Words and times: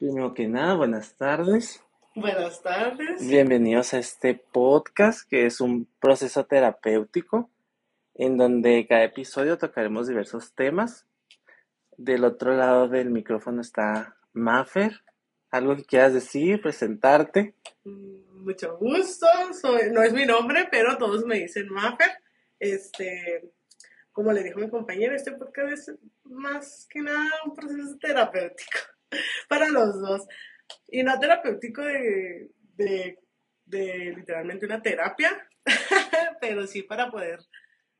Primero 0.00 0.32
que 0.32 0.48
nada, 0.48 0.76
buenas 0.76 1.14
tardes. 1.18 1.84
Buenas 2.14 2.62
tardes. 2.62 3.28
Bienvenidos 3.28 3.92
a 3.92 3.98
este 3.98 4.34
podcast 4.34 5.28
que 5.28 5.44
es 5.44 5.60
un 5.60 5.86
proceso 6.00 6.46
terapéutico 6.46 7.50
en 8.14 8.38
donde 8.38 8.86
cada 8.88 9.04
episodio 9.04 9.58
tocaremos 9.58 10.08
diversos 10.08 10.54
temas. 10.54 11.04
Del 11.98 12.24
otro 12.24 12.54
lado 12.54 12.88
del 12.88 13.10
micrófono 13.10 13.60
está 13.60 14.16
Maffer. 14.32 15.02
¿Algo 15.50 15.76
que 15.76 15.84
quieras 15.84 16.14
decir, 16.14 16.62
presentarte? 16.62 17.54
Mm, 17.84 18.44
Mucho 18.44 18.78
gusto. 18.78 19.26
Soy, 19.52 19.90
no 19.92 20.02
es 20.02 20.14
mi 20.14 20.24
nombre, 20.24 20.66
pero 20.70 20.96
todos 20.96 21.26
me 21.26 21.40
dicen 21.40 21.68
Maffer. 21.68 22.08
Este, 22.58 23.52
como 24.12 24.32
le 24.32 24.44
dijo 24.44 24.60
mi 24.60 24.70
compañero, 24.70 25.14
este 25.14 25.32
podcast 25.32 25.90
es 25.90 25.94
más 26.24 26.86
que 26.88 27.02
nada 27.02 27.28
un 27.44 27.54
proceso 27.54 27.98
terapéutico 28.00 28.78
para 29.48 29.68
los 29.68 30.00
dos. 30.00 30.26
Y 30.88 31.02
no 31.02 31.18
terapéutico 31.18 31.82
de, 31.82 32.50
de, 32.76 33.18
de 33.64 34.14
literalmente 34.16 34.66
una 34.66 34.82
terapia, 34.82 35.48
pero 36.40 36.66
sí 36.66 36.82
para 36.82 37.10
poder 37.10 37.40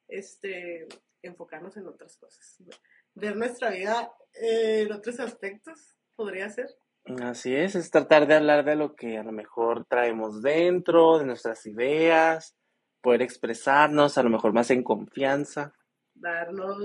este, 0.09 0.87
enfocarnos 1.23 1.77
en 1.77 1.87
otras 1.87 2.17
cosas. 2.17 2.57
Ver 3.15 3.37
nuestra 3.37 3.71
vida 3.71 4.13
en 4.35 4.93
otros 4.93 5.21
aspectos, 5.21 5.97
podría 6.15 6.49
ser. 6.49 6.69
Así 7.23 7.55
es, 7.55 7.75
es 7.75 7.91
tratar 7.91 8.27
de 8.27 8.35
hablar 8.35 8.65
de 8.65 8.77
lo 8.77 8.95
que 8.95 9.19
a 9.19 9.23
lo 9.23 9.33
mejor 9.33 9.87
traemos 9.87 10.43
dentro, 10.43 11.19
de 11.19 11.25
nuestras 11.25 11.67
ideas, 11.67 12.57
poder 13.01 13.23
expresarnos, 13.23 14.19
a 14.19 14.23
lo 14.23 14.31
mejor 14.31 14.53
más 14.53 14.71
en 14.71 14.83
confianza. 14.83 15.73
Darnos 16.15 16.77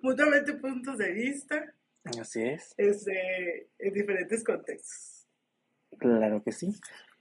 mutuamente 0.00 0.54
puntos 0.54 0.98
de 0.98 1.12
vista 1.12 1.74
Así 2.20 2.42
es, 2.42 2.74
este, 2.76 3.68
en 3.78 3.94
diferentes 3.94 4.44
contextos. 4.44 5.26
claro 5.98 6.42
que 6.42 6.52
sí. 6.52 6.74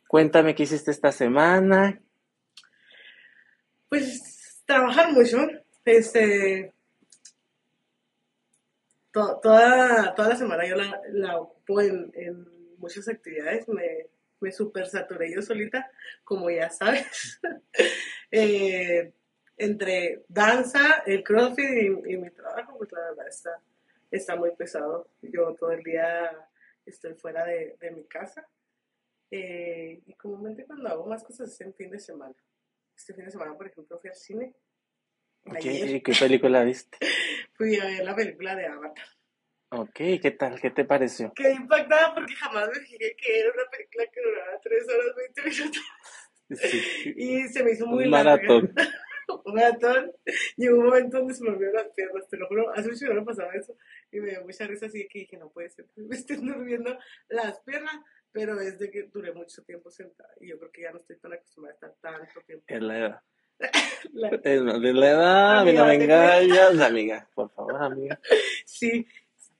Cuéntame 0.08 0.54
qué 0.56 0.64
hiciste 0.64 0.92
esta 0.92 1.12
semana. 1.12 2.00
Pues 3.90 4.62
trabajar 4.66 5.12
mucho, 5.12 5.48
este, 5.86 6.74
to- 9.12 9.40
toda, 9.42 10.14
toda 10.16 10.30
la 10.30 10.36
semana 10.36 10.68
yo 10.68 10.76
la, 10.76 11.00
la 11.12 11.38
ocupo 11.40 11.82
en, 11.82 12.12
en 12.16 12.78
muchas 12.78 13.08
actividades, 13.08 13.68
me, 13.70 14.08
me 14.42 14.52
super 14.52 14.88
saturé 14.88 15.34
yo 15.34 15.42
solita, 15.42 15.90
como 16.24 16.50
ya 16.50 16.70
sabes, 16.70 17.40
Eh, 18.36 19.14
entre 19.58 20.24
danza, 20.28 21.04
el 21.06 21.24
crossfit 21.24 21.70
y, 21.70 22.14
y 22.14 22.18
mi 22.18 22.32
trabajo, 22.32 22.76
pues 22.80 22.92
la 22.92 23.02
verdad 23.02 23.28
está, 23.28 23.52
está 24.18 24.36
muy 24.36 24.52
pesado, 24.56 25.10
yo 25.22 25.54
todo 25.56 25.72
el 25.72 25.84
día 25.84 26.32
estoy 26.86 27.14
fuera 27.16 27.46
de, 27.46 27.76
de 27.80 27.92
mi 27.92 28.06
casa, 28.06 28.48
Eh, 29.36 30.02
y 30.06 30.14
comúnmente 30.14 30.64
cuando 30.66 30.90
hago 30.90 31.08
más 31.08 31.24
cosas 31.24 31.50
es 31.50 31.60
en 31.62 31.74
fin 31.74 31.90
de 31.90 31.98
semana. 32.00 32.36
Este 32.96 33.14
fin 33.16 33.26
de 33.26 33.32
semana, 33.32 33.56
por 33.58 33.66
ejemplo, 33.68 33.98
fui 34.00 34.10
al 34.12 34.16
cine. 34.16 34.54
¿Qué, 35.60 36.02
qué 36.06 36.14
película 36.20 36.64
viste? 36.64 36.98
fui 37.58 37.80
a 37.80 37.86
ver 37.86 38.06
la 38.06 38.16
película 38.16 38.56
de 38.56 38.68
Avatar. 38.68 39.08
Ok, 39.72 39.96
¿qué 40.22 40.32
tal? 40.38 40.62
¿Qué 40.62 40.70
te 40.70 40.86
pareció? 40.86 41.34
Quedé 41.34 41.54
impactada 41.56 42.14
porque 42.14 42.36
jamás 42.36 42.68
me 42.70 42.80
fijé 42.86 43.16
que 43.16 43.40
era 43.40 43.50
una 43.52 43.68
película 43.72 44.06
que 44.14 44.22
duraba 44.22 44.60
3 44.62 44.88
horas 44.90 45.16
20 45.16 45.42
minutos. 45.50 45.84
Sí, 46.52 47.14
Y 47.18 47.48
se 47.48 47.64
me 47.64 47.72
hizo 47.72 47.88
muy 47.88 48.06
larga. 48.06 48.36
maratón. 48.36 48.74
Un 49.46 49.54
maratón. 49.54 50.12
Llegó 50.58 50.78
un 50.80 50.86
momento 50.86 51.18
donde 51.20 51.34
se 51.34 51.44
me 51.44 51.50
olvidaron 51.52 51.76
las 51.84 51.94
piernas, 51.96 52.28
te 52.30 52.38
lo 52.38 52.48
juro. 52.48 52.70
Hace 52.74 52.90
mucho 52.90 53.08
que 53.08 53.14
no 53.14 53.26
pasaba 53.26 53.54
eso. 53.54 53.76
Y 54.12 54.20
me 54.20 54.32
dio 54.32 54.44
mucha 54.44 54.66
risa 54.68 54.86
así 54.88 55.08
que 55.10 55.20
dije, 55.20 55.38
no 55.38 55.50
puede 55.52 55.70
ser 55.70 55.86
que 55.94 56.02
me 56.02 56.16
estén 56.16 56.46
durmiendo 56.46 56.98
las 57.30 57.60
piernas. 57.62 57.96
Pero 58.32 58.60
es 58.60 58.80
de 58.80 58.90
que 58.90 59.04
duré 59.04 59.32
mucho 59.32 59.64
tiempo 59.64 59.92
sentada. 59.92 60.30
Y 60.42 60.50
yo 60.50 60.58
creo 60.58 60.72
que 60.72 60.82
ya 60.82 60.92
no 60.92 60.98
estoy 60.98 61.18
tan 61.20 61.34
acostumbrada 61.34 61.74
a 61.82 61.88
estar 61.88 61.96
tanto 62.02 62.42
tiempo. 62.42 62.66
Es 62.68 62.82
la 62.82 62.98
edad. 62.98 63.22
La- 64.14 64.30
Es 64.44 64.62
la 64.96 65.10
edad, 65.12 65.60
a 65.60 65.64
mí 65.66 65.74
no 65.74 65.86
me 65.86 65.94
Amiga, 65.96 66.40
engañas, 66.42 66.80
amiga. 66.82 67.30
Por 67.36 67.50
favor, 67.52 67.76
amiga. 67.82 68.20
Sí, 68.66 69.06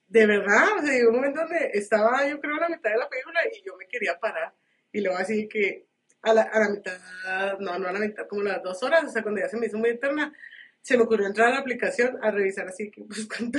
de 0.08 0.26
verdad, 0.26 0.76
o 0.78 0.82
sea, 0.82 0.92
llegó 0.92 1.10
un 1.10 1.16
momento 1.16 1.40
donde 1.40 1.70
estaba, 1.74 2.28
yo 2.28 2.40
creo, 2.40 2.56
a 2.56 2.60
la 2.60 2.68
mitad 2.68 2.90
de 2.90 2.98
la 2.98 3.08
película 3.08 3.40
y 3.52 3.62
yo 3.64 3.76
me 3.76 3.86
quería 3.86 4.18
parar. 4.18 4.52
Y 4.92 5.00
luego 5.00 5.18
así 5.18 5.48
que 5.48 5.86
a 6.24 6.34
la, 6.34 6.42
a 6.42 6.60
la 6.60 6.68
mitad, 6.70 7.58
no, 7.60 7.78
no 7.78 7.88
a 7.88 7.92
la 7.92 7.98
mitad, 7.98 8.26
como 8.26 8.42
las 8.42 8.62
dos 8.62 8.82
horas, 8.82 9.04
o 9.04 9.08
sea, 9.08 9.22
cuando 9.22 9.40
ya 9.40 9.48
se 9.48 9.56
me 9.56 9.66
hizo 9.66 9.78
muy 9.78 9.90
eterna, 9.90 10.32
se 10.80 10.96
me 10.96 11.04
ocurrió 11.04 11.26
entrar 11.26 11.48
a 11.48 11.52
la 11.52 11.58
aplicación 11.58 12.18
a 12.22 12.30
revisar 12.30 12.68
así 12.68 12.90
que, 12.90 13.02
pues, 13.04 13.26
cuánto 13.28 13.58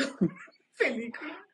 película. 0.78 1.46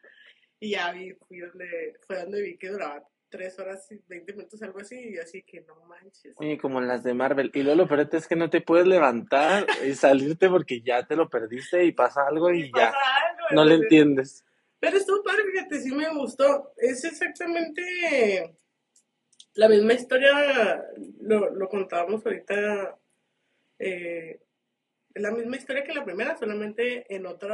Y 0.59 0.71
ya 0.71 0.91
vi, 0.91 1.13
fui 1.13 1.39
donde, 1.39 1.95
fue 2.05 2.21
donde 2.21 2.41
vi 2.41 2.57
que 2.57 2.69
duraba 2.69 3.03
tres 3.29 3.57
horas 3.57 3.89
y 3.91 3.99
20 4.07 4.33
minutos, 4.33 4.61
algo 4.61 4.79
así, 4.79 4.95
y 4.95 5.15
yo 5.15 5.21
así 5.23 5.41
que 5.41 5.61
no 5.61 5.75
manches. 5.85 6.35
Y 6.39 6.57
como 6.57 6.81
las 6.81 7.03
de 7.03 7.13
Marvel. 7.13 7.49
Y 7.53 7.63
luego 7.63 7.83
lo 7.83 7.87
peor 7.87 8.07
es 8.11 8.27
que 8.27 8.35
no 8.35 8.49
te 8.49 8.61
puedes 8.61 8.85
levantar 8.85 9.65
y 9.85 9.95
salirte 9.95 10.49
porque 10.49 10.81
ya 10.81 11.07
te 11.07 11.15
lo 11.15 11.29
perdiste 11.29 11.83
y 11.85 11.93
pasa 11.93 12.27
algo 12.27 12.51
y 12.51 12.65
ya. 12.65 12.91
Pasa 12.91 12.99
algo, 13.29 13.55
No 13.55 13.65
le 13.65 13.75
entiendes. 13.75 14.45
Pero 14.79 14.97
estuvo 14.97 15.23
padre, 15.23 15.43
fíjate, 15.51 15.79
sí 15.79 15.91
me 15.95 16.09
gustó. 16.13 16.73
Es 16.77 17.03
exactamente 17.05 18.57
la 19.55 19.67
misma 19.69 19.93
historia, 19.93 20.85
lo, 21.21 21.49
lo 21.51 21.67
contábamos 21.69 22.25
ahorita, 22.25 22.97
eh, 23.79 24.39
es 25.13 25.21
la 25.21 25.31
misma 25.31 25.57
historia 25.57 25.83
que 25.83 25.93
la 25.93 26.05
primera, 26.05 26.37
solamente 26.37 27.13
en 27.13 27.25
otro, 27.25 27.53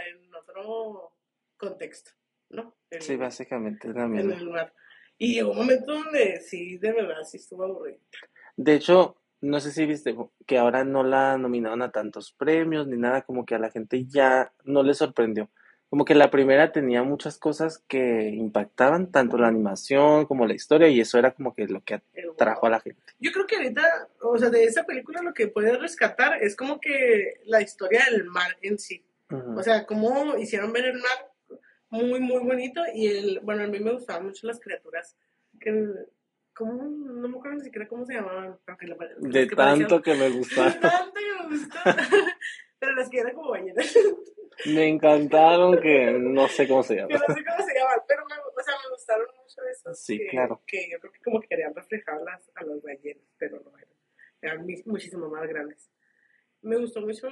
en 0.00 0.34
otro 0.34 1.12
contexto, 1.56 2.12
¿no? 2.50 2.76
En, 2.90 3.02
Sí, 3.02 3.16
básicamente 3.16 3.88
es 3.88 3.94
la 3.94 4.04
en 4.04 4.12
misma. 4.12 4.34
el 4.34 4.44
lugar. 4.44 4.74
Y 5.18 5.34
llegó 5.34 5.52
un 5.52 5.58
momento 5.58 5.92
donde 5.92 6.40
sí, 6.40 6.78
de 6.78 6.92
verdad, 6.92 7.22
sí 7.24 7.36
estuvo 7.36 7.64
aburrido. 7.64 7.98
De 8.56 8.74
hecho, 8.74 9.16
no 9.40 9.60
sé 9.60 9.72
si 9.72 9.86
viste 9.86 10.16
que 10.46 10.58
ahora 10.58 10.84
no 10.84 11.02
la 11.02 11.38
nominaron 11.38 11.82
a 11.82 11.90
tantos 11.90 12.32
premios 12.32 12.86
ni 12.86 12.96
nada, 12.96 13.22
como 13.22 13.44
que 13.44 13.54
a 13.54 13.58
la 13.58 13.70
gente 13.70 14.04
ya 14.06 14.52
no 14.64 14.82
le 14.82 14.94
sorprendió. 14.94 15.50
Como 15.92 16.06
que 16.06 16.14
la 16.14 16.30
primera 16.30 16.72
tenía 16.72 17.02
muchas 17.02 17.36
cosas 17.36 17.84
que 17.86 18.30
impactaban, 18.30 19.12
tanto 19.12 19.36
la 19.36 19.48
animación 19.48 20.24
como 20.24 20.46
la 20.46 20.54
historia, 20.54 20.88
y 20.88 20.98
eso 21.02 21.18
era 21.18 21.32
como 21.32 21.54
que 21.54 21.66
lo 21.66 21.84
que 21.84 22.00
El 22.14 22.30
atrajo 22.30 22.64
a 22.64 22.70
la 22.70 22.80
gente. 22.80 23.02
Yo 23.20 23.30
creo 23.30 23.46
que 23.46 23.56
ahorita, 23.56 24.08
o 24.22 24.38
sea, 24.38 24.48
de 24.48 24.64
esa 24.64 24.84
película 24.84 25.20
lo 25.20 25.34
que 25.34 25.48
puedes 25.48 25.78
rescatar 25.78 26.42
es 26.42 26.56
como 26.56 26.80
que 26.80 27.42
la 27.44 27.60
historia 27.60 28.06
del 28.10 28.24
mar 28.24 28.56
en 28.62 28.78
sí. 28.78 29.04
O 29.54 29.62
sea, 29.62 29.84
cómo 29.84 30.38
hicieron 30.38 30.72
ver 30.72 30.86
el 30.86 30.94
mar 30.94 31.30
muy, 31.90 32.20
muy 32.20 32.42
bonito. 32.42 32.80
Y 32.94 33.08
el, 33.08 33.40
bueno, 33.40 33.64
a 33.64 33.66
mí 33.66 33.78
me 33.78 33.92
gustaban 33.92 34.24
mucho 34.24 34.46
las 34.46 34.60
criaturas. 34.60 35.14
Que, 35.60 35.90
¿cómo? 36.54 36.84
No 36.84 37.28
me 37.28 37.36
acuerdo 37.36 37.58
ni 37.58 37.64
siquiera 37.64 37.86
cómo 37.86 38.06
se 38.06 38.14
llamaban. 38.14 38.58
De 39.18 39.46
que 39.46 39.56
tanto 39.56 40.00
que 40.00 40.14
me 40.14 40.30
De 40.30 40.38
gustaron. 40.38 40.80
tanto 40.80 41.12
que 41.20 41.42
me 41.42 41.54
gustó. 41.54 41.78
Pero 42.78 42.94
las 42.94 43.10
que 43.10 43.18
eran 43.18 43.34
como 43.34 43.50
ballenas. 43.50 43.94
Me 44.66 44.86
encantaron 44.88 45.80
que 45.80 46.12
no 46.12 46.48
sé 46.48 46.68
cómo 46.68 46.82
se 46.82 46.94
que 46.96 47.00
llama. 47.02 47.14
no 47.28 47.34
sé 47.34 47.44
cómo 47.44 47.66
se 47.66 47.74
llaman. 47.74 47.98
Pero 48.08 48.24
me, 48.26 48.34
o 48.34 48.62
sea, 48.64 48.74
me 48.84 48.90
gustaron 48.90 49.26
mucho 49.40 49.60
esos. 49.70 49.98
Sí, 50.00 50.18
que, 50.18 50.26
claro. 50.28 50.62
Que 50.66 50.90
yo 50.90 50.98
creo 51.00 51.12
que 51.12 51.20
como 51.20 51.40
que 51.40 51.48
querían 51.48 51.74
reflejar 51.74 52.20
las, 52.22 52.50
a 52.54 52.64
las 52.64 52.82
ballenas. 52.82 53.24
Pero 53.38 53.60
no 53.60 53.76
eran. 53.76 53.94
Eran 54.40 54.66
muchísimo 54.86 55.28
más 55.28 55.46
grandes. 55.48 55.90
Me 56.62 56.76
gustó 56.76 57.00
mucho 57.00 57.28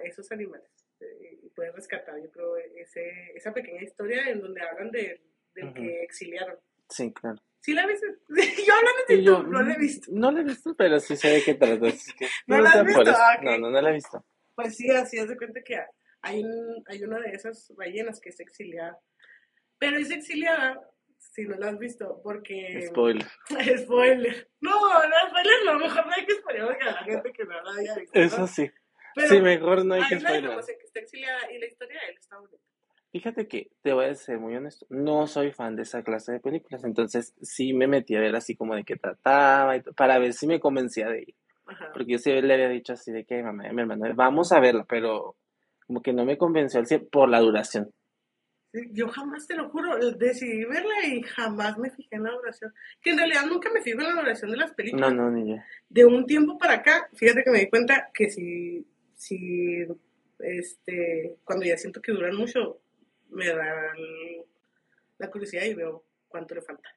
esos 0.00 0.30
animales. 0.32 0.70
eh, 1.00 1.38
Y 1.42 1.48
puedes 1.50 1.74
rescatar, 1.74 2.20
yo 2.22 2.30
creo, 2.30 2.56
ese, 2.56 3.32
esa 3.34 3.52
pequeña 3.52 3.82
historia 3.82 4.28
en 4.28 4.40
donde 4.40 4.60
hablan 4.62 4.90
de, 4.90 5.22
del 5.54 5.64
Ujú. 5.66 5.74
que 5.74 6.02
exiliaron. 6.02 6.58
Sí, 6.88 7.12
claro. 7.12 7.40
¿Sí 7.60 7.74
la 7.74 7.86
viste? 7.86 8.06
yo 8.28 8.74
de 9.08 9.14
Y 9.14 9.24
yo, 9.24 9.42
no 9.44 9.62
la 9.62 9.74
he 9.74 9.78
visto. 9.78 10.10
No 10.12 10.32
la 10.32 10.40
he 10.40 10.44
visto, 10.44 10.74
pero 10.76 10.98
sí 10.98 11.16
sé 11.16 11.28
de 11.28 11.42
qué 11.44 11.54
trata. 11.54 11.76
¿No 11.76 12.56
no 12.56 12.60
la 12.60 12.72
por 12.72 12.86
visto? 12.86 13.02
Ah, 13.06 13.36
ok. 13.38 13.44
No, 13.44 13.58
no, 13.58 13.70
no 13.70 13.80
la 13.80 13.90
he 13.90 13.94
visto. 13.94 14.24
Pues 14.56 14.76
sí, 14.76 14.90
así 14.90 15.18
haz 15.18 15.28
de 15.28 15.36
cuenta 15.36 15.60
que 15.62 15.76
hay, 16.22 16.42
un, 16.44 16.82
hay 16.86 17.02
una 17.02 17.18
de 17.20 17.30
esas 17.30 17.72
ballenas 17.76 18.20
que 18.20 18.30
es 18.30 18.40
exiliada. 18.40 18.98
Pero 19.78 19.98
es 19.98 20.10
exiliada, 20.10 20.80
si 21.18 21.42
no 21.46 21.56
la 21.56 21.70
has 21.70 21.78
visto, 21.78 22.20
porque... 22.22 22.86
Spoiler. 22.88 23.26
Spoiler. 23.78 24.48
No, 24.60 24.70
no, 24.70 25.14
spoiler 25.28 25.64
no, 25.66 25.78
mejor 25.78 26.06
no 26.06 26.12
hay 26.12 26.24
que 26.24 26.34
spoiler 26.34 26.62
a 26.62 26.84
la 26.92 27.04
gente 27.04 27.32
que 27.32 27.44
no 27.44 27.62
la 27.62 27.72
haya 27.80 27.94
visto. 27.96 28.18
Eso 28.18 28.46
sí. 28.46 28.70
Pero 29.14 29.28
Sí, 29.28 29.40
mejor 29.40 29.84
no 29.84 29.94
hay 29.94 30.02
que 30.08 30.20
spoiler. 30.20 30.50
que 30.56 30.84
está 30.84 31.00
exiliada 31.00 31.52
y 31.52 31.58
la 31.58 31.66
historia 31.66 32.00
de 32.00 32.08
él 32.12 32.16
está 32.18 32.38
bonita. 32.38 32.62
Fíjate 33.10 33.46
que 33.46 33.70
te 33.82 33.92
voy 33.92 34.06
a 34.06 34.14
ser 34.14 34.38
muy 34.38 34.56
honesto, 34.56 34.86
no 34.88 35.26
soy 35.26 35.52
fan 35.52 35.76
de 35.76 35.82
esa 35.82 36.02
clase 36.02 36.32
de 36.32 36.40
películas, 36.40 36.82
entonces 36.82 37.34
sí 37.42 37.74
me 37.74 37.86
metí 37.86 38.16
a 38.16 38.20
ver 38.20 38.34
así 38.34 38.56
como 38.56 38.74
de 38.74 38.84
qué 38.84 38.96
trataba 38.96 39.76
y 39.76 39.82
para 39.82 40.18
ver 40.18 40.32
si 40.32 40.46
me 40.46 40.60
convencía 40.60 41.10
de 41.10 41.20
ir, 41.20 41.34
Ajá. 41.66 41.90
porque 41.92 42.12
yo 42.12 42.18
sí 42.18 42.30
le 42.32 42.54
había 42.54 42.70
dicho 42.70 42.94
así 42.94 43.12
de 43.12 43.26
que 43.26 43.42
mamá 43.42 43.70
mi 43.70 43.82
hermana, 43.82 44.14
vamos 44.14 44.50
a 44.52 44.60
verla, 44.60 44.86
pero 44.88 45.36
como 45.92 46.02
que 46.02 46.14
no 46.14 46.24
me 46.24 46.38
convenció 46.38 46.80
al 46.80 46.86
100 46.86 47.08
por 47.10 47.28
la 47.28 47.40
duración. 47.40 47.92
Yo 48.92 49.08
jamás, 49.08 49.46
te 49.46 49.54
lo 49.54 49.68
juro, 49.68 49.98
decidí 50.12 50.64
verla 50.64 51.04
y 51.06 51.22
jamás 51.22 51.76
me 51.76 51.90
fijé 51.90 52.16
en 52.16 52.22
la 52.22 52.30
duración. 52.30 52.72
Que 53.02 53.10
en 53.10 53.18
realidad 53.18 53.42
nunca 53.46 53.70
me 53.70 53.82
fijo 53.82 54.00
en 54.00 54.06
la 54.06 54.22
duración 54.22 54.50
de 54.50 54.56
las 54.56 54.70
No, 54.70 54.76
películas. 54.76 55.12
no, 55.12 55.30
ni 55.30 55.50
yo. 55.50 55.56
De 55.90 56.06
un 56.06 56.24
tiempo 56.24 56.56
para 56.56 56.74
acá, 56.76 57.10
fíjate 57.12 57.44
que 57.44 57.50
me 57.50 57.58
di 57.58 57.68
cuenta 57.68 58.08
que 58.14 58.30
si, 58.30 58.86
si 59.14 59.84
este, 60.38 61.36
cuando 61.44 61.66
ya 61.66 61.76
siento 61.76 62.00
que 62.00 62.12
duran 62.12 62.34
mucho, 62.34 62.80
me 63.28 63.48
da 63.48 63.92
la 65.18 65.30
curiosidad 65.30 65.64
y 65.64 65.74
veo 65.74 66.02
cuánto 66.28 66.54
le 66.54 66.62
falta. 66.62 66.88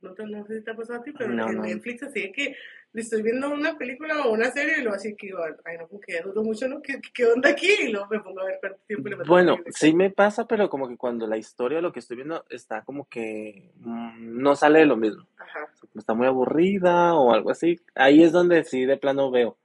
No, 0.00 0.14
no 0.26 0.46
sé 0.46 0.58
si 0.60 0.64
te 0.64 0.70
ha 0.70 0.74
pasado 0.76 1.00
a 1.00 1.02
ti, 1.02 1.12
pero 1.12 1.28
No, 1.30 1.50
en 1.50 1.56
no. 1.56 1.62
Netflix 1.62 2.02
así 2.04 2.22
de 2.22 2.32
que 2.32 2.56
estoy 3.00 3.22
viendo 3.22 3.50
una 3.50 3.76
película 3.78 4.26
o 4.26 4.32
una 4.32 4.50
serie 4.50 4.78
y 4.78 4.82
luego 4.82 4.96
así 4.96 5.14
que 5.16 5.28
digo, 5.28 5.38
ay 5.64 5.78
no, 5.78 5.88
como 5.88 6.00
que 6.00 6.12
ya 6.12 6.22
duró 6.22 6.42
mucho, 6.42 6.68
¿no? 6.68 6.82
¿Qué, 6.82 7.00
qué 7.14 7.26
onda 7.26 7.50
aquí? 7.50 7.70
Y 7.84 7.88
luego 7.88 8.06
me 8.10 8.20
pongo 8.20 8.40
a 8.40 8.44
ver 8.44 8.58
cuánto 8.60 8.78
tiempo 8.86 9.08
le. 9.08 9.16
Bueno, 9.26 9.56
sí 9.70 9.94
me 9.94 10.10
pasa, 10.10 10.46
pero 10.46 10.68
como 10.68 10.88
que 10.88 10.96
cuando 10.96 11.26
la 11.26 11.38
historia, 11.38 11.80
lo 11.80 11.92
que 11.92 12.00
estoy 12.00 12.16
viendo, 12.16 12.44
está 12.50 12.82
como 12.82 13.08
que 13.08 13.72
mm, 13.76 14.42
no 14.42 14.54
sale 14.54 14.80
de 14.80 14.86
lo 14.86 14.96
mismo. 14.96 15.26
Ajá. 15.38 15.70
Está 15.96 16.14
muy 16.14 16.26
aburrida 16.26 17.14
o 17.14 17.32
algo 17.32 17.50
así. 17.50 17.80
Ahí 17.94 18.22
es 18.22 18.32
donde 18.32 18.64
sí 18.64 18.84
de 18.84 18.96
plano 18.98 19.30
veo. 19.30 19.56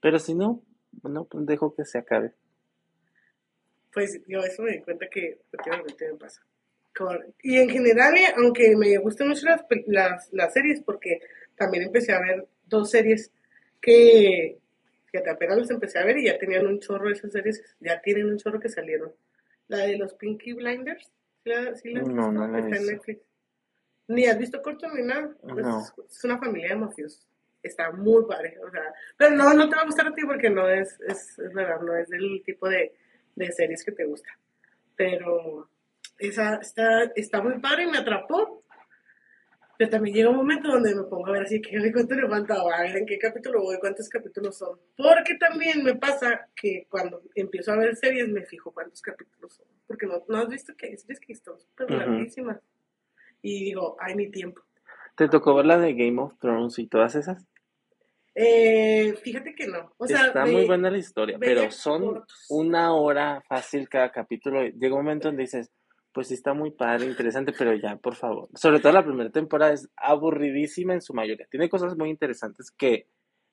Pero 0.00 0.18
si 0.18 0.34
no, 0.34 0.62
no, 1.02 1.24
pues 1.24 1.46
dejo 1.46 1.74
que 1.74 1.84
se 1.84 1.98
acabe. 1.98 2.32
Pues 3.92 4.20
yo 4.28 4.38
eso 4.40 4.62
me 4.62 4.72
di 4.72 4.80
cuenta 4.80 5.06
que 5.10 5.40
últimamente 5.52 6.12
me 6.12 6.18
pasa. 6.18 6.42
Y 7.42 7.58
en 7.58 7.68
general, 7.68 8.14
aunque 8.36 8.76
me 8.76 8.96
gustan 8.98 9.28
mucho 9.28 9.46
las, 9.46 9.64
las, 9.86 10.32
las 10.32 10.52
series, 10.52 10.82
porque 10.82 11.20
también 11.56 11.84
empecé 11.84 12.12
a 12.12 12.20
ver 12.20 12.46
dos 12.68 12.90
series 12.90 13.32
que, 13.80 14.58
que 15.10 15.18
apenas 15.30 15.58
las 15.58 15.70
empecé 15.70 15.98
a 15.98 16.04
ver 16.04 16.18
y 16.18 16.26
ya 16.26 16.38
tenían 16.38 16.66
un 16.66 16.80
chorro 16.80 17.06
de 17.08 17.14
esas 17.14 17.32
series, 17.32 17.62
ya 17.80 18.00
tienen 18.00 18.26
un 18.26 18.38
chorro 18.38 18.60
que 18.60 18.68
salieron. 18.68 19.12
La 19.68 19.78
de 19.78 19.98
los 19.98 20.14
Pinky 20.14 20.52
Blinders, 20.54 21.10
¿sí 21.44 21.50
la, 21.50 21.74
sí 21.74 21.90
la 21.92 22.02
No, 22.02 22.32
no 22.32 22.48
la 22.48 22.58
Está 22.60 22.76
en. 22.76 22.86
Netflix. 22.86 23.20
Ni 24.08 24.24
has 24.26 24.38
visto 24.38 24.62
corto 24.62 24.88
ni 24.94 25.02
nada. 25.02 25.34
Pues 25.42 25.66
No. 25.66 25.80
es, 25.80 25.92
es 26.10 26.24
una 26.24 26.38
familia 26.38 26.70
de 26.70 26.76
mafiosos. 26.76 27.26
Está 27.62 27.90
muy 27.90 28.24
padre, 28.24 28.56
o 28.66 28.70
sea, 28.70 28.82
pero 29.16 29.34
no, 29.34 29.52
no 29.52 29.68
te 29.68 29.74
va 29.74 29.82
a 29.82 29.86
gustar 29.86 30.06
a 30.06 30.14
ti 30.14 30.22
porque 30.24 30.48
no 30.48 30.68
es, 30.68 30.98
es, 31.06 31.38
es 31.38 31.52
verdad, 31.52 31.80
no 31.80 31.94
es 31.96 32.08
del 32.08 32.40
tipo 32.46 32.68
de, 32.68 32.94
de 33.34 33.52
series 33.52 33.84
que 33.84 33.92
te 33.92 34.04
gusta. 34.04 34.28
Pero 34.96 35.68
esa 36.18 36.56
está, 36.56 37.04
está 37.16 37.42
muy 37.42 37.58
padre 37.58 37.84
y 37.84 37.86
me 37.88 37.98
atrapó. 37.98 38.62
Pero 39.78 39.90
también 39.90 40.16
llega 40.16 40.28
un 40.28 40.36
momento 40.36 40.68
donde 40.68 40.92
me 40.94 41.04
pongo 41.04 41.28
a 41.28 41.30
ver 41.32 41.42
así, 41.44 41.62
que 41.62 41.70
cuánto 41.92 42.14
le 42.16 42.28
falta, 42.28 42.62
o 42.62 42.68
a 42.70 42.82
ver 42.82 42.96
en 42.96 43.06
qué 43.06 43.16
capítulo 43.18 43.62
voy, 43.62 43.78
cuántos 43.78 44.08
capítulos 44.08 44.58
son. 44.58 44.76
Porque 44.96 45.36
también 45.36 45.84
me 45.84 45.94
pasa 45.94 46.48
que 46.54 46.86
cuando 46.90 47.22
empiezo 47.36 47.72
a 47.72 47.76
ver 47.76 47.94
series 47.94 48.28
me 48.28 48.44
fijo 48.44 48.72
cuántos 48.72 49.00
capítulos 49.00 49.54
son. 49.54 49.66
Porque 49.86 50.06
no, 50.06 50.24
no 50.28 50.38
has 50.38 50.48
visto 50.48 50.74
que 50.76 50.86
hay 50.88 50.96
series 50.98 51.20
que 51.20 51.32
están 51.32 51.58
súper 51.60 51.90
larguísimas. 51.92 52.58
Y 53.40 53.66
digo, 53.66 53.96
ay, 54.00 54.16
mi 54.16 54.28
tiempo. 54.30 54.60
¿Te 55.14 55.28
tocó 55.28 55.54
ver 55.54 55.66
la 55.66 55.78
de 55.78 55.94
Game 55.94 56.20
of 56.20 56.36
Thrones 56.40 56.76
y 56.80 56.88
todas 56.88 57.14
esas? 57.14 57.46
Eh, 58.34 59.14
fíjate 59.22 59.54
que 59.54 59.66
no. 59.66 59.92
O 59.96 60.06
sea, 60.06 60.26
Está 60.26 60.44
ve- 60.44 60.52
muy 60.52 60.66
buena 60.66 60.90
la 60.90 60.98
historia, 60.98 61.38
pero 61.38 61.70
son 61.70 62.02
cortos. 62.14 62.46
una 62.50 62.94
hora 62.94 63.42
fácil 63.48 63.88
cada 63.88 64.10
capítulo. 64.12 64.62
Llega 64.64 64.94
un 64.94 65.02
momento 65.04 65.28
donde 65.28 65.42
dices, 65.42 65.70
pues 66.18 66.26
sí 66.26 66.34
está 66.34 66.52
muy 66.52 66.72
padre, 66.72 67.06
interesante, 67.06 67.52
pero 67.56 67.72
ya, 67.76 67.94
por 67.94 68.16
favor. 68.16 68.48
Sobre 68.56 68.80
todo 68.80 68.92
la 68.92 69.04
primera 69.04 69.30
temporada 69.30 69.72
es 69.72 69.88
aburridísima 69.94 70.92
en 70.92 71.00
su 71.00 71.14
mayoría. 71.14 71.46
Tiene 71.48 71.68
cosas 71.68 71.96
muy 71.96 72.10
interesantes 72.10 72.72
que, 72.72 73.06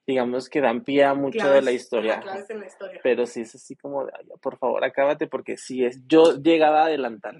digamos, 0.07 0.49
que 0.49 0.61
dan 0.61 0.83
pie 0.83 1.03
a 1.03 1.13
mucho 1.13 1.47
de 1.47 1.61
la 1.61 1.71
historia. 1.71 2.13
ajá, 2.13 2.21
claves 2.23 2.49
en 2.49 2.59
la 2.61 2.65
historia. 2.65 2.99
Pero 3.03 3.27
sí 3.27 3.41
es 3.41 3.53
así 3.53 3.75
como 3.75 4.03
de, 4.03 4.13
"Ay, 4.17 4.25
ya, 4.29 4.35
por 4.37 4.57
favor, 4.57 4.83
acábate, 4.83 5.27
porque 5.27 5.57
sí 5.57 5.85
es. 5.85 6.01
Yo 6.07 6.41
llegaba 6.41 6.81
a 6.81 6.85
adelantar. 6.87 7.35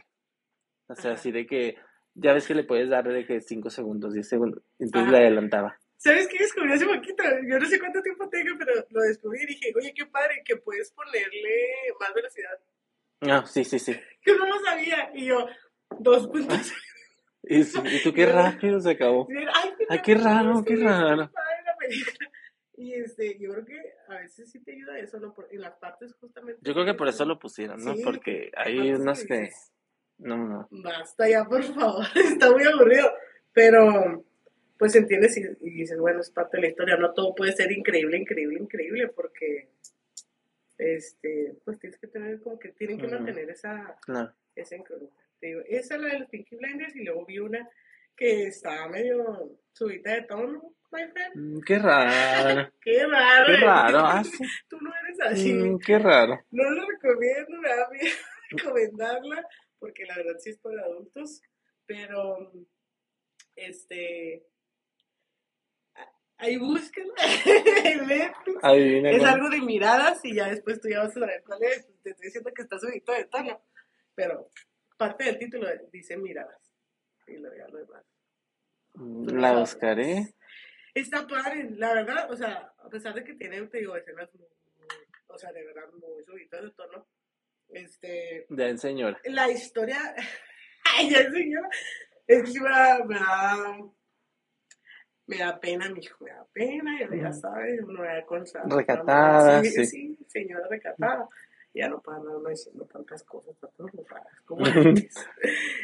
O 0.90 0.94
sea, 0.94 1.14
Ajá. 1.14 1.20
así 1.20 1.32
de 1.32 1.48
que, 1.48 1.76
ya 2.14 2.32
ves 2.34 2.46
que 2.46 2.54
le 2.54 2.64
puedes 2.64 2.88
dar 2.88 3.08
de 3.08 3.26
que 3.26 3.42
5 3.42 3.72
segundos, 3.72 4.14
10 4.14 4.30
segundos. 4.30 4.62
Entonces 4.78 5.08
Ajá. 5.10 5.18
le 5.18 5.26
adelantaba. 5.26 5.76
¿Sabes 5.98 6.28
qué 6.28 6.38
descubrí 6.38 6.72
hace 6.72 6.86
poquito? 6.86 7.24
Yo 7.50 7.58
no 7.58 7.66
sé 7.66 7.80
cuánto 7.80 8.00
tiempo 8.04 8.30
tengo, 8.30 8.56
pero 8.60 8.74
lo 8.92 9.02
descubrí 9.02 9.42
y 9.42 9.48
dije, 9.48 9.74
oye, 9.76 9.92
qué 9.96 10.06
padre 10.06 10.44
que 10.46 10.56
puedes 10.58 10.92
ponerle 10.92 11.50
más 12.00 12.14
velocidad. 12.14 12.60
Ah, 13.22 13.44
sí, 13.46 13.64
sí, 13.64 13.80
sí. 13.80 13.96
Yo 14.26 14.36
no 14.38 14.46
lo 14.46 14.60
sabía. 14.64 15.12
Y 15.14 15.26
yo, 15.26 15.48
dos 16.00 16.28
puntos. 16.28 16.74
Y, 17.44 17.60
y 17.62 18.04
tú 18.04 18.14
qué 18.14 18.26
rápido 18.32 18.80
se 18.80 18.92
acabó. 18.92 19.28
Ay, 19.54 19.72
Ay, 19.90 20.02
qué 20.04 20.16
raro, 20.16 20.64
qué 20.64 20.76
raro. 20.78 21.32
Y 22.78 22.94
este, 22.94 23.38
yo 23.40 23.52
creo 23.52 23.66
que 23.66 23.82
a 24.10 24.18
veces 24.20 24.52
sí 24.52 24.60
te 24.60 24.74
ayuda 24.74 25.00
eso, 25.00 25.18
¿no? 25.20 25.34
Por- 25.34 25.48
en 25.52 25.62
las 25.62 25.76
partes 25.78 26.14
justamente. 26.20 26.60
Yo 26.62 26.74
creo 26.74 26.86
que 26.86 26.94
por 26.94 27.08
eso 27.08 27.24
lo 27.24 27.40
pusieron, 27.40 27.84
¿no? 27.84 27.96
Sí, 27.96 28.02
Porque 28.04 28.52
hay 28.56 28.92
unos 28.94 29.22
que 29.22 29.28
que... 29.28 29.40
dices, 29.42 29.72
No, 30.18 30.38
no. 30.38 30.68
Basta 30.72 31.30
ya, 31.30 31.46
por 31.46 31.64
favor. 31.64 32.06
Está 32.16 32.52
muy 32.52 32.64
aburrido. 32.66 33.12
Pero, 33.54 34.26
pues 34.78 34.94
entiendes 34.96 35.38
y, 35.38 35.42
y 35.62 35.70
dices, 35.72 35.98
bueno, 35.98 36.20
es 36.20 36.30
parte 36.32 36.58
de 36.58 36.64
la 36.64 36.70
historia. 36.70 36.98
No 36.98 37.14
todo 37.14 37.34
puede 37.34 37.54
ser 37.54 37.72
increíble, 37.72 38.18
increíble, 38.18 38.60
increíble, 38.60 39.08
porque, 39.08 39.70
este, 40.78 41.56
pues 41.64 41.80
tienes 41.80 41.98
que 42.00 42.08
tener 42.08 42.40
como 42.42 42.60
que 42.60 42.70
tienen 42.70 43.00
que 43.00 43.08
mantener 43.08 43.50
esa, 43.50 43.98
Claro. 44.06 44.34
esa 44.56 44.76
incongruencia. 44.76 45.24
Te 45.40 45.48
digo, 45.48 45.62
esa 45.68 45.96
es 45.96 46.02
la 46.02 46.08
de 46.10 46.20
los 46.20 46.30
Pinky 46.30 46.56
Blinders 46.56 46.96
y 46.96 47.04
luego 47.04 47.26
vi 47.26 47.40
una 47.40 47.70
que 48.16 48.48
estaba 48.48 48.88
medio 48.90 49.58
subida 49.74 50.14
de 50.16 50.22
tono, 50.24 50.74
my 50.92 51.08
friend. 51.12 51.36
Mm, 51.36 51.60
Qué 51.62 51.80
raro. 51.80 52.72
Qué 52.82 53.06
raro. 53.06 53.46
Qué 53.48 53.58
raro. 53.66 54.00
Ah, 54.00 54.24
sí. 54.24 54.44
Tú 54.70 54.78
no 54.82 54.92
eres 55.04 55.20
así. 55.22 55.54
Mm, 55.54 55.80
Qué 55.80 56.00
raro. 56.00 56.40
No 56.52 56.70
lo 56.70 56.88
recomiendo, 56.88 57.58
me 57.62 57.70
da 57.70 57.90
miedo 57.90 58.16
recomendarla, 58.52 59.48
porque 59.80 60.06
la 60.06 60.16
verdad 60.18 60.36
sí 60.40 60.52
es 60.52 60.58
para 60.60 60.82
adultos, 60.84 61.42
pero 61.86 62.52
este 63.56 64.46
ahí 66.38 66.58
búsquenla 66.58 67.14
en 67.86 68.08
Netflix. 68.08 68.58
Adivina 68.64 69.12
Es 69.12 69.20
cuál. 69.20 69.34
algo 69.34 69.50
de 69.50 69.62
miradas 69.62 70.20
y 70.24 70.36
ya 70.36 70.50
después 70.50 70.80
tú 70.82 70.90
ya 70.90 71.00
vas 71.00 71.12
a 71.16 71.20
saber 71.20 71.44
cuál 71.46 71.64
es. 71.64 71.88
Te 72.04 72.10
estoy 72.12 72.26
diciendo 72.28 72.52
que 72.54 72.62
está 72.64 72.78
subido 72.80 73.14
de 73.14 73.26
tono, 73.26 73.62
pero 74.14 74.50
parte 74.98 75.26
del 75.26 75.38
título 75.40 75.68
dice 75.92 76.18
miradas. 76.18 76.62
Y 77.28 77.38
lo 77.38 77.56
ya 77.56 77.68
lo 77.68 77.80
demás. 77.80 78.04
La 79.34 79.50
sabes. 79.50 79.60
buscaré. 79.60 80.36
Está 80.94 81.28
padre, 81.28 81.70
la 81.72 81.94
verdad, 81.94 82.32
o 82.32 82.38
sea, 82.38 82.72
a 82.78 82.88
pesar 82.90 83.14
de 83.14 83.24
que 83.26 83.34
tiene, 83.34 83.62
te 83.68 83.80
digo, 83.80 83.98
escenas 83.98 84.34
muy, 84.34 84.48
o 85.28 85.38
sea, 85.38 85.52
de 85.52 85.66
verdad 85.66 85.90
muy 85.92 86.24
subidas 86.24 86.64
de 86.64 86.72
tono, 86.72 87.06
este, 87.68 88.46
Ya, 88.50 88.78
señora. 88.78 89.20
la 89.26 89.50
historia, 89.52 90.00
ay, 90.96 91.10
ya 91.10 91.30
señora, 91.30 91.68
es 92.28 92.54
que 92.54 92.62
me 92.62 92.70
da, 92.70 93.04
me 93.04 93.16
da, 93.20 93.78
me 95.28 95.38
da 95.38 95.60
pena, 95.60 95.90
mi 95.90 96.00
hijo, 96.02 96.24
me 96.24 96.32
da 96.32 96.46
pena, 96.54 97.00
ya, 97.00 97.16
ya 97.16 97.34
sabes, 97.34 97.82
uno 97.82 98.04
era 98.04 98.26
con 98.26 98.44
Recatada, 98.66 99.64
sí, 99.64 99.70
sí. 99.72 99.86
sí, 99.86 100.18
señora 100.28 100.68
recatada, 100.68 101.28
ya 101.74 101.90
no 101.90 102.00
para 102.02 102.20
no 102.20 102.40
diciendo 102.48 102.86
tantas 102.86 103.24
cosas, 103.24 103.56
tantas 103.58 104.08
raras 104.08 104.40
como 104.46 104.66
antes. 104.66 105.16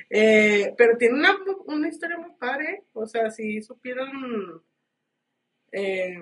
Eh, 0.09 0.73
pero 0.77 0.97
tiene 0.97 1.15
una, 1.19 1.37
una 1.65 1.87
historia 1.87 2.17
muy 2.17 2.33
padre, 2.33 2.83
o 2.93 3.05
sea, 3.05 3.31
si 3.31 3.61
supieron 3.61 4.61
eh, 5.71 6.19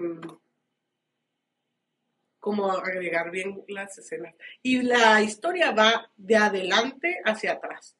como 2.39 2.71
agregar 2.71 3.31
bien 3.31 3.63
las 3.67 3.97
escenas. 3.97 4.33
Y 4.61 4.81
la 4.81 5.21
historia 5.21 5.71
va 5.71 6.09
de 6.15 6.35
adelante 6.37 7.19
hacia 7.25 7.53
atrás. 7.53 7.95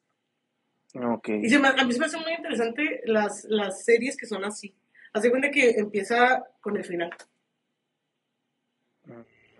Ok. 0.94 1.28
Y 1.28 1.48
se 1.50 1.58
me- 1.58 1.68
a 1.68 1.84
mí 1.84 1.92
se 1.92 1.98
me 2.00 2.06
hacen 2.06 2.22
muy 2.22 2.32
interesante 2.32 3.02
las, 3.04 3.44
las 3.44 3.84
series 3.84 4.16
que 4.16 4.26
son 4.26 4.44
así. 4.44 4.74
Hace 5.12 5.30
cuenta 5.30 5.50
que 5.50 5.70
empieza 5.70 6.44
con 6.60 6.76
el 6.76 6.84
final. 6.84 7.10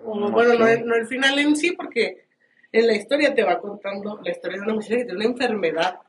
O, 0.04 0.14
Mm, 0.14 0.32
bueno, 0.32 0.54
no, 0.54 0.84
no 0.84 0.94
el 0.94 1.06
final 1.06 1.38
en 1.38 1.56
sí, 1.56 1.72
porque 1.72 2.24
en 2.72 2.86
la 2.86 2.94
historia 2.94 3.34
te 3.34 3.42
va 3.42 3.60
contando 3.60 4.20
la 4.22 4.30
historia 4.30 4.58
de 4.58 4.62
una 4.64 4.74
muchacha 4.74 4.96
que 4.96 5.04
tiene 5.04 5.18
una 5.18 5.32
enfermedad 5.34 6.00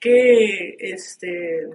que 0.00 0.76
este 0.78 1.68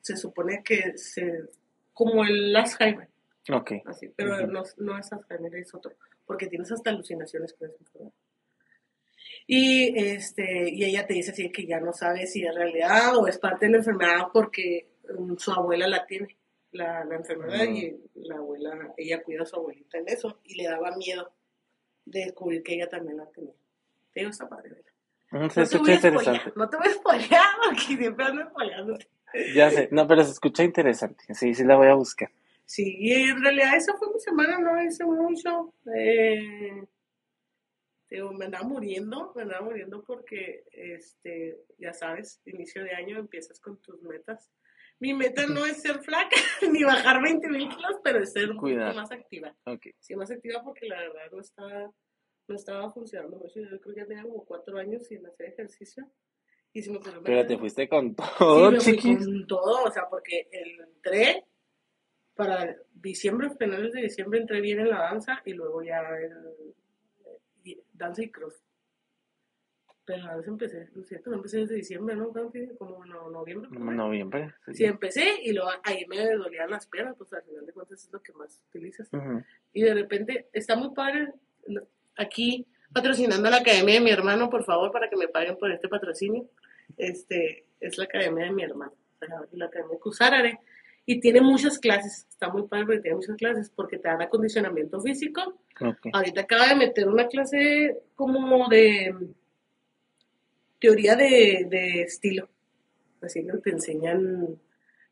se 0.00 0.16
supone 0.16 0.62
que 0.64 0.96
se 0.96 1.44
como 1.92 2.24
el 2.24 2.54
Alzheimer, 2.54 3.08
Ok. 3.50 3.72
así, 3.86 4.08
pero 4.16 4.46
no, 4.46 4.62
no 4.78 4.98
es 4.98 5.12
Alzheimer, 5.12 5.54
es 5.56 5.74
otro, 5.74 5.92
porque 6.24 6.46
tienes 6.46 6.70
hasta 6.72 6.90
alucinaciones 6.90 7.52
con 7.54 7.68
esa 7.68 7.78
enfermedad. 7.78 8.12
Y 9.46 9.98
este, 9.98 10.70
y 10.70 10.84
ella 10.84 11.06
te 11.06 11.14
dice 11.14 11.32
así 11.32 11.50
que 11.50 11.66
ya 11.66 11.80
no 11.80 11.92
sabe 11.92 12.26
si 12.26 12.44
es 12.44 12.54
realidad 12.54 13.16
o 13.16 13.26
es 13.26 13.38
parte 13.38 13.66
de 13.66 13.72
la 13.72 13.78
enfermedad 13.78 14.28
porque 14.32 14.88
su 15.38 15.52
abuela 15.52 15.86
la 15.86 16.06
tiene, 16.06 16.36
la, 16.72 17.04
la 17.04 17.16
enfermedad, 17.16 17.64
y 17.64 17.96
la 18.14 18.36
abuela, 18.36 18.94
ella 18.96 19.22
cuida 19.22 19.42
a 19.42 19.46
su 19.46 19.56
abuelita 19.56 19.98
en 19.98 20.08
eso, 20.08 20.40
y 20.44 20.54
le 20.54 20.68
daba 20.68 20.96
miedo 20.96 21.32
de 22.04 22.20
descubrir 22.20 22.62
que 22.62 22.74
ella 22.74 22.88
también 22.88 23.16
la 23.16 23.26
tenía. 23.26 23.54
Te 24.12 24.20
digo, 24.20 24.30
está 24.30 24.48
padre, 24.48 24.70
¿verdad? 24.70 24.92
Se 25.30 25.36
No 25.36 25.48
te 25.48 25.62
escucha 25.62 26.10
voy 26.10 26.26
a 26.26 26.52
no 26.56 26.70
te 26.70 26.76
voy 26.78 26.86
a 26.86 26.92
spoilear 26.92 27.44
porque 27.64 27.96
siempre 27.96 28.24
ando 28.24 28.48
spoileándote. 28.48 29.08
Ya 29.54 29.70
sé. 29.70 29.88
No, 29.92 30.06
pero 30.06 30.24
se 30.24 30.32
escucha 30.32 30.64
interesante. 30.64 31.24
Sí, 31.34 31.54
sí 31.54 31.64
la 31.64 31.76
voy 31.76 31.88
a 31.88 31.94
buscar. 31.94 32.30
Sí, 32.64 32.96
y 32.98 33.12
en 33.12 33.42
realidad 33.42 33.76
esa 33.76 33.94
fue 33.96 34.12
mi 34.12 34.20
semana, 34.20 34.58
no 34.58 34.82
hice 34.82 35.04
mucho. 35.04 35.72
Eh, 35.94 36.84
digo, 38.10 38.32
me 38.32 38.46
andaba 38.46 38.64
muriendo, 38.66 39.32
me 39.34 39.42
andaba 39.42 39.64
muriendo 39.64 40.02
porque, 40.02 40.64
este, 40.72 41.58
ya 41.78 41.92
sabes, 41.92 42.40
inicio 42.44 42.84
de 42.84 42.94
año 42.94 43.18
empiezas 43.18 43.60
con 43.60 43.78
tus 43.78 44.02
metas. 44.02 44.50
Mi 45.00 45.14
meta 45.14 45.46
no 45.46 45.64
es 45.64 45.80
ser 45.80 46.00
flaca 46.00 46.36
ni 46.72 46.82
bajar 46.84 47.22
20 47.22 47.48
mil 47.48 47.68
kilos, 47.68 47.96
pero 48.02 48.18
es 48.20 48.32
ser 48.32 48.50
un 48.50 48.56
Cuidar. 48.56 48.86
poquito 48.88 49.00
más 49.00 49.12
activa. 49.12 49.56
Ok. 49.64 49.86
Sí, 50.00 50.16
más 50.16 50.30
activa 50.30 50.62
porque 50.64 50.86
la 50.88 50.98
verdad 50.98 51.30
no 51.32 51.40
estaba, 51.40 51.90
no 52.48 52.54
estaba 52.56 52.90
funcionando 52.92 53.36
mucho. 53.38 53.60
Yo 53.60 53.80
creo 53.80 53.94
que 53.94 54.00
ya 54.00 54.06
tenía 54.06 54.24
como 54.24 54.44
cuatro 54.44 54.76
años 54.78 55.06
sin 55.06 55.24
hacer 55.26 55.46
ejercicio 55.52 56.10
Y 56.72 56.82
sí 56.82 56.90
me 56.90 56.98
Pero 57.24 57.46
te 57.46 57.56
fuiste 57.58 57.88
con 57.88 58.10
Sí, 58.10 58.14
todo, 58.38 58.70
me 58.72 58.80
fui 58.80 58.92
chiquis. 58.96 59.18
con 59.24 59.46
todo, 59.46 59.84
o 59.84 59.90
sea, 59.90 60.08
porque 60.10 60.48
entré 60.50 61.44
para 62.34 62.76
diciembre, 62.92 63.50
finales 63.58 63.92
de 63.92 64.02
diciembre 64.02 64.40
entré 64.40 64.60
bien 64.60 64.80
en 64.80 64.90
la 64.90 64.98
danza 64.98 65.40
y 65.44 65.54
luego 65.54 65.82
ya 65.82 66.00
en 66.20 66.32
y- 67.64 67.80
danza 67.92 68.22
y 68.22 68.30
cross. 68.30 68.62
Danza 70.16 70.50
empecé, 70.50 70.88
no 70.94 71.02
es 71.02 71.08
cierto, 71.08 71.30
no 71.30 71.36
empecé 71.36 71.58
desde 71.58 71.74
diciembre, 71.74 72.16
¿no? 72.16 72.32
Como 72.78 73.04
no, 73.04 73.30
noviembre. 73.30 73.68
Como 73.68 73.92
noviembre. 73.92 74.54
sí. 74.66 74.74
Sí, 74.74 74.84
empecé 74.84 75.42
y 75.42 75.52
luego 75.52 75.70
ahí 75.82 76.06
me 76.06 76.24
dolían 76.34 76.70
las 76.70 76.86
piernas, 76.86 77.14
pues 77.16 77.32
al 77.32 77.42
final 77.42 77.66
de 77.66 77.72
cuentas 77.72 78.04
es 78.04 78.12
lo 78.12 78.22
que 78.22 78.32
más 78.32 78.62
utilizas. 78.68 79.08
Ujú. 79.12 79.42
Y 79.72 79.82
de 79.82 79.94
repente 79.94 80.48
está 80.52 80.76
muy 80.76 80.94
padre 80.94 81.32
aquí 82.16 82.66
patrocinando 82.92 83.50
la 83.50 83.58
academia 83.58 83.94
de 83.94 84.00
mi 84.00 84.10
hermano, 84.10 84.48
por 84.48 84.64
favor, 84.64 84.90
para 84.90 85.08
que 85.08 85.16
me 85.16 85.28
paguen 85.28 85.56
por 85.56 85.70
este 85.70 85.88
patrocinio. 85.88 86.48
Este 86.96 87.66
es 87.80 87.98
la 87.98 88.04
academia 88.04 88.46
de 88.46 88.52
mi 88.52 88.62
hermano, 88.62 88.92
la 89.52 89.66
academia 89.66 89.94
de 89.94 90.00
Cusárare. 90.00 90.60
Y 91.04 91.20
tiene 91.20 91.40
muchas 91.40 91.78
clases, 91.78 92.26
está 92.28 92.50
muy 92.50 92.68
padre 92.68 92.84
porque 92.84 93.00
tiene 93.00 93.16
muchas 93.16 93.36
clases, 93.36 93.70
porque 93.70 93.98
te 93.98 94.08
dan 94.08 94.20
acondicionamiento 94.20 95.00
físico. 95.00 95.58
Ok. 95.80 96.08
Ahorita 96.12 96.42
acaba 96.42 96.68
de 96.68 96.76
meter 96.76 97.08
una 97.08 97.26
clase 97.28 98.02
como 98.14 98.68
de 98.68 99.14
teoría 100.78 101.16
de, 101.16 101.66
de 101.68 102.02
estilo. 102.02 102.48
Así 103.20 103.44
que 103.44 103.58
te 103.58 103.70
enseñan 103.70 104.60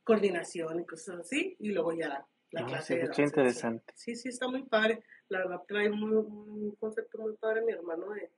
coordinación 0.05 0.81
y 0.81 0.85
cosas 0.85 1.21
así, 1.21 1.57
y 1.59 1.71
luego 1.73 1.93
ya 1.93 2.25
la 2.53 2.61
Ah, 2.61 2.67
clase 2.67 2.87
se 2.87 2.95
de 2.95 3.01
escucha 3.03 3.23
danza, 3.23 3.41
interesante. 3.41 3.93
Sí, 3.97 4.15
sí, 4.15 4.29
está 4.29 4.47
muy 4.49 4.63
padre. 4.63 5.03
La 5.29 5.39
verdad 5.39 5.63
trae 5.67 5.91
muy, 5.91 6.13
un 6.17 6.77
concepto 6.79 7.19
muy 7.19 7.35
padre 7.35 7.63
mi 7.63 7.73
hermano 7.73 8.11
de... 8.13 8.31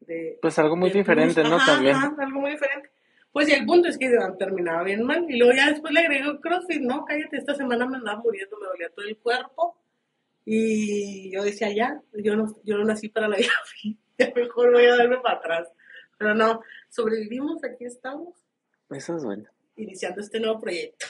de 0.00 0.38
Pues 0.42 0.58
algo 0.58 0.76
muy 0.76 0.90
de 0.90 0.98
diferente, 0.98 1.40
plus. 1.40 1.48
¿no? 1.50 1.56
Ajá, 1.56 1.72
También. 1.74 1.96
ajá, 1.96 2.14
algo 2.18 2.40
muy 2.40 2.50
diferente. 2.52 2.90
Pues 3.32 3.48
y 3.48 3.52
el 3.52 3.64
punto 3.64 3.88
es 3.88 3.96
que 3.96 4.10
terminaba 4.38 4.82
bien 4.82 5.04
mal. 5.04 5.24
Y 5.30 5.38
luego 5.38 5.54
ya 5.54 5.70
después 5.70 5.92
le 5.94 6.00
agregó 6.00 6.38
CrossFit. 6.40 6.82
No, 6.82 7.04
cállate, 7.06 7.38
esta 7.38 7.54
semana 7.54 7.86
me 7.86 7.96
andaba 7.96 8.20
muriendo, 8.20 8.58
me 8.58 8.66
dolía 8.66 8.90
todo 8.90 9.06
el 9.06 9.16
cuerpo. 9.16 9.76
Y 10.44 11.30
yo 11.32 11.42
decía, 11.44 11.72
ya, 11.72 12.02
yo 12.12 12.36
no, 12.36 12.54
yo 12.64 12.76
no 12.76 12.84
nací 12.84 13.08
para 13.08 13.28
la 13.28 13.36
vida. 13.38 13.52
Ya 14.18 14.32
mejor 14.34 14.72
voy 14.72 14.84
a 14.84 14.96
darme 14.96 15.18
para 15.18 15.38
atrás. 15.38 15.68
Pero 16.20 16.34
no, 16.34 16.60
sobrevivimos, 16.90 17.64
aquí 17.64 17.86
estamos, 17.86 18.34
Eso 18.90 19.16
es 19.16 19.24
bueno. 19.24 19.48
iniciando 19.76 20.20
este 20.20 20.38
nuevo 20.38 20.60
proyecto. 20.60 21.06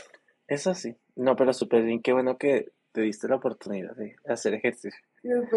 Eso 0.46 0.72
sí. 0.72 0.94
No, 1.16 1.34
pero 1.34 1.52
súper 1.52 1.82
bien. 1.82 2.00
Qué 2.00 2.12
bueno 2.12 2.38
que 2.38 2.70
te 2.92 3.00
diste 3.00 3.26
la 3.26 3.34
oportunidad 3.34 3.96
de 3.96 4.14
hacer 4.28 4.54
ejercicio. 4.54 5.00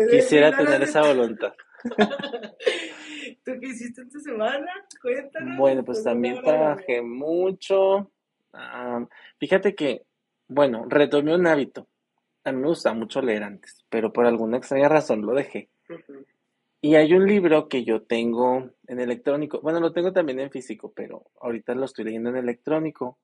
Quisiera 0.09 0.57
tener 0.57 0.81
esa 0.81 1.01
voluntad. 1.01 1.53
¿Tú 3.45 3.51
qué 3.61 3.67
hiciste 3.67 4.01
esta 4.01 4.19
semana? 4.21 4.71
Cuéntanos. 4.99 5.55
Bueno, 5.59 5.85
pues 5.85 6.03
también 6.03 6.41
trabajé 6.41 7.03
mucho. 7.03 8.09
Ah, 8.53 9.07
fíjate 9.37 9.75
que, 9.75 10.01
bueno, 10.47 10.87
retomé 10.89 11.35
un 11.35 11.45
hábito. 11.45 11.87
A 12.43 12.51
mí 12.51 12.59
me 12.59 12.69
gustaba 12.69 12.95
mucho 12.95 13.21
leer 13.21 13.43
antes, 13.43 13.85
pero 13.87 14.11
por 14.11 14.25
alguna 14.25 14.57
extraña 14.57 14.89
razón 14.89 15.21
lo 15.21 15.35
dejé. 15.35 15.69
Y 16.85 16.95
hay 16.95 17.13
un 17.13 17.25
libro 17.25 17.69
que 17.69 17.85
yo 17.85 18.01
tengo 18.01 18.69
en 18.87 18.99
electrónico, 18.99 19.61
bueno, 19.61 19.79
lo 19.79 19.93
tengo 19.93 20.11
también 20.11 20.41
en 20.41 20.51
físico, 20.51 20.91
pero 20.93 21.23
ahorita 21.39 21.73
lo 21.75 21.85
estoy 21.85 22.03
leyendo 22.03 22.29
en 22.29 22.35
electrónico, 22.35 23.17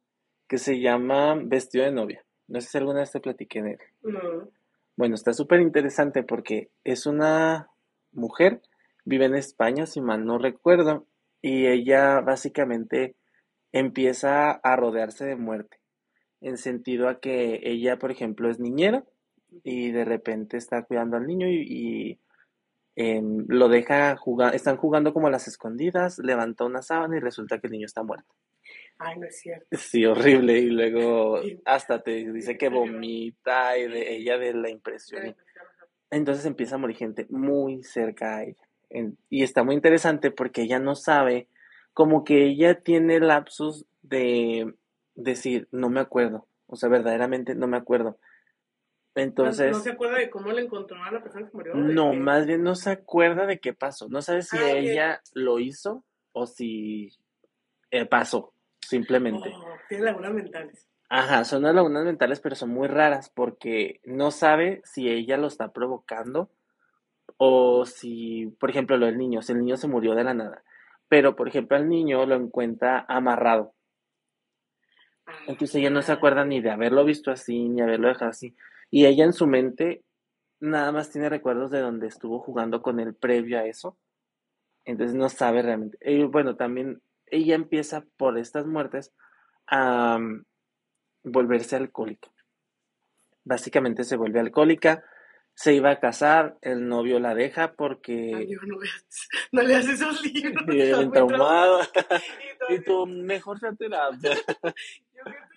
que 0.48 0.58
se 0.58 0.80
llama 0.80 1.36
Vestido 1.36 1.84
de 1.84 1.92
novia. 1.92 2.25
No 2.48 2.62
sé 2.62 2.70
si 2.70 2.78
alguna 2.78 3.01
vez 3.01 3.12
te 3.12 3.20
platiqué 3.20 3.62
de 3.62 3.72
él. 3.72 3.80
No. 4.01 4.50
Bueno, 4.96 5.16
está 5.16 5.34
súper 5.34 5.60
interesante 5.60 6.24
porque 6.24 6.70
es 6.86 7.06
una 7.06 7.68
mujer, 8.13 8.62
vive 9.04 9.25
en 9.25 9.36
España, 9.36 9.86
si 9.86 10.00
mal 10.00 10.24
no 10.24 10.38
recuerdo, 10.38 11.06
y 11.42 11.68
ella 11.68 12.22
básicamente 12.22 13.18
empieza 13.74 14.51
a 14.51 14.75
rodearse 14.78 15.25
de 15.25 15.36
muerte, 15.36 15.82
en 16.39 16.58
sentido 16.58 17.10
a 17.10 17.20
que 17.20 17.60
ella, 17.63 18.00
por 18.00 18.12
ejemplo, 18.12 18.50
es 18.50 18.58
niñera 18.58 19.04
y 19.66 19.92
de 19.92 20.06
repente 20.06 20.56
está 20.56 20.84
cuidando 20.84 21.18
al 21.18 21.28
niño 21.28 21.50
y, 21.50 21.60
y, 21.68 22.20
em, 23.00 23.46
lo 23.48 23.70
deja 23.70 24.18
jugar, 24.18 24.53
están 24.53 24.75
jugando 24.75 25.13
como 25.13 25.27
a 25.27 25.32
las 25.32 25.48
escondidas, 25.48 26.20
levanta 26.20 26.65
una 26.65 26.82
sábana 26.82 27.15
y 27.15 27.22
resulta 27.22 27.60
que 27.60 27.68
el 27.68 27.72
niño 27.72 27.86
está 27.86 28.03
muerto. 28.03 28.36
Ay, 28.98 29.18
no 29.18 29.25
es 29.25 29.39
cierto. 29.39 29.65
Sí, 29.72 30.06
horrible, 30.06 30.60
y 30.60 30.70
luego 30.70 31.39
hasta 31.65 32.03
te 32.03 32.32
dice 32.34 32.58
que 32.58 32.68
vomita 32.68 33.77
y 33.77 33.88
de 33.88 34.15
ella 34.15 34.38
de 34.38 34.53
la 34.53 34.70
impresión. 34.70 35.36
entonces 36.12 36.46
empieza 36.46 36.75
a 36.75 36.79
morir 36.79 36.98
gente 36.98 37.25
muy 37.29 37.84
cerca 37.84 38.38
a 38.38 38.44
ella. 38.44 38.68
En- 38.89 39.18
y 39.29 39.44
está 39.44 39.63
muy 39.63 39.75
interesante 39.75 40.32
porque 40.32 40.63
ella 40.63 40.79
no 40.79 40.96
sabe, 40.96 41.48
como 41.94 42.24
que 42.25 42.44
ella 42.48 42.82
tiene 42.82 43.20
lapsus 43.22 43.86
de 44.01 44.74
decir, 45.15 45.68
no 45.72 45.89
me 45.89 46.01
acuerdo. 46.01 46.48
O 46.68 46.75
sea, 46.75 46.89
verdaderamente 46.89 47.56
no 47.56 47.68
me 47.68 47.77
acuerdo. 47.77 48.18
Entonces, 49.16 49.72
¿No 49.72 49.80
se 49.80 49.92
acuerda 49.92 50.18
de 50.18 50.30
cómo 50.30 50.51
le 50.51 50.62
encontró 50.62 51.01
a 51.04 51.12
la 51.12 51.22
persona 51.22 51.48
que 51.50 51.58
murió? 51.58 51.74
¿De 51.74 51.94
no, 51.94 52.12
qué? 52.12 52.18
más 52.18 52.46
bien 52.46 52.63
no 52.63 52.75
se 52.75 52.92
acuerda 52.92 53.46
de 53.46 53.60
qué 53.60 53.74
pasó. 53.74 54.08
No 54.10 54.22
sabe 54.22 54.44
si 54.44 54.58
Ah, 54.58 54.72
ella 54.72 55.22
lo 55.34 55.60
hizo 55.60 56.04
o 56.32 56.46
si 56.46 57.12
eh, 57.92 58.06
pasó, 58.06 58.54
simplemente. 58.80 59.51
Oh, 59.54 59.74
tiene 59.89 60.06
lagunas 60.06 60.34
mentales. 60.34 60.88
Ajá, 61.10 61.44
son 61.44 61.63
las 61.63 61.74
lagunas 61.74 62.06
mentales, 62.06 62.39
pero 62.39 62.56
son 62.56 62.70
muy 62.70 62.88
raras 62.88 63.32
porque 63.34 64.00
no 64.06 64.30
sabe 64.30 64.82
si 64.86 65.10
ella 65.10 65.38
lo 65.38 65.48
está 65.48 65.74
provocando 65.74 66.51
o 67.38 67.86
si, 67.86 68.46
por 68.60 68.70
ejemplo, 68.70 68.96
lo 68.98 69.08
del 69.08 69.18
niño, 69.18 69.42
si 69.42 69.54
el 69.54 69.60
niño 69.60 69.75
se 69.75 69.88
murió 69.88 70.13
de 70.13 70.24
la 70.24 70.36
nada. 70.36 70.63
Pero, 71.08 71.36
por 71.36 71.48
ejemplo, 71.48 71.75
al 71.78 71.89
niño 71.89 72.25
lo 72.28 72.36
encuentra 72.36 73.06
amarrado. 73.08 73.74
Entonces 75.48 75.75
ella 75.75 75.89
no 75.89 76.01
se 76.04 76.12
acuerda 76.12 76.46
ni 76.46 76.62
de 76.62 76.70
haberlo 76.72 77.04
visto 77.06 77.32
así, 77.32 77.70
ni 77.70 77.82
haberlo 77.82 78.08
dejado 78.08 78.32
así. 78.32 78.56
Y 78.89 79.05
ella 79.05 79.25
en 79.25 79.34
su 79.34 79.48
mente 79.48 80.03
nada 80.60 80.91
más 80.91 81.10
tiene 81.10 81.29
recuerdos 81.29 81.72
de 81.72 81.79
donde 81.79 82.08
estuvo 82.08 82.39
jugando 82.39 82.81
con 82.81 83.00
él 83.00 83.15
previo 83.15 83.60
a 83.60 83.65
eso. 83.65 83.98
Entonces 84.86 85.15
no 85.15 85.29
sabe 85.29 85.62
realmente. 85.62 85.98
Y 86.01 86.24
bueno, 86.24 86.55
también 86.55 87.01
ella 87.27 87.55
empieza 87.55 88.05
por 88.17 88.38
estas 88.38 88.65
muertes 88.65 89.13
a 89.67 90.17
um, 90.17 90.43
volverse 91.24 91.75
alcohólica. 91.75 92.29
Básicamente 93.43 94.03
se 94.03 94.15
vuelve 94.17 94.39
alcohólica, 94.39 95.03
se 95.53 95.74
iba 95.74 95.91
a 95.91 96.00
casar, 96.00 96.58
el 96.62 96.88
novio 96.88 97.19
la 97.19 97.36
deja 97.36 97.74
porque 97.74 98.34
Ay, 98.36 98.51
yo 98.51 98.60
no, 98.65 98.77
no 99.51 99.62
leas 99.62 99.88
esos 99.88 100.24
libros. 100.24 100.65
bien 100.65 100.96
muy 100.96 101.12
traumado. 101.12 101.81
traumado. 101.93 102.24
Y 102.69 102.84
tú, 102.84 103.08
mejor 103.08 103.60
sea 103.60 103.74
terapia. 103.74 104.31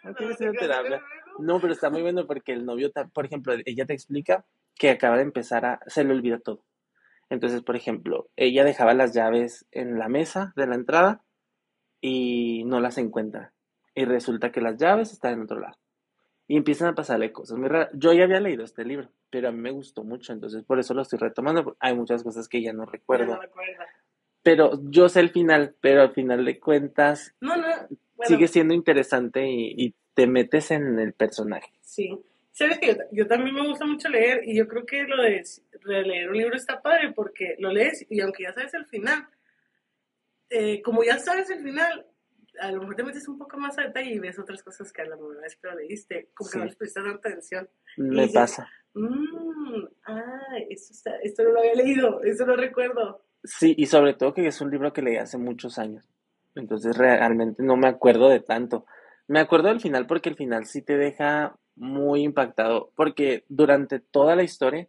Yo 0.04 0.14
creo 0.14 0.36
que 0.36 0.44
¿No 0.46 0.52
no, 0.52 0.58
terapia? 0.58 1.02
No, 1.38 1.60
pero 1.60 1.72
está 1.72 1.90
muy 1.90 2.02
bueno 2.02 2.26
porque 2.26 2.52
el 2.52 2.64
novio, 2.64 2.90
por 3.12 3.24
ejemplo, 3.26 3.54
ella 3.64 3.86
te 3.86 3.92
explica 3.94 4.44
que 4.74 4.90
acaba 4.90 5.16
de 5.16 5.22
empezar 5.22 5.64
a, 5.64 5.80
se 5.86 6.04
le 6.04 6.12
olvida 6.12 6.38
todo. 6.38 6.64
Entonces, 7.30 7.62
por 7.62 7.76
ejemplo, 7.76 8.28
ella 8.36 8.64
dejaba 8.64 8.94
las 8.94 9.14
llaves 9.14 9.66
en 9.70 9.98
la 9.98 10.08
mesa 10.08 10.52
de 10.56 10.66
la 10.66 10.74
entrada 10.74 11.22
y 12.00 12.64
no 12.64 12.80
las 12.80 12.98
encuentra. 12.98 13.52
Y 13.94 14.04
resulta 14.04 14.52
que 14.52 14.60
las 14.60 14.76
llaves 14.78 15.12
están 15.12 15.34
en 15.34 15.42
otro 15.42 15.60
lado. 15.60 15.76
Y 16.48 16.56
empiezan 16.56 16.88
a 16.88 16.94
pasarle 16.94 17.32
cosas 17.32 17.58
muy 17.58 17.68
raras. 17.68 17.90
Yo 17.94 18.12
ya 18.12 18.24
había 18.24 18.40
leído 18.40 18.64
este 18.64 18.84
libro, 18.84 19.08
pero 19.30 19.48
a 19.48 19.52
mí 19.52 19.58
me 19.58 19.70
gustó 19.70 20.04
mucho, 20.04 20.32
entonces 20.32 20.64
por 20.64 20.78
eso 20.78 20.92
lo 20.92 21.02
estoy 21.02 21.18
retomando. 21.18 21.76
Hay 21.80 21.94
muchas 21.94 22.22
cosas 22.22 22.48
que 22.48 22.62
ya 22.62 22.72
no 22.72 22.84
Ya 22.84 22.92
recuerdo. 22.92 23.34
no 23.36 23.40
recuerda. 23.40 23.86
Pero 24.42 24.72
yo 24.90 25.08
sé 25.08 25.20
el 25.20 25.30
final, 25.30 25.76
pero 25.80 26.02
al 26.02 26.12
final 26.12 26.44
de 26.44 26.58
cuentas 26.58 27.34
No, 27.40 27.56
no. 27.56 27.66
Bueno, 28.22 28.36
sigue 28.36 28.48
siendo 28.48 28.74
interesante 28.74 29.46
y, 29.48 29.74
y 29.76 29.94
te 30.14 30.26
metes 30.26 30.70
en 30.70 30.98
el 30.98 31.12
personaje. 31.12 31.70
Sí. 31.80 32.18
Sabes 32.52 32.78
que 32.78 32.88
yo, 32.88 32.94
yo 33.12 33.26
también 33.26 33.54
me 33.54 33.66
gusta 33.66 33.86
mucho 33.86 34.08
leer 34.10 34.42
y 34.44 34.54
yo 34.56 34.68
creo 34.68 34.84
que 34.84 35.04
lo 35.04 35.22
de 35.22 35.42
releer 35.80 36.28
un 36.30 36.36
libro 36.36 36.54
está 36.54 36.82
padre 36.82 37.12
porque 37.14 37.56
lo 37.58 37.72
lees 37.72 38.04
y 38.10 38.20
aunque 38.20 38.42
ya 38.42 38.52
sabes 38.52 38.74
el 38.74 38.84
final, 38.86 39.26
eh, 40.50 40.82
como 40.82 41.02
ya 41.02 41.18
sabes 41.18 41.48
el 41.50 41.62
final, 41.62 42.06
a 42.60 42.70
lo 42.70 42.80
mejor 42.80 42.94
te 42.96 43.02
metes 43.04 43.26
un 43.26 43.38
poco 43.38 43.56
más 43.56 43.78
a 43.78 43.82
detalle 43.84 44.10
y 44.10 44.18
ves 44.18 44.38
otras 44.38 44.62
cosas 44.62 44.92
que 44.92 45.00
a 45.00 45.06
la 45.06 45.16
primera 45.16 45.40
vez 45.40 45.56
que 45.56 45.66
lo 45.66 45.76
leíste, 45.76 46.28
como 46.34 46.48
Sí. 46.48 46.52
que 46.52 46.58
no 46.58 46.64
les 46.66 46.76
prestas 46.76 47.04
tanta 47.04 47.28
atención. 47.30 47.68
Me 47.96 48.28
pasa. 48.28 48.68
Mmm, 48.94 49.84
ah, 50.06 50.58
esto, 50.68 50.92
está, 50.92 51.16
esto 51.22 51.44
no 51.44 51.52
lo 51.52 51.60
había 51.60 51.74
leído, 51.74 52.22
eso 52.22 52.44
no 52.44 52.54
recuerdo. 52.56 53.24
Sí, 53.44 53.74
y 53.78 53.86
sobre 53.86 54.12
todo 54.14 54.34
que 54.34 54.46
es 54.46 54.60
un 54.60 54.70
libro 54.70 54.92
que 54.92 55.00
leí 55.02 55.16
hace 55.16 55.38
muchos 55.38 55.78
años. 55.78 56.06
Entonces 56.54 56.96
realmente 56.96 57.62
no 57.62 57.76
me 57.76 57.88
acuerdo 57.88 58.28
de 58.28 58.40
tanto. 58.40 58.86
Me 59.26 59.40
acuerdo 59.40 59.68
del 59.68 59.80
final 59.80 60.06
porque 60.06 60.28
el 60.28 60.36
final 60.36 60.66
sí 60.66 60.82
te 60.82 60.96
deja 60.96 61.56
muy 61.74 62.22
impactado, 62.22 62.92
porque 62.96 63.44
durante 63.48 64.00
toda 64.00 64.36
la 64.36 64.42
historia 64.42 64.88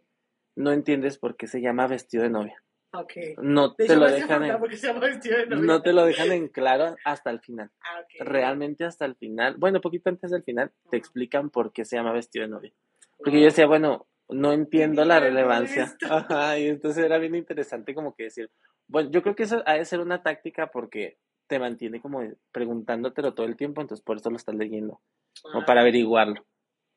no 0.56 0.72
entiendes 0.72 1.18
por 1.18 1.36
qué 1.36 1.46
se 1.46 1.60
llama 1.60 1.86
vestido 1.86 2.24
de 2.24 2.30
novia. 2.30 2.62
Ok. 2.92 3.12
No 3.38 3.74
te 3.74 3.96
lo 3.96 4.08
dejan 4.08 4.44
en, 4.44 4.60
de 4.60 5.56
no 5.56 5.82
te 5.82 5.92
lo 5.92 6.04
dejan 6.04 6.30
en 6.30 6.48
claro 6.48 6.94
hasta 7.04 7.30
el 7.30 7.40
final. 7.40 7.70
Ah, 7.80 8.00
ok. 8.00 8.26
Realmente 8.26 8.84
hasta 8.84 9.04
el 9.04 9.16
final, 9.16 9.56
bueno, 9.56 9.80
poquito 9.80 10.10
antes 10.10 10.30
del 10.30 10.44
final, 10.44 10.70
te 10.90 10.96
explican 10.96 11.50
por 11.50 11.72
qué 11.72 11.84
se 11.84 11.96
llama 11.96 12.12
vestido 12.12 12.44
de 12.44 12.50
novia. 12.50 12.72
Porque 13.18 13.40
yo 13.40 13.46
decía, 13.46 13.66
bueno, 13.66 14.06
no 14.28 14.52
entiendo 14.52 15.04
la 15.04 15.18
relevancia. 15.18 15.96
Ajá, 16.08 16.58
y 16.58 16.68
entonces 16.68 17.04
era 17.04 17.18
bien 17.18 17.34
interesante 17.34 17.94
como 17.94 18.14
que 18.14 18.24
decir, 18.24 18.50
bueno, 18.86 19.10
yo 19.10 19.22
creo 19.22 19.34
que 19.34 19.44
eso 19.44 19.62
ha 19.66 19.74
de 19.74 19.84
ser 19.84 19.98
una 20.00 20.22
táctica 20.22 20.68
porque 20.68 21.18
te 21.46 21.58
mantiene 21.58 22.00
como 22.00 22.22
preguntándotelo 22.52 23.34
todo 23.34 23.46
el 23.46 23.56
tiempo, 23.56 23.80
entonces 23.80 24.04
por 24.04 24.16
eso 24.16 24.30
lo 24.30 24.36
estás 24.36 24.54
leyendo, 24.54 25.00
o 25.44 25.60
Ah, 25.60 25.64
para 25.66 25.82
averiguarlo. 25.82 26.44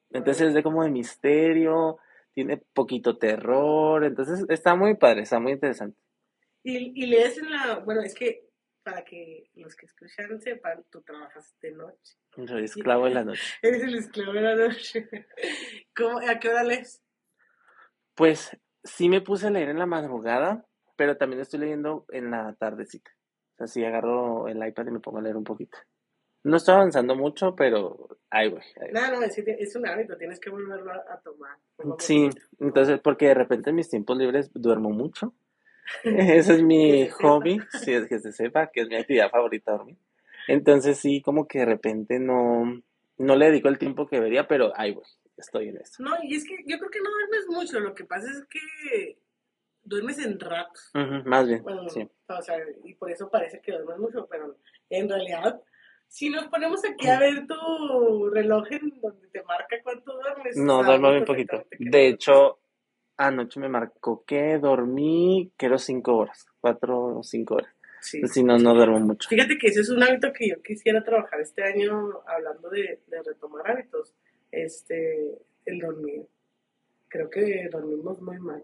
Entonces 0.09 0.47
es 0.47 0.53
de 0.53 0.63
como 0.63 0.83
de 0.83 0.89
misterio, 0.89 1.97
tiene 2.33 2.57
poquito 2.57 3.17
terror, 3.17 4.03
entonces 4.03 4.45
está 4.49 4.75
muy 4.75 4.95
padre, 4.95 5.23
está 5.23 5.39
muy 5.39 5.53
interesante. 5.53 5.99
Y, 6.63 7.03
y 7.03 7.07
lees 7.07 7.37
en 7.37 7.51
la, 7.51 7.79
bueno, 7.79 8.01
es 8.01 8.13
que 8.13 8.47
para 8.87 9.03
que 9.03 9.49
los 9.55 9.75
que 9.75 9.85
escuchan 9.85 10.39
sepan, 10.39 10.85
tú 10.89 11.01
trabajas 11.01 11.53
de 11.61 11.71
noche. 11.73 12.15
Soy 12.47 12.63
esclavo 12.63 13.03
de 13.03 13.15
la 13.15 13.25
noche. 13.25 13.55
Eres 13.61 13.83
el 13.83 13.95
esclavo 13.95 14.31
de 14.31 14.41
la 14.41 14.55
noche. 14.55 15.09
¿Cómo, 15.95 16.19
¿A 16.19 16.39
qué 16.39 16.47
hora 16.47 16.63
lees? 16.63 17.03
Pues 18.15 18.57
sí 18.85 19.09
me 19.09 19.19
puse 19.19 19.47
a 19.47 19.49
leer 19.49 19.67
en 19.67 19.79
la 19.79 19.85
madrugada, 19.85 20.65
pero 20.95 21.17
también 21.17 21.41
estoy 21.41 21.59
leyendo 21.59 22.05
en 22.09 22.31
la 22.31 22.55
tardecita. 22.57 23.11
O 23.57 23.65
sea, 23.65 23.67
sí 23.67 23.83
agarro 23.83 24.47
el 24.47 24.65
iPad 24.65 24.85
y 24.87 24.91
me 24.91 24.99
pongo 24.99 25.17
a 25.17 25.21
leer 25.21 25.35
un 25.35 25.43
poquito. 25.43 25.79
No 26.43 26.57
estoy 26.57 26.75
avanzando 26.75 27.15
mucho, 27.15 27.55
pero 27.55 28.19
ahí 28.29 28.49
voy. 28.49 28.61
No, 28.93 29.11
no, 29.11 29.23
es, 29.23 29.35
es 29.35 29.75
un 29.75 29.87
hábito, 29.87 30.15
tienes 30.15 30.39
que 30.39 30.51
volverlo 30.51 30.91
a, 30.91 31.03
a 31.11 31.19
tomar. 31.21 31.57
Sí, 31.97 32.29
entonces 32.59 32.99
porque 33.01 33.27
de 33.27 33.33
repente 33.33 33.71
en 33.71 33.77
mis 33.77 33.89
tiempos 33.89 34.15
libres 34.15 34.51
duermo 34.53 34.91
mucho. 34.91 35.33
Ese 36.03 36.53
es 36.53 36.61
mi 36.61 37.09
hobby, 37.09 37.59
si 37.81 37.93
es 37.93 38.07
que 38.07 38.19
se 38.19 38.31
sepa, 38.31 38.67
que 38.67 38.81
es 38.81 38.87
mi 38.87 38.95
actividad 38.95 39.31
favorita 39.31 39.71
dormir. 39.71 39.97
Entonces 40.47 40.99
sí, 40.99 41.21
como 41.21 41.47
que 41.47 41.59
de 41.59 41.65
repente 41.65 42.19
no, 42.19 42.81
no 43.17 43.35
le 43.35 43.47
dedico 43.47 43.69
el 43.69 43.79
tiempo 43.79 44.07
que 44.07 44.17
debería, 44.17 44.47
pero 44.47 44.71
ahí 44.75 44.93
voy, 44.93 45.03
estoy 45.35 45.69
en 45.69 45.77
eso. 45.77 46.03
No, 46.03 46.11
y 46.21 46.35
es 46.35 46.45
que 46.45 46.57
yo 46.65 46.77
creo 46.77 46.91
que 46.91 47.01
no 47.01 47.09
duermes 47.09 47.47
mucho, 47.49 47.79
lo 47.79 47.95
que 47.95 48.05
pasa 48.05 48.29
es 48.29 48.45
que 48.45 49.17
duermes 49.87 50.19
en 50.19 50.39
ratos. 50.39 50.91
Más 51.25 51.47
bien, 51.47 51.63
Bueno, 51.63 51.87
sí. 51.89 52.07
o 52.27 52.41
sea, 52.41 52.57
y 52.83 52.93
por 52.95 53.11
eso 53.11 53.29
parece 53.29 53.59
que 53.61 53.71
duermes 53.71 53.97
mucho, 53.97 54.27
pero 54.29 54.55
en 54.89 55.09
realidad, 55.09 55.61
si 56.07 56.29
nos 56.29 56.47
ponemos 56.47 56.83
aquí 56.85 57.07
a 57.07 57.19
ver 57.19 57.47
tu 57.47 58.29
reloj 58.29 58.65
en 58.71 58.99
donde 59.01 59.27
te 59.29 59.43
marca 59.43 59.77
cuánto 59.83 60.13
duermes. 60.13 60.57
No, 60.57 60.83
duermo 60.83 61.11
bien 61.11 61.25
poquito. 61.25 61.65
De 61.79 62.07
hecho, 62.07 62.59
anoche 63.17 63.59
me 63.59 63.69
marcó 63.69 64.23
que 64.25 64.57
dormí, 64.59 65.51
creo, 65.57 65.77
cinco 65.77 66.17
horas, 66.17 66.45
cuatro 66.61 67.17
o 67.17 67.23
cinco 67.23 67.55
horas. 67.55 67.73
Sí. 67.99 68.21
Si 68.27 68.43
no, 68.43 68.57
no 68.57 68.73
duermo 68.75 68.99
mucho. 68.99 69.27
Fíjate 69.27 69.57
que 69.57 69.67
ese 69.67 69.81
es 69.81 69.89
un 69.89 70.01
hábito 70.03 70.31
que 70.31 70.49
yo 70.49 70.61
quisiera 70.61 71.03
trabajar 71.03 71.41
este 71.41 71.63
año, 71.63 72.21
hablando 72.27 72.69
de, 72.69 73.01
de 73.07 73.23
retomar 73.23 73.69
hábitos, 73.69 74.13
este, 74.51 75.37
el 75.65 75.79
dormir. 75.79 76.25
Creo 77.09 77.29
que 77.29 77.67
dormimos 77.71 78.21
muy 78.21 78.37
mal, 78.39 78.63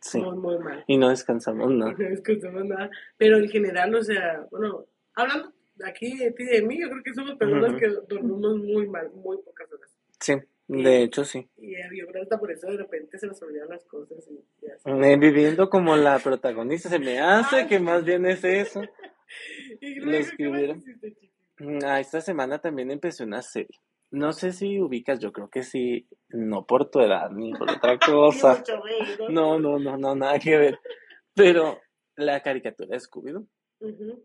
Sí. 0.00 0.18
muy, 0.20 0.36
muy 0.36 0.58
mal. 0.58 0.84
Y 0.86 0.96
no 0.96 1.10
descansamos, 1.10 1.70
no. 1.70 1.92
No 1.92 2.08
descansamos 2.08 2.64
nada. 2.64 2.90
Pero 3.16 3.36
en 3.38 3.48
general, 3.48 3.94
o 3.94 4.02
sea, 4.02 4.46
bueno, 4.50 4.86
hablando 5.14 5.52
aquí 5.84 6.16
de 6.16 6.30
ti 6.32 6.42
y 6.44 6.46
de 6.46 6.62
mí, 6.62 6.80
yo 6.80 6.88
creo 6.90 7.02
que 7.02 7.14
somos 7.14 7.34
personas 7.36 7.78
que 7.78 7.88
dormimos 8.08 8.56
muy 8.58 8.86
mal, 8.88 9.10
muy 9.12 9.38
pocas 9.38 9.70
horas. 9.72 9.90
Sí, 10.18 10.34
de 10.68 11.02
hecho 11.02 11.24
sí. 11.24 11.48
Y 11.56 11.74
eh, 11.74 11.88
yo 11.98 12.06
creo 12.06 12.28
que 12.28 12.36
por 12.36 12.50
eso 12.50 12.66
de 12.68 12.76
repente 12.76 13.18
se 13.18 13.26
nos 13.26 13.40
olvidan 13.42 13.68
las 13.68 13.84
cosas 13.84 14.26
y, 14.28 14.34
y 14.64 14.70
así. 14.70 14.82
Eh, 14.90 15.16
Viviendo 15.16 15.68
como 15.70 15.96
la 15.96 16.18
protagonista, 16.18 16.88
se 16.88 16.98
me 16.98 17.18
hace 17.20 17.56
Ay, 17.56 17.66
que 17.66 17.78
más 17.80 18.04
bien 18.04 18.26
es 18.26 18.44
eso. 18.44 18.82
Y 19.80 19.94
luego, 20.00 20.10
¿qué 20.10 20.18
más 20.18 20.26
escribieron. 20.26 20.78
hiciste, 20.78 21.14
chiqui? 21.14 21.30
Ah, 21.84 22.00
esta 22.00 22.20
semana 22.20 22.58
también 22.58 22.90
empecé 22.90 23.22
una 23.22 23.42
serie. 23.42 23.78
No 24.12 24.32
sé 24.32 24.52
si 24.52 24.80
ubicas, 24.80 25.20
yo 25.20 25.32
creo 25.32 25.48
que 25.48 25.62
sí, 25.62 26.08
no 26.30 26.66
por 26.66 26.90
tu 26.90 27.00
edad 27.00 27.30
ni 27.30 27.52
por 27.52 27.70
otra 27.70 27.98
cosa. 28.04 28.62
No, 29.28 29.58
no, 29.58 29.78
no, 29.78 29.96
no, 29.96 30.14
nada 30.14 30.38
que 30.38 30.56
ver. 30.56 30.78
Pero 31.34 31.78
la 32.16 32.40
caricatura 32.42 32.90
de 32.90 33.00
Scooby-Doo, 33.00 33.46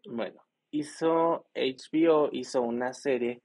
bueno, 0.09 0.43
hizo 0.71 1.47
HBO, 1.53 2.29
hizo 2.31 2.61
una 2.61 2.93
serie 2.93 3.41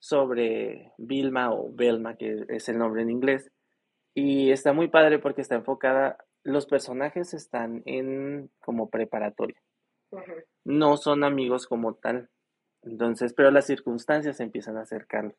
sobre 0.00 0.92
Vilma 0.98 1.52
o 1.52 1.72
Velma, 1.72 2.16
que 2.16 2.44
es 2.48 2.68
el 2.68 2.78
nombre 2.78 3.02
en 3.02 3.10
inglés, 3.10 3.50
y 4.14 4.50
está 4.50 4.72
muy 4.72 4.88
padre 4.88 5.18
porque 5.18 5.40
está 5.40 5.56
enfocada, 5.56 6.18
los 6.44 6.66
personajes 6.66 7.34
están 7.34 7.82
en 7.84 8.50
como 8.60 8.90
preparatoria, 8.90 9.60
no 10.64 10.96
son 10.96 11.24
amigos 11.24 11.66
como 11.66 11.94
tal, 11.94 12.30
entonces, 12.82 13.34
pero 13.34 13.50
las 13.50 13.66
circunstancias 13.66 14.38
empiezan 14.40 14.76
a 14.76 14.82
acercarlos. 14.82 15.36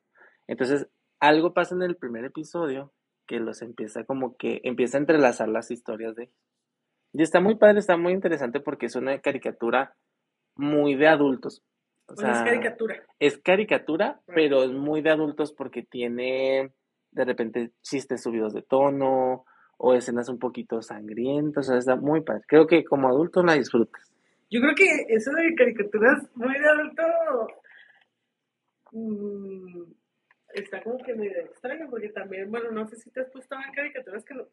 Entonces, 0.49 0.87
algo 1.19 1.53
pasa 1.53 1.75
en 1.75 1.83
el 1.83 1.95
primer 1.95 2.25
episodio 2.25 2.91
que 3.27 3.39
los 3.39 3.61
empieza 3.61 4.03
como 4.03 4.35
que 4.35 4.61
empieza 4.63 4.97
a 4.97 5.01
entrelazar 5.01 5.47
las 5.47 5.69
historias 5.69 6.15
de 6.15 6.23
ellos. 6.23 6.35
Y 7.13 7.21
está 7.21 7.39
muy 7.39 7.55
padre, 7.55 7.77
está 7.77 7.97
muy 7.97 8.13
interesante 8.13 8.59
porque 8.59 8.87
es 8.87 8.95
una 8.95 9.19
caricatura 9.19 9.95
muy 10.55 10.95
de 10.95 11.07
adultos. 11.07 11.63
O 12.07 12.13
O 12.13 12.15
sea, 12.15 12.31
es 12.31 12.41
caricatura. 12.41 13.03
es 13.19 13.37
caricatura, 13.37 14.21
pero 14.25 14.63
es 14.63 14.71
muy 14.71 15.01
de 15.01 15.11
adultos 15.11 15.53
porque 15.53 15.83
tiene 15.83 16.71
de 17.11 17.25
repente 17.25 17.71
chistes 17.83 18.23
subidos 18.23 18.51
de 18.53 18.63
tono 18.63 19.45
o 19.77 19.93
escenas 19.93 20.29
un 20.29 20.39
poquito 20.39 20.81
sangrientas. 20.81 21.67
O 21.67 21.69
sea, 21.69 21.77
está 21.77 21.95
muy 21.95 22.21
padre. 22.21 22.41
Creo 22.47 22.65
que 22.65 22.83
como 22.83 23.07
adulto 23.07 23.43
la 23.43 23.53
disfrutas. 23.53 24.11
Yo 24.49 24.61
creo 24.61 24.73
que 24.73 25.13
eso 25.13 25.31
de 25.31 25.53
caricaturas 25.53 26.27
muy 26.33 26.57
de 26.57 26.67
adulto 26.67 27.03
mm, 28.93 29.98
está 30.53 30.81
como 30.81 30.97
que 31.03 31.13
medio 31.13 31.39
extraño, 31.39 31.89
porque 31.89 32.09
también, 32.09 32.49
bueno, 32.49 32.71
no 32.71 32.87
sé 32.87 32.95
si 32.97 33.09
te 33.11 33.21
has 33.21 33.29
puesto 33.29 33.55
a 33.55 33.59
ver 33.59 33.71
caricaturas 33.75 34.23
que 34.25 34.33
no. 34.33 34.47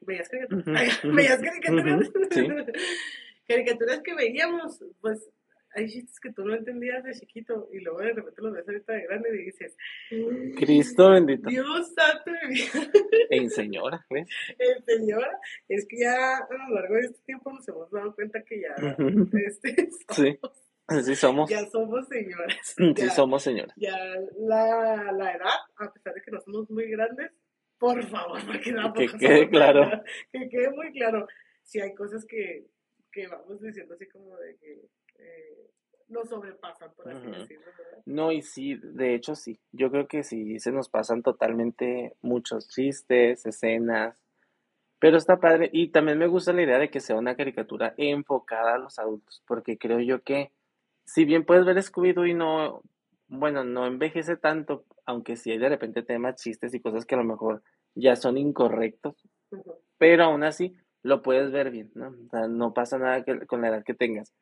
¿Veías 0.00 0.28
caricaturas? 0.28 0.98
Ujú, 1.04 1.12
¿Veías 1.16 1.38
ujú, 1.38 1.44
caricaturas? 1.48 2.10
sí. 2.30 2.46
caricaturas 3.48 4.00
que 4.02 4.14
veíamos, 4.14 4.84
pues 5.00 5.28
hay 5.74 5.88
chistes 5.88 6.20
que 6.20 6.32
tú 6.32 6.44
no 6.44 6.54
entendías 6.54 7.02
de 7.02 7.12
chiquito 7.12 7.68
y 7.72 7.80
luego 7.80 8.00
de 8.00 8.12
repente 8.12 8.42
los 8.42 8.52
ves 8.52 8.68
ahorita 8.68 8.92
de 8.92 9.02
grande 9.04 9.28
y 9.34 9.44
dices, 9.44 9.76
Cristo 10.58 11.10
bendito. 11.10 11.48
Dios 11.48 11.94
santo 11.94 12.30
de 12.30 12.48
mi 12.48 12.54
vida. 12.54 12.72
En 13.30 13.48
señora, 13.50 14.04
¿ves? 14.10 14.28
El 14.58 14.84
señor, 14.84 15.26
es 15.68 15.86
que 15.88 16.00
ya 16.00 16.36
a 16.36 16.68
lo 16.68 16.74
largo 16.74 16.96
de 16.96 17.00
este 17.02 17.22
tiempo 17.24 17.50
nos 17.52 17.66
hemos 17.66 17.90
dado 17.90 18.14
cuenta 18.14 18.42
que 18.42 18.60
ya, 18.60 18.74
este, 19.46 19.88
Sí. 20.10 20.38
Sí 21.04 21.14
somos. 21.14 21.48
ya 21.50 21.64
somos 21.66 22.06
señoras. 22.08 22.56
Sí 22.76 22.94
Ya, 22.96 23.10
somos 23.10 23.42
señora. 23.42 23.72
ya 23.76 23.96
la, 24.38 25.12
la 25.12 25.32
edad, 25.32 25.58
a 25.76 25.92
pesar 25.92 26.14
de 26.14 26.22
que 26.22 26.30
no 26.30 26.40
somos 26.40 26.68
muy 26.70 26.90
grandes, 26.90 27.30
por 27.78 28.02
favor, 28.06 28.40
porque 28.46 28.72
no 28.72 28.92
Que 28.92 29.06
quede 29.08 29.48
claro. 29.48 29.80
grandes, 29.86 30.10
Que 30.32 30.48
quede 30.48 30.70
muy 30.70 30.92
claro. 30.92 31.26
Si 31.62 31.80
hay 31.80 31.94
cosas 31.94 32.24
que, 32.26 32.66
que 33.12 33.26
vamos 33.28 33.60
diciendo 33.60 33.94
así 33.94 34.08
como 34.08 34.36
de 34.36 34.56
que 34.56 34.88
eh, 35.18 35.70
nos 36.08 36.28
sobrepasan, 36.28 36.92
por 36.94 37.08
así 37.08 37.26
decirlo, 37.26 37.66
¿verdad? 37.78 38.02
No, 38.04 38.32
y 38.32 38.42
sí, 38.42 38.74
de 38.82 39.14
hecho 39.14 39.34
sí. 39.34 39.60
Yo 39.70 39.90
creo 39.90 40.08
que 40.08 40.24
sí, 40.24 40.58
se 40.58 40.72
nos 40.72 40.88
pasan 40.88 41.22
totalmente 41.22 42.16
muchos 42.20 42.68
chistes, 42.68 43.46
escenas, 43.46 44.20
pero 44.98 45.16
está 45.16 45.38
padre. 45.40 45.70
Y 45.72 45.88
también 45.88 46.18
me 46.18 46.26
gusta 46.26 46.52
la 46.52 46.62
idea 46.62 46.78
de 46.78 46.90
que 46.90 47.00
sea 47.00 47.16
una 47.16 47.36
caricatura 47.36 47.94
enfocada 47.96 48.74
a 48.74 48.78
los 48.78 48.98
adultos, 48.98 49.42
porque 49.46 49.78
creo 49.78 50.00
yo 50.00 50.22
que 50.22 50.50
si 51.14 51.24
bien 51.24 51.44
puedes 51.44 51.64
ver 51.64 51.76
Scooby-Doo 51.78 52.26
y 52.28 52.34
no, 52.34 52.82
bueno, 53.28 53.64
no 53.64 53.86
envejece 53.86 54.36
tanto, 54.36 54.84
aunque 55.06 55.36
sí 55.36 55.50
hay 55.50 55.58
de 55.58 55.68
repente 55.68 56.02
temas, 56.02 56.36
chistes 56.42 56.74
y 56.74 56.80
cosas 56.80 57.04
que 57.06 57.14
a 57.14 57.18
lo 57.18 57.24
mejor 57.24 57.62
ya 57.94 58.16
son 58.16 58.38
incorrectos, 58.38 59.16
pero 59.98 60.24
aún 60.24 60.44
así 60.44 60.74
lo 61.02 61.22
puedes 61.22 61.50
ver 61.52 61.70
bien, 61.70 61.90
¿no? 61.94 62.08
O 62.08 62.28
sea, 62.30 62.48
no 62.48 62.74
pasa 62.74 62.98
nada 62.98 63.24
que- 63.24 63.46
con 63.46 63.62
la 63.62 63.68
edad 63.68 63.84
que 63.84 63.94
tengas. 63.94 64.32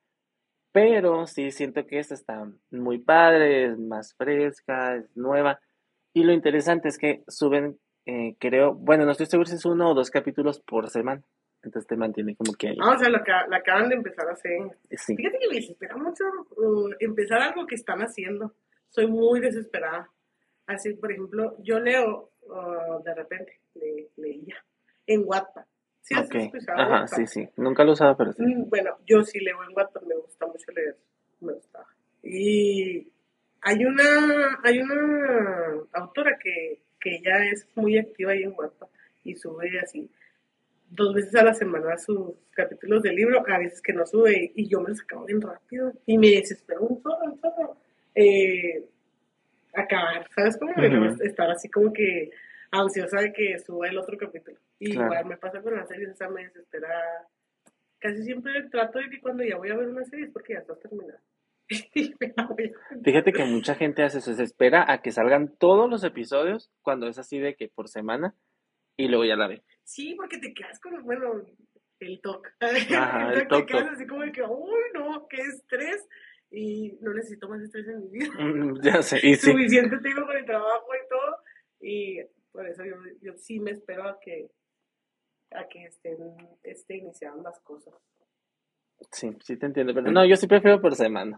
Pero 0.72 1.26
sí 1.26 1.50
siento 1.50 1.86
que 1.86 1.98
esta 1.98 2.14
está 2.14 2.50
muy 2.70 2.98
padre, 2.98 3.66
es 3.66 3.78
más 3.78 4.14
fresca, 4.14 4.96
es 4.96 5.06
nueva. 5.16 5.60
Y 6.14 6.24
lo 6.24 6.32
interesante 6.32 6.88
es 6.88 6.98
que 6.98 7.24
suben, 7.28 7.78
eh, 8.06 8.36
creo, 8.38 8.74
bueno, 8.74 9.04
no 9.04 9.12
estoy 9.12 9.26
seguro 9.26 9.48
si 9.48 9.56
es 9.56 9.64
uno 9.64 9.90
o 9.90 9.94
dos 9.94 10.10
capítulos 10.10 10.60
por 10.60 10.90
semana. 10.90 11.22
Entonces 11.62 11.86
te 11.88 11.96
mantiene 11.96 12.34
como 12.36 12.52
que 12.54 12.68
ahí. 12.68 12.76
Ah, 12.80 12.94
o 12.94 12.98
sea, 12.98 13.10
la, 13.10 13.22
ca- 13.22 13.46
la 13.48 13.58
acaban 13.58 13.88
de 13.90 13.96
empezar 13.96 14.28
a 14.28 14.32
hacer. 14.32 14.58
Sí. 14.92 15.14
Fíjate 15.16 15.38
que 15.38 15.48
me 15.48 15.56
desespera 15.56 15.96
mucho 15.96 16.24
uh, 16.56 16.90
empezar 17.00 17.40
algo 17.42 17.66
que 17.66 17.74
están 17.74 18.00
haciendo. 18.00 18.54
Soy 18.88 19.06
muy 19.06 19.40
desesperada. 19.40 20.10
Así, 20.66 20.94
por 20.94 21.12
ejemplo, 21.12 21.56
yo 21.62 21.78
leo 21.80 22.30
uh, 22.42 23.02
de 23.04 23.14
repente, 23.14 23.60
le- 23.74 24.08
leía 24.16 24.56
en 25.06 25.22
Wattpad. 25.26 25.64
¿Sí 26.00 26.14
has 26.14 26.30
escuchado 26.34 26.80
Ajá, 26.80 27.00
Wattpad? 27.02 27.16
sí, 27.18 27.26
sí. 27.26 27.48
Nunca 27.56 27.84
lo 27.84 27.92
usado, 27.92 28.16
pero 28.16 28.32
sí. 28.32 28.42
Mm, 28.42 28.68
Bueno, 28.70 28.96
yo 29.06 29.22
sí 29.22 29.38
leo 29.40 29.62
en 29.62 29.76
Wattpad, 29.76 30.02
me 30.02 30.14
gusta 30.16 30.46
mucho 30.46 30.72
leer. 30.72 30.96
Me 31.40 31.52
gusta. 31.52 31.84
Y 32.22 33.06
hay 33.62 33.84
una, 33.84 34.58
hay 34.64 34.78
una 34.80 35.74
autora 35.92 36.38
que, 36.42 36.80
que 36.98 37.20
ya 37.22 37.44
es 37.52 37.68
muy 37.74 37.98
activa 37.98 38.32
ahí 38.32 38.44
en 38.44 38.54
Wattpad 38.56 38.88
y 39.24 39.34
sube 39.36 39.78
así 39.80 40.10
dos 40.90 41.14
veces 41.14 41.34
a 41.36 41.44
la 41.44 41.54
semana 41.54 41.96
sus 41.96 42.32
capítulos 42.50 43.02
de 43.02 43.12
libro, 43.12 43.42
a 43.48 43.58
veces 43.58 43.80
que 43.80 43.92
no 43.92 44.04
sube 44.06 44.52
y 44.54 44.68
yo 44.68 44.80
me 44.80 44.90
los 44.90 45.00
acabo 45.00 45.24
bien 45.24 45.40
rápido 45.40 45.92
y 46.06 46.18
me 46.18 46.28
desespero 46.30 46.82
un 46.82 47.00
solo, 47.02 47.18
un 47.32 47.40
solo. 47.40 47.76
Eh, 48.14 48.84
acabar, 49.72 50.26
¿sabes 50.34 50.56
cómo? 50.58 50.72
Luego 50.76 51.12
Ujú. 51.12 51.22
estar 51.22 51.50
así 51.50 51.68
como 51.68 51.92
que 51.92 52.30
ansiosa 52.72 53.20
de 53.20 53.32
que 53.32 53.58
suba 53.60 53.88
el 53.88 53.98
otro 53.98 54.16
capítulo. 54.18 54.58
Y 54.78 54.90
Claro. 54.92 55.06
igual 55.06 55.26
me 55.26 55.36
pasa 55.36 55.62
con 55.62 55.74
las 55.76 55.88
series, 55.88 56.10
o 56.10 56.14
sea, 56.14 56.28
me 56.28 56.44
desespera. 56.44 56.88
Casi 57.98 58.22
siempre 58.24 58.52
trato 58.70 58.98
de 58.98 59.10
que 59.10 59.20
cuando 59.20 59.44
ya 59.44 59.56
voy 59.58 59.70
a 59.70 59.76
ver 59.76 59.88
una 59.88 60.04
serie 60.04 60.26
es 60.26 60.32
porque 60.32 60.54
ya 60.54 60.60
está 60.60 60.74
terminada. 60.76 61.20
Fíjate 63.04 63.32
que 63.32 63.44
mucha 63.44 63.74
gente 63.74 64.02
hace 64.02 64.18
eso, 64.18 64.34
se 64.34 64.42
espera 64.42 64.90
a 64.90 65.02
que 65.02 65.12
salgan 65.12 65.54
todos 65.56 65.88
los 65.88 66.02
episodios 66.02 66.70
cuando 66.82 67.06
es 67.08 67.18
así 67.18 67.38
de 67.38 67.54
que 67.54 67.68
por 67.68 67.88
semana 67.88 68.34
y 68.96 69.08
luego 69.08 69.24
ya 69.24 69.36
la 69.36 69.46
ve. 69.48 69.62
Sí, 69.90 70.14
porque 70.14 70.38
te 70.38 70.54
quedas 70.54 70.78
con, 70.78 71.02
bueno, 71.02 71.42
el 71.98 72.20
toque. 72.20 72.48
Ajá, 72.60 73.32
el 73.32 73.40
Te 73.40 73.46
toc, 73.46 73.66
quedas 73.66 73.86
toc. 73.86 73.92
así 73.94 74.06
como 74.06 74.22
de 74.22 74.30
que, 74.30 74.42
uy, 74.44 74.80
no, 74.94 75.26
qué 75.28 75.38
estrés. 75.42 76.06
Y 76.52 76.92
no 77.00 77.12
necesito 77.12 77.48
más 77.48 77.60
estrés 77.60 77.88
en 77.88 78.00
mi 78.04 78.08
vida. 78.18 78.30
Mm, 78.38 78.80
Ya 78.82 79.02
sé, 79.02 79.18
y 79.20 79.34
sí, 79.34 79.50
Suficiente 79.50 79.98
tengo 79.98 80.26
con 80.26 80.36
el 80.36 80.44
trabajo 80.44 80.86
y 80.94 81.08
todo. 81.08 81.36
Y 81.80 82.20
por 82.52 82.68
eso 82.68 82.84
yo, 82.84 82.94
yo 83.20 83.36
sí 83.36 83.58
me 83.58 83.72
espero 83.72 84.04
a 84.08 84.20
que 84.20 84.48
a 85.52 85.66
que 85.66 85.84
estén, 85.86 86.16
esté 86.62 86.98
iniciando 86.98 87.42
las 87.42 87.58
cosas. 87.60 87.92
sí, 89.10 89.36
sí 89.42 89.56
te 89.56 89.66
entiendo, 89.66 89.92
pero 89.92 90.12
no, 90.12 90.24
yo 90.24 90.36
sí 90.36 90.46
prefiero 90.46 90.80
por 90.80 90.94
semana. 90.94 91.36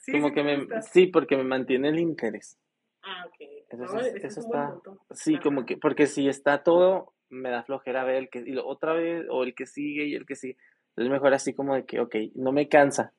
Sí, 0.00 0.12
Como 0.12 0.28
sí 0.28 0.34
que 0.34 0.42
te 0.42 0.56
me, 0.58 0.82
sí, 0.82 1.06
porque 1.06 1.38
me 1.38 1.44
mantiene 1.44 1.88
el 1.88 1.98
interés. 1.98 2.58
Ah, 3.02 3.24
ok. 3.26 3.34
Eso, 3.70 3.84
No, 3.94 4.00
es- 4.00 4.14
eso 4.16 4.26
es 4.26 4.36
está, 4.38 4.74
sí, 5.12 5.38
como 5.40 5.64
que, 5.64 5.78
porque 5.78 6.06
si 6.06 6.28
está 6.28 6.62
todo, 6.62 7.13
me 7.34 7.50
da 7.50 7.62
flojera 7.64 8.04
ver 8.04 8.16
el 8.16 8.28
que, 8.30 8.38
y 8.40 8.52
lo, 8.52 8.66
otra 8.66 8.92
vez, 8.94 9.26
o 9.30 9.42
el 9.44 9.54
que 9.54 9.66
sigue 9.66 10.04
y 10.06 10.14
el 10.14 10.26
que 10.26 10.36
sigue. 10.36 10.56
Es 10.96 11.08
mejor 11.08 11.34
así 11.34 11.52
como 11.54 11.74
de 11.74 11.84
que, 11.84 12.00
ok, 12.00 12.14
no 12.36 12.52
me 12.52 12.68
cansa. 12.68 13.12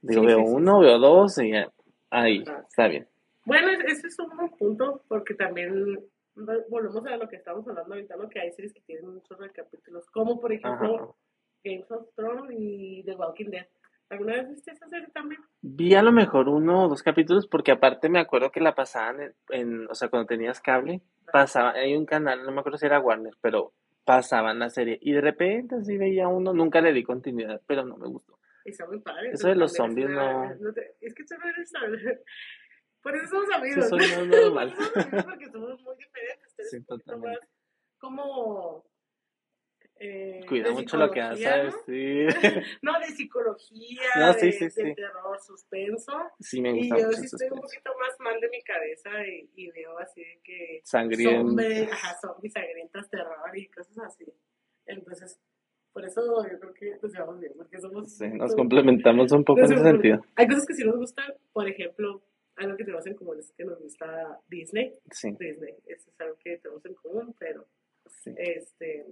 Digo, 0.00 0.22
Sí, 0.22 0.26
veo 0.26 0.38
sí, 0.38 0.46
sí, 0.46 0.52
uno, 0.54 0.80
veo 0.80 0.98
dos 0.98 1.38
y 1.38 1.50
ya, 1.52 1.70
ahí, 2.10 2.42
Ajá. 2.46 2.64
está 2.68 2.88
bien. 2.88 3.06
Bueno, 3.44 3.68
es- 3.70 3.84
ese 3.98 4.06
es 4.08 4.18
un 4.18 4.36
buen 4.36 4.50
punto, 4.50 5.02
porque 5.08 5.34
también 5.34 5.72
vol- 6.36 6.64
volvemos 6.68 7.04
a 7.06 7.16
lo 7.16 7.28
que 7.28 7.36
estamos 7.36 7.66
hablando 7.68 7.94
ahorita, 7.94 8.16
¿no? 8.16 8.28
que 8.28 8.40
hay 8.40 8.52
series 8.52 8.72
que 8.72 8.80
tienen 8.80 9.06
muchos 9.14 9.38
recapítulos, 9.38 10.06
como 10.10 10.40
por 10.40 10.52
ejemplo 10.52 10.94
Ajá. 10.96 11.08
Games 11.64 11.90
of 11.90 12.08
Thrones 12.16 12.56
y 12.58 13.02
The 13.04 13.14
Walking 13.14 13.50
Dead. 13.50 13.66
¿Alguna 14.12 14.34
vez 14.34 14.48
viste 14.50 14.70
esa 14.72 14.86
serie 14.88 15.08
también? 15.08 15.40
Vi 15.62 15.94
a 15.94 16.02
lo 16.02 16.12
mejor 16.12 16.48
uno 16.48 16.84
o 16.84 16.88
dos 16.88 17.02
capítulos 17.02 17.46
porque 17.46 17.72
aparte 17.72 18.08
me 18.08 18.20
acuerdo 18.20 18.50
que 18.52 18.60
la 18.60 18.74
pasaban 18.74 19.20
en, 19.22 19.34
en- 19.50 19.90
o 19.90 19.94
sea, 19.94 20.08
cuando 20.08 20.26
tenías 20.26 20.60
cable, 20.60 21.00
pasaba, 21.32 21.72
hay 21.72 21.96
un 21.96 22.04
canal, 22.04 22.44
no 22.44 22.52
me 22.52 22.60
acuerdo 22.60 22.76
si 22.78 22.86
era 22.86 23.00
Warner, 23.00 23.34
pero 23.40 23.72
pasaban 24.04 24.58
la 24.58 24.68
serie 24.68 24.98
y 25.00 25.12
de 25.12 25.20
repente 25.20 25.76
así 25.76 25.96
veía 25.96 26.28
uno, 26.28 26.52
nunca 26.52 26.80
le 26.80 26.92
di 26.92 27.02
continuidad, 27.04 27.60
pero 27.66 27.84
no 27.84 27.96
me 27.96 28.06
gustó. 28.08 28.38
Está 28.64 28.86
muy 28.86 29.00
padre. 29.00 29.30
Eso 29.32 29.48
de 29.48 29.54
los 29.56 29.72
zombies 29.72 30.10
no- 30.10 30.52
te- 30.74 30.94
Es 31.00 31.14
que 31.14 31.24
tú 31.24 31.34
no 31.38 31.48
eres 31.48 31.72
Por 33.02 33.16
eso 33.16 33.26
somos 33.28 33.50
amigos. 33.56 33.86
Eso 33.86 33.96
soy 33.98 34.26
normal. 34.28 34.74
Por 34.76 34.82
eso 34.86 34.92
somos 34.92 35.06
amigos, 35.06 35.24
porque 35.24 35.50
somos 35.50 35.82
muy 35.82 35.96
diferentes. 35.96 36.54
Sí, 36.70 36.84
totalmente. 36.84 37.28
más 37.40 37.48
como... 37.98 38.84
eh, 40.04 40.40
Cuida 40.48 40.68
de 40.68 40.74
mucho 40.74 40.96
lo 40.96 41.10
que 41.10 41.20
psicología, 41.20 41.54
a 41.54 41.64
¿no? 42.82 42.98
de 43.00 43.06
psicología, 43.06 44.02
No, 44.18 44.32
sí, 44.34 44.46
de, 44.46 44.52
sí, 44.52 44.70
sí. 44.70 44.82
de 44.82 44.94
terror, 44.94 45.38
suspenso. 45.40 46.12
Sí, 46.40 46.60
me 46.60 46.70
Y 46.70 46.78
gusta 46.88 46.98
yo 46.98 47.06
mucho 47.06 47.18
sí 47.18 47.26
estoy 47.26 47.48
un 47.52 47.60
poquito 47.60 47.90
más 48.00 48.20
mal 48.20 48.40
de 48.40 48.48
mi 48.48 48.62
cabeza 48.62 49.10
y, 49.26 49.48
y 49.54 49.70
veo 49.70 49.98
así 49.98 50.20
de 50.22 50.40
que 50.42 50.80
Sangriento. 50.84 51.46
zombies, 51.48 51.90
zombies, 52.20 52.52
sangrientas, 52.52 53.10
terror 53.10 53.56
y 53.56 53.68
cosas 53.68 53.98
así. 54.06 54.24
Entonces, 54.86 55.40
por 55.92 56.04
eso 56.04 56.20
yo 56.50 56.58
creo 56.58 56.74
que 56.74 56.98
nos 57.00 57.12
llevamos 57.12 57.38
bien, 57.38 57.52
porque 57.56 57.78
somos... 57.78 58.16
Sí, 58.16 58.26
nos 58.28 58.54
complementamos 58.56 59.30
un 59.32 59.44
poco 59.44 59.60
en 59.60 59.72
ese 59.72 59.82
sentido. 59.82 60.20
Hay 60.36 60.46
cosas 60.48 60.66
que 60.66 60.74
sí 60.74 60.84
nos 60.84 60.96
gustan, 60.96 61.32
por 61.52 61.68
ejemplo, 61.68 62.22
algo 62.56 62.76
que 62.76 62.84
tenemos 62.84 63.06
en 63.06 63.14
común 63.14 63.38
es 63.38 63.52
que 63.56 63.64
nos 63.64 63.78
gusta 63.80 64.40
Disney. 64.48 64.94
Sí, 65.10 65.30
Disney, 65.38 65.74
eso 65.86 66.10
es 66.10 66.20
algo 66.20 66.36
que 66.42 66.58
tenemos 66.58 66.84
en 66.86 66.94
común, 66.94 67.34
pero 67.38 67.66
sí. 68.06 68.32
este, 68.36 69.06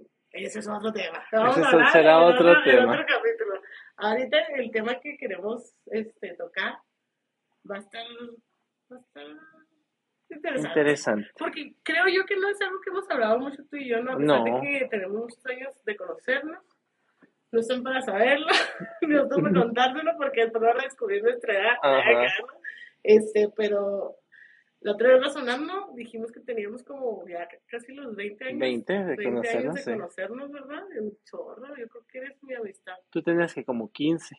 ese 0.45 0.59
es 0.59 0.67
otro 0.67 0.91
tema. 0.91 1.23
Ese 1.31 1.35
a 1.35 1.45
hablar 1.69 1.91
será 1.91 2.17
en 2.17 2.23
otro 2.23 2.63
tema. 2.63 2.91
otro 2.93 3.05
capítulo. 3.07 3.61
Ahorita 3.97 4.37
el 4.55 4.71
tema 4.71 4.99
que 4.99 5.17
queremos 5.17 5.73
este, 5.87 6.33
tocar 6.35 6.75
va 7.69 7.75
a 7.75 7.79
estar, 7.79 8.03
va 8.91 8.97
a 8.97 8.99
estar 8.99 9.25
interesante. 10.29 10.69
Interesante. 10.79 11.29
Porque 11.37 11.73
creo 11.83 12.07
yo 12.07 12.25
que 12.25 12.35
no 12.37 12.49
es 12.49 12.61
algo 12.61 12.79
que 12.81 12.89
hemos 12.89 13.09
hablado 13.11 13.39
mucho 13.39 13.63
tú 13.69 13.75
y 13.77 13.89
yo, 13.89 14.01
¿no? 14.01 14.13
A 14.13 14.17
pesar 14.17 14.39
No. 14.39 14.43
de 14.45 14.61
que 14.61 14.87
tenemos 14.89 15.17
muchos 15.17 15.45
años 15.45 15.83
de 15.83 15.95
conocernos. 15.95 16.59
No 17.51 17.59
están 17.59 17.83
para 17.83 18.01
saberlo, 18.01 18.47
ni 19.01 19.09
nosotros 19.09 19.41
para 19.41 19.53
contárselo, 19.61 20.11
porque 20.17 20.41
después 20.43 20.63
van 20.63 20.79
a 20.79 20.83
descubrir 20.83 21.21
nuestra 21.21 21.53
edad. 21.53 21.77
¿no? 21.83 22.47
Este, 23.03 23.49
pero 23.55 24.15
la 24.81 24.91
otra 24.93 25.09
vez 25.09 25.21
razonando, 25.23 25.89
dijimos 25.95 26.31
que 26.31 26.39
teníamos 26.41 26.83
como 26.83 27.25
ya 27.27 27.47
casi 27.67 27.93
los 27.93 28.15
20 28.15 28.43
años. 28.45 28.59
20 28.59 28.93
de 28.93 29.03
20 29.05 29.23
conocernos, 29.23 29.63
años 29.63 29.75
de 29.75 29.81
sí. 29.83 29.91
conocernos, 29.91 30.51
¿verdad? 30.51 30.83
Un 30.99 31.17
chorro, 31.23 31.67
yo 31.77 31.87
creo 31.87 32.05
que 32.07 32.17
eres 32.17 32.43
mi 32.43 32.53
amistad. 32.55 32.95
Tú 33.09 33.21
tenías 33.23 33.53
que 33.53 33.63
como 33.65 33.91
15. 33.91 34.35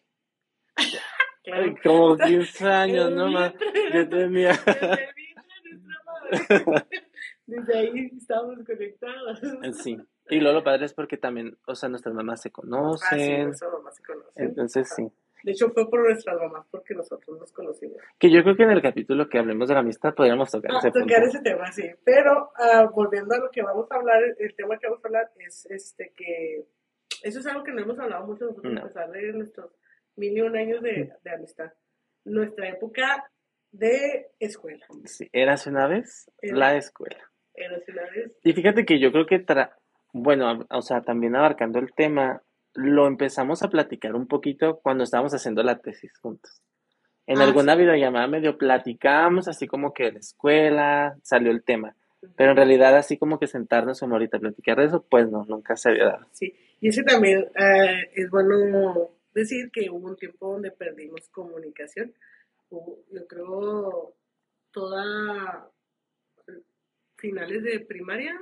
Claro. 1.45 1.65
Ay, 1.65 1.75
como 1.83 2.17
15 2.17 2.65
años, 2.69 3.11
¿no? 3.11 3.27
más? 3.29 3.53
Yo 3.93 4.09
tenía. 4.09 4.53
Desde. 6.31 6.87
Desde 7.47 7.79
ahí 7.79 8.11
estábamos 8.17 8.65
conectados. 8.65 9.41
Sí. 9.83 9.99
Y 10.31 10.39
luego 10.39 10.59
lo 10.59 10.65
padre 10.65 10.87
es 10.87 10.95
porque 10.95 11.17
también, 11.17 11.59
o 11.67 11.75
sea, 11.75 11.89
nuestras 11.89 12.15
mamás 12.15 12.41
se 12.41 12.49
Ah, 12.49 12.51
sí, 12.51 12.53
conocen. 12.53 13.45
nuestra 13.47 13.69
mamá 13.71 13.91
se 13.91 14.03
conoce. 14.05 14.31
Entonces, 14.37 14.87
Ajá. 14.87 14.95
sí. 14.95 15.09
De 15.43 15.53
hecho, 15.53 15.71
fue 15.71 15.89
por 15.91 16.01
nuestras 16.03 16.37
mamás 16.41 16.67
porque 16.71 16.95
nosotros 16.95 17.39
nos 17.39 17.53
conocimos. 17.53 17.97
Que 18.19 18.31
yo 18.31 18.43
creo 18.43 18.57
que 18.57 18.63
en 18.63 18.71
el 18.71 18.83
capítulo 18.83 19.29
que 19.29 19.39
hablemos 19.39 19.69
de 19.69 19.75
la 19.75 19.81
amistad 19.81 20.15
podríamos 20.15 20.51
tocar 20.51 20.71
Ah, 20.73 20.79
ese 20.79 20.91
punto. 20.93 21.07
tocar 21.09 21.23
ese 21.25 21.41
tema, 21.41 21.73
sí. 21.73 21.91
Pero 22.05 22.51
ah, 22.57 22.89
volviendo 22.95 23.35
a 23.35 23.39
lo 23.39 23.51
que 23.51 23.63
vamos 23.63 23.91
a 23.91 23.97
hablar, 23.97 24.23
el 24.39 24.55
tema 24.55 24.79
que 24.79 24.87
vamos 24.87 25.05
a 25.05 25.09
hablar 25.09 25.31
es 25.39 25.67
este 25.71 26.13
que 26.17 26.65
eso 27.23 27.39
es 27.41 27.47
algo 27.47 27.63
que 27.65 27.73
no 27.73 27.83
hemos 27.83 27.99
hablado 27.99 28.27
mucho 28.27 28.47
nosotros 28.47 28.73
No. 28.73 28.81
a 28.81 28.85
pesar 28.85 29.11
de 29.11 29.33
nuestros 29.33 29.71
mil 30.17 30.37
y 30.37 30.41
un 30.41 30.57
años 30.57 30.83
de, 30.83 31.13
de 31.23 31.31
amistad. 31.31 31.73
Nuestra 32.25 32.69
época 32.69 33.29
de 33.73 34.29
escuela. 34.39 34.85
Sí, 35.07 35.29
Érase 35.33 35.71
una 35.71 35.87
vez 35.89 36.31
Era- 36.41 36.57
la 36.57 36.77
escuela. 36.77 37.19
Era 37.55 37.77
así 37.77 37.91
una 37.91 38.03
vez. 38.11 38.33
Y 38.43 38.53
fíjate 38.53 38.85
que 38.85 38.99
yo 39.01 39.11
creo 39.13 39.27
que, 39.27 39.45
tra- 39.45 39.75
bueno, 40.13 40.67
o 40.71 40.83
sea, 40.83 41.03
también 41.03 41.35
abarcando 41.37 41.79
el 41.79 41.93
tema, 41.95 42.43
lo 42.75 43.07
empezamos 43.07 43.63
a 43.63 43.69
platicar 43.69 44.15
un 44.15 44.27
poquito 44.27 44.81
cuando 44.83 45.05
estábamos 45.05 45.35
haciendo 45.35 45.63
la 45.63 45.79
tesis 45.79 46.13
juntos. 46.19 46.63
En 47.27 47.41
Ah, 47.41 47.45
alguna 47.45 47.75
sí. 47.75 47.81
videollamada 47.81 48.27
medio 48.27 48.59
platicamos, 48.59 49.47
así 49.49 49.67
como 49.67 49.93
que 49.93 50.05
de 50.05 50.13
la 50.13 50.19
escuela 50.19 51.17
salió 51.23 51.51
el 51.51 51.63
tema. 51.63 51.95
Pero 52.37 52.51
en 52.53 52.57
realidad, 52.57 52.97
así 52.97 53.19
como 53.19 53.39
que 53.39 53.47
sentarnos 53.49 53.99
como 54.01 54.15
ahorita 54.15 54.37
a 54.37 54.41
platicar 54.41 54.79
de 54.79 54.85
eso, 54.87 55.05
pues 55.09 55.29
no, 55.31 55.45
nunca 55.45 55.77
se 55.77 55.91
había 55.91 56.05
dado. 56.05 56.27
Sí, 56.33 56.55
y 56.81 56.89
ese 56.89 57.03
también 57.03 57.47
eh, 57.57 58.11
es 58.15 58.31
bueno 58.31 59.11
decir 59.35 59.71
que 59.73 59.91
hubo 59.91 60.09
un 60.09 60.17
tiempo 60.17 60.53
donde 60.53 60.71
perdimos 60.71 61.29
comunicación. 61.31 62.13
Hubo, 62.71 62.99
yo 63.11 63.27
creo 63.27 64.15
toda 64.71 65.69
finales 67.17 67.63
de 67.63 67.81
primaria, 67.81 68.41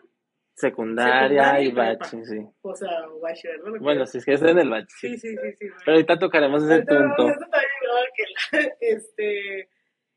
Secundaria 0.61 1.45
Secundaria 1.45 1.61
y 1.63 1.73
bachi, 1.73 2.25
sí. 2.25 2.47
o 2.63 2.75
sea, 2.75 3.07
bachiller, 3.21 3.61
¿no? 3.65 3.79
Bueno, 3.81 4.07
si 4.07 4.19
es 4.19 4.25
que 4.25 4.33
es 4.35 4.43
en 4.43 4.59
el 4.59 4.69
bachi. 4.71 4.95
Sí, 5.01 5.19
sí, 5.19 5.29
sí, 5.37 5.53
sí. 5.59 5.67
Pero 5.85 5.93
ahorita 5.97 6.19
tocaremos 6.19 6.63
ese 6.65 6.73
Ahorita 6.75 6.95
vamos 6.95 7.13
a 7.13 7.17
punto. 7.17 7.47
Que 8.15 8.25
la- 8.59 8.75
este, 8.81 9.69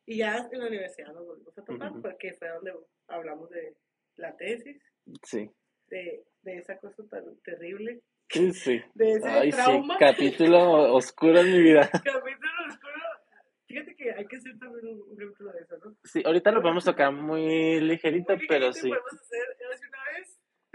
y 0.05 0.17
ya 0.17 0.47
en 0.51 0.59
la 0.59 0.67
universidad 0.67 1.13
nos 1.13 1.25
volvimos 1.25 1.57
a 1.57 1.63
topar 1.63 1.91
Ujú. 1.91 2.01
porque 2.01 2.33
fue 2.33 2.49
donde 2.49 2.73
hablamos 3.07 3.49
de 3.49 3.75
la 4.17 4.35
tesis, 4.35 4.81
Sí, 5.23 5.49
de, 5.87 6.23
de 6.43 6.57
esa 6.57 6.77
cosa 6.77 7.03
tan 7.09 7.23
terrible, 7.43 8.01
sí, 8.29 8.51
sí. 8.53 8.81
de 8.93 9.11
ese 9.13 9.27
Ay, 9.27 9.51
sí, 9.51 9.57
trauma. 9.57 9.97
capítulo 9.97 10.93
oscuro 10.93 11.39
en 11.39 11.51
mi 11.51 11.61
vida. 11.61 11.89
Capítulo 11.91 12.51
oscuro. 12.67 12.93
Fíjate 13.67 13.95
que 13.95 14.11
hay 14.11 14.25
que 14.27 14.35
hacer 14.35 14.57
también 14.59 14.87
un 15.01 15.13
ejemplo 15.19 15.51
de 15.51 15.61
eso, 15.61 15.77
¿no? 15.83 15.95
Sí, 16.03 16.21
ahorita 16.23 16.51
lo 16.51 16.61
podemos 16.61 16.85
tocar 16.85 17.11
muy 17.11 17.79
ligerito, 17.79 18.35
Muy 18.35 18.45
pero 18.47 18.67
ligerito 18.67 18.69
y 18.69 18.73
sí. 18.81 18.89
Podemos 18.89 19.13
hacer 19.13 19.41
hace 19.73 19.87
una 19.87 20.02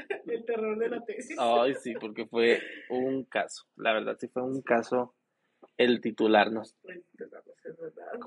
el 0.27 0.45
terror 0.45 0.79
de 0.79 0.89
la 0.89 1.05
tesis. 1.05 1.37
Ay, 1.39 1.75
sí, 1.75 1.95
porque 2.01 2.27
fue 2.27 2.61
un 2.91 3.25
caso. 3.25 3.65
La 3.77 3.93
verdad, 3.93 4.17
sí 4.19 4.29
fue 4.29 4.43
un 4.43 4.63
caso 4.63 5.15
el 5.77 6.01
titularnos. 6.01 6.77
Pues. 6.83 7.01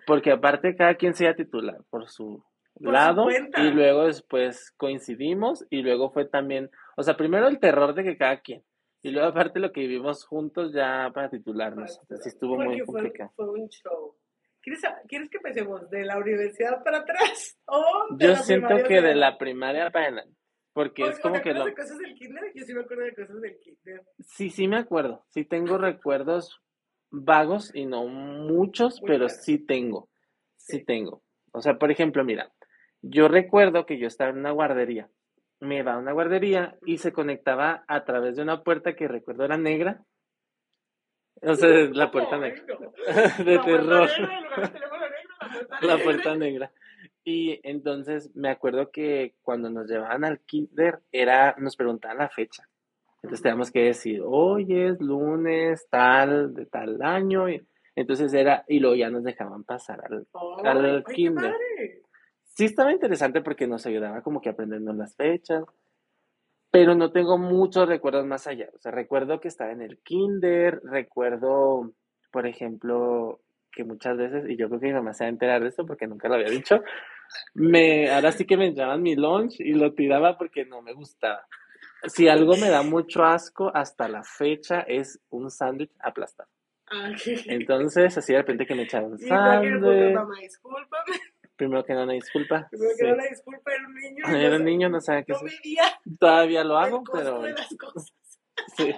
Porque 0.06 0.32
aparte 0.32 0.76
cada 0.76 0.96
quien 0.96 1.14
se 1.14 1.24
iba 1.26 1.32
a 1.32 1.36
titular 1.36 1.78
por 1.90 2.10
su 2.10 2.44
Por 2.74 2.94
lado 2.94 3.28
y 3.30 3.72
luego 3.72 4.06
después 4.06 4.72
coincidimos 4.78 5.66
y 5.70 5.82
luego 5.82 6.12
fue 6.12 6.26
también, 6.26 6.70
o 6.98 7.04
sea, 7.04 7.16
primero 7.18 7.48
el 7.48 7.60
terror 7.60 7.94
de 7.94 8.04
que 8.04 8.18
cada 8.18 8.40
quien 8.42 8.64
y 9.04 9.10
luego 9.10 9.30
aparte 9.30 9.60
lo 9.60 9.72
que 9.72 9.82
vivimos 9.82 10.26
juntos 10.26 10.74
ya 10.74 11.10
para 11.14 11.30
titularnos. 11.30 12.00
Entonces 12.02 12.24
sí 12.24 12.30
estuvo 12.30 12.56
muy 12.56 12.66
Porque 12.66 12.84
fue, 12.86 13.02
complicado. 13.02 13.32
fue 13.36 13.50
un 13.50 13.70
show. 13.70 14.16
¿Quieres, 14.62 14.82
¿Quieres 15.08 15.30
que 15.30 15.38
empecemos 15.38 15.90
de 15.90 16.06
la 16.06 16.18
universidad 16.18 16.84
para 16.84 17.00
atrás? 17.00 17.60
¿O 17.66 18.16
de 18.16 18.26
Yo 18.26 18.32
la 18.34 18.38
siento 18.38 18.76
que 18.88 19.02
de 19.02 19.16
la 19.16 19.38
primaria 19.38 19.90
para 19.90 20.06
adelante, 20.06 20.38
porque 20.74 21.04
¿O- 21.04 21.10
es 21.10 21.20
o 21.20 21.22
como 21.22 21.36
te 21.36 21.42
que 21.42 21.54
lo... 21.54 21.66
de 21.66 21.74
cosas 21.76 21.98
del 21.98 22.14
kinder? 22.16 22.52
Yo 22.56 22.64
sí 22.66 22.74
me 22.74 22.82
acuerdo 22.82 23.04
de 23.04 23.16
cosas 23.16 23.42
del 23.42 23.58
kinder. 23.60 24.02
Sí, 24.20 24.50
sí 24.50 24.68
me 24.68 24.78
acuerdo. 24.78 25.26
Sí 25.30 25.46
tengo 25.46 25.78
recuerdos 25.78 26.62
vagos 27.10 27.72
y 27.76 27.86
no 27.86 28.06
muchos, 28.08 29.02
Muy 29.02 29.08
pero 29.10 29.30
sí 29.30 29.58
tengo. 29.60 30.10
Sí 30.58 30.78
Sí. 30.80 30.86
tengo. 30.86 31.24
O 31.54 31.62
sea, 31.62 31.78
por 31.78 31.92
ejemplo, 31.92 32.24
mira, 32.24 32.52
yo 33.02 33.28
recuerdo 33.28 33.86
que 33.86 33.98
yo 33.98 34.08
estaba 34.08 34.30
en 34.30 34.38
una 34.38 34.52
guardería. 34.52 35.10
Me 35.60 35.80
iba 35.80 35.94
a 35.94 35.98
una 35.98 36.12
guardería 36.14 36.78
y 36.86 36.98
se 37.00 37.12
conectaba 37.12 37.84
a 37.88 38.04
través 38.06 38.36
de 38.38 38.42
una 38.44 38.64
puerta 38.64 38.96
que 38.96 39.08
recuerdo 39.08 39.44
era 39.46 39.58
negra 39.58 40.04
O 41.42 41.54
sea, 41.56 41.68
la 41.94 42.10
puerta 42.12 42.38
negra. 42.38 42.64
no. 42.80 43.44
De 43.44 43.60
terror. 43.60 44.10
la 45.82 45.98
puerta 46.04 46.36
negra. 46.36 46.72
Y 47.24 47.60
entonces 47.64 48.36
me 48.36 48.50
acuerdo 48.50 48.92
que 48.92 49.36
cuando 49.42 49.70
nos 49.70 49.88
llevaban 49.88 50.24
al 50.24 50.40
kinder, 50.40 51.02
era, 51.12 51.56
nos 51.60 51.76
preguntaban 51.76 52.18
la 52.18 52.30
fecha. 52.30 52.68
Entonces 53.22 53.44
teníamos 53.44 53.72
que 53.72 53.84
decir, 53.84 54.22
hoy 54.26 54.66
es 54.70 55.00
lunes, 55.00 55.88
tal, 55.90 56.54
de 56.56 56.66
tal 56.66 57.02
año. 57.04 57.50
Y 57.50 57.66
entonces 57.96 58.34
era, 58.34 58.66
y 58.68 58.80
luego 58.80 58.96
ya 58.96 59.10
nos 59.10 59.24
dejaban 59.24 59.64
pasar 59.64 60.04
al, 60.06 60.28
Ay, 60.34 60.68
al 60.68 60.96
ay, 60.98 61.04
kinder. 61.14 61.56
Sí 62.44 62.66
estaba 62.66 62.92
interesante 62.92 63.42
porque 63.42 63.68
nos 63.68 63.86
ayudaba 63.86 64.22
como 64.22 64.42
que 64.42 64.50
aprendiendo 64.50 64.92
las 64.94 65.16
fechas, 65.16 65.64
pero 66.72 66.96
no 66.96 67.12
tengo 67.12 67.38
muchos 67.38 67.88
recuerdos 67.88 68.26
más 68.26 68.48
allá. 68.48 68.70
O 68.76 68.80
sea, 68.80 68.92
recuerdo 68.92 69.40
que 69.40 69.48
estaba 69.48 69.72
en 69.72 69.82
el 69.82 70.00
kinder, 70.00 70.82
recuerdo, 70.84 71.94
por 72.32 72.48
ejemplo, 72.48 73.40
que 73.72 73.84
muchas 73.84 74.18
veces, 74.18 74.50
y 74.50 74.58
yo 74.58 74.68
creo 74.68 74.80
que 74.80 74.88
mi 74.88 74.94
mamá 74.94 75.14
se 75.14 75.24
va 75.24 75.28
a 75.28 75.32
enterar 75.32 75.62
de 75.62 75.70
esto 75.70 75.86
porque 75.86 76.08
nunca 76.08 76.28
lo 76.28 76.36
había 76.36 76.50
dicho, 76.50 76.82
me, 77.54 78.10
ahora 78.12 78.32
sí 78.32 78.46
que 78.46 78.58
me 78.58 78.68
entraban 78.68 79.02
mi 79.02 79.16
lunch 79.16 79.60
y 79.60 79.74
lo 79.74 79.94
tiraba 79.94 80.38
porque 80.38 80.66
no 80.66 80.82
me 80.82 80.94
gustaba. 80.94 81.46
Si 82.08 82.28
algo 82.28 82.58
me 82.58 82.70
da 82.70 82.82
mucho 82.84 83.24
asco 83.24 83.72
hasta 83.74 84.08
la 84.08 84.24
fecha 84.24 84.82
es 84.82 85.20
un 85.30 85.50
sándwich 85.52 85.92
aplastado. 86.00 86.50
Ay, 86.88 87.16
Entonces, 87.46 88.18
así 88.18 88.34
de 88.34 88.40
repente 88.40 88.66
que 88.66 88.76
me 88.76 88.84
echaban 88.84 89.18
sándwich, 89.18 90.14
mamá, 90.14 90.36
discúlpame. 90.42 91.18
primero 91.56 91.86
que 91.86 91.94
nada, 91.94 92.06
una 92.06 92.14
disculpa. 92.14 92.68
Primero 92.70 92.90
que 92.92 92.96
Sí. 92.98 93.04
nada, 93.04 93.14
una 93.16 93.26
disculpa, 93.30 93.72
era 93.74 93.88
un 93.88 93.96
niño. 93.96 94.26
Era 94.28 94.50
no 94.50 94.56
un 94.58 94.66
niño, 94.66 94.90
no 94.90 95.00
sabía 95.00 95.24
qué 95.24 95.34
No 95.34 95.42
medía 95.44 95.84
Todavía 96.20 96.64
lo 96.64 96.78
hago, 96.78 97.04
pero 97.14 97.42
de 97.44 97.52
las 97.54 97.76
cosas. 97.78 98.12
sí. 98.78 98.94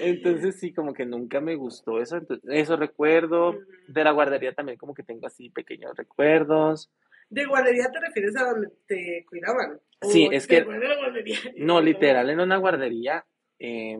Entonces 0.00 0.58
sí, 0.58 0.72
como 0.72 0.92
que 0.94 1.04
nunca 1.06 1.40
me 1.40 1.54
gustó 1.56 2.00
eso. 2.00 2.16
Entonces, 2.16 2.48
eso 2.50 2.76
recuerdo. 2.76 3.58
De 3.88 4.04
la 4.04 4.12
guardería 4.12 4.52
también 4.54 4.78
como 4.78 4.94
que 4.94 5.02
tengo 5.02 5.26
así 5.26 5.50
pequeños 5.50 5.96
recuerdos. 5.96 6.90
¿De 7.28 7.44
guardería 7.46 7.90
te 7.90 8.00
refieres 8.00 8.36
a 8.36 8.44
donde 8.50 8.68
te 8.86 9.24
cuidaban? 9.28 9.80
¿O 10.00 10.08
Sí, 10.08 10.28
es 10.32 10.46
que-? 10.46 10.64
No, 11.56 11.80
literal, 11.80 12.30
en 12.30 12.40
una 12.40 12.56
guardería. 12.58 13.24
eh, 13.58 13.98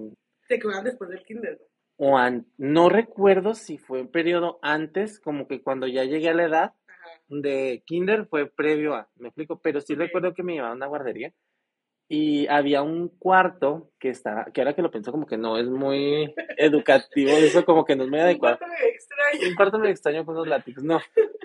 Te 0.48 0.60
cuidaban 0.60 0.84
después 0.84 1.10
del 1.10 1.22
kinder. 1.24 1.58
o 1.96 2.16
an- 2.18 2.46
no 2.58 2.88
recuerdo 2.88 3.54
si 3.54 3.78
fue 3.78 4.00
un 4.02 4.08
periodo 4.10 4.58
antes, 4.62 5.20
como 5.20 5.46
que 5.48 5.62
cuando 5.62 5.86
ya 5.86 6.04
llegué 6.04 6.28
a 6.30 6.34
la 6.34 6.44
edad 6.44 6.62
Ajá. 6.86 7.10
de 7.28 7.82
kinder 7.86 8.26
fue 8.26 8.50
previo 8.50 8.94
a, 8.94 9.08
me 9.16 9.28
explico, 9.28 9.60
pero 9.60 9.80
sí 9.80 9.94
recuerdo 9.94 10.34
que 10.34 10.42
me 10.42 10.52
llevaban 10.54 10.74
a 10.74 10.76
una 10.76 10.86
guardería 10.86 11.32
y 12.14 12.46
había 12.48 12.82
un 12.82 13.08
cuarto 13.08 13.90
que 13.98 14.10
estaba, 14.10 14.44
que 14.52 14.60
ahora 14.60 14.74
que 14.74 14.82
lo 14.82 14.90
pienso 14.90 15.12
como 15.12 15.24
que 15.24 15.38
no 15.38 15.56
es 15.56 15.66
muy 15.66 16.34
educativo, 16.58 17.30
eso 17.30 17.64
como 17.64 17.86
que 17.86 17.96
no 17.96 18.04
es 18.04 18.10
muy 18.10 18.18
Un 18.18 18.24
adecuado. 18.26 18.58
cuarto 18.58 18.74
medio 18.74 18.92
extraño. 18.92 19.48
Un 19.48 19.54
cuarto 19.56 19.78
me 19.78 19.90
extraño 19.90 20.26
con 20.26 20.34
unos 20.34 20.46
látigos, 20.46 20.84
no. 20.84 21.00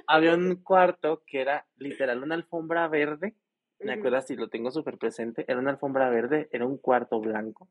Había 0.07 0.33
un 0.35 0.57
cuarto 0.57 1.23
que 1.25 1.39
era 1.39 1.65
literal 1.77 2.21
una 2.21 2.35
alfombra 2.35 2.85
verde, 2.89 3.33
me 3.79 3.93
acuerdo 3.93 4.17
así, 4.17 4.35
lo 4.35 4.49
tengo 4.49 4.69
súper 4.69 4.97
presente, 4.97 5.45
era 5.47 5.57
una 5.57 5.71
alfombra 5.71 6.09
verde, 6.09 6.49
era 6.51 6.65
un 6.65 6.77
cuarto 6.77 7.21
blanco 7.21 7.69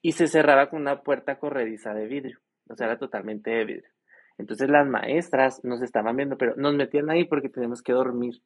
y 0.00 0.12
se 0.12 0.26
cerraba 0.26 0.70
con 0.70 0.80
una 0.80 1.02
puerta 1.02 1.38
corrediza 1.38 1.92
de 1.92 2.06
vidrio, 2.06 2.38
o 2.70 2.74
sea, 2.74 2.86
era 2.86 2.98
totalmente 2.98 3.50
de 3.50 3.66
vidrio. 3.66 3.90
Entonces 4.38 4.70
las 4.70 4.88
maestras 4.88 5.62
nos 5.62 5.82
estaban 5.82 6.16
viendo, 6.16 6.38
pero 6.38 6.54
nos 6.56 6.74
metían 6.74 7.10
ahí 7.10 7.24
porque 7.24 7.50
teníamos 7.50 7.82
que 7.82 7.92
dormir. 7.92 8.40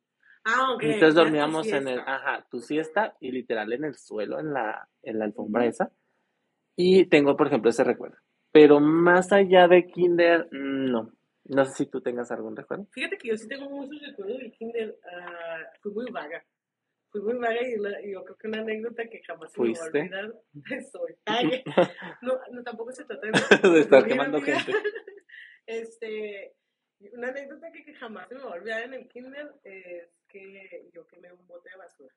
Ah, 0.44 0.72
ok. 0.74 0.83
Entonces 0.83 1.14
dormíamos 1.14 1.66
en 1.68 1.88
el, 1.88 2.00
ajá, 2.00 2.46
tu 2.50 2.61
siesta 2.61 3.16
y 3.20 3.33
literal 3.33 3.72
en 3.72 3.85
el 3.85 3.94
suelo, 3.96 4.38
en 4.40 4.52
la, 4.52 4.88
en 5.02 5.18
la 5.18 5.24
alfombra 5.24 5.64
esa. 5.66 5.90
Y 6.76 7.07
tengo, 7.07 7.37
por 7.37 7.46
ejemplo, 7.46 7.70
ese 7.70 7.85
recuerdo. 7.85 8.16
Pero 8.52 8.78
más 8.80 9.33
allá 9.33 9.68
de 9.68 9.87
kinder, 9.87 10.48
no. 10.52 11.11
No 11.46 11.64
sé 11.66 11.72
si 11.74 11.87
tú 11.87 12.00
tengas 12.00 12.30
algún 12.30 12.57
recuerdo. 12.57 12.87
Fíjate 12.92 13.18
que 13.18 13.28
yo 13.28 13.37
sí 13.37 13.46
tengo 13.48 13.68
muchos 13.68 14.00
recuerdos 14.07 14.38
del 14.38 14.52
kinder. 14.52 14.98
ah, 15.12 15.59
fui 15.83 15.92
muy 15.92 16.11
vaga. 16.11 16.44
Fui 17.11 17.20
muy 17.22 17.35
vaga 17.38 17.61
y, 17.62 17.74
y 18.09 18.12
yo 18.12 18.24
creo 18.24 18.37
que 18.37 18.48
una 18.48 18.61
anécdota 18.61 19.07
que 19.09 19.22
jamás 19.22 19.52
se 19.52 19.61
me 19.61 19.68
va 19.68 19.72
a 19.72 19.76
¿Fuiste? 19.76 19.98
olvidar. 20.00 20.35
Soy. 20.92 21.14
Ay, 21.26 21.62
no, 22.22 22.38
no, 22.50 22.62
tampoco 22.62 22.92
se 22.92 23.04
trata 23.04 23.26
de, 23.26 23.33
De 23.70 23.80
estar 23.80 24.07
quemando 24.07 24.38
amiga. 24.38 24.59
gente. 24.61 24.78
Este, 25.66 26.54
una 27.12 27.28
anécdota 27.28 27.70
que, 27.72 27.85
que 27.85 27.94
jamás 27.94 28.28
se 28.28 28.35
me 28.35 28.42
va 28.42 28.50
a 28.50 28.54
olvidar 28.54 28.83
en 28.83 28.94
el 28.94 29.09
kinder 29.09 29.52
es 29.64 30.09
que 30.35 30.88
yo 30.92 31.07
quemé 31.07 31.33
un 31.33 31.47
bote 31.47 31.70
de 31.70 31.77
basura. 31.77 32.14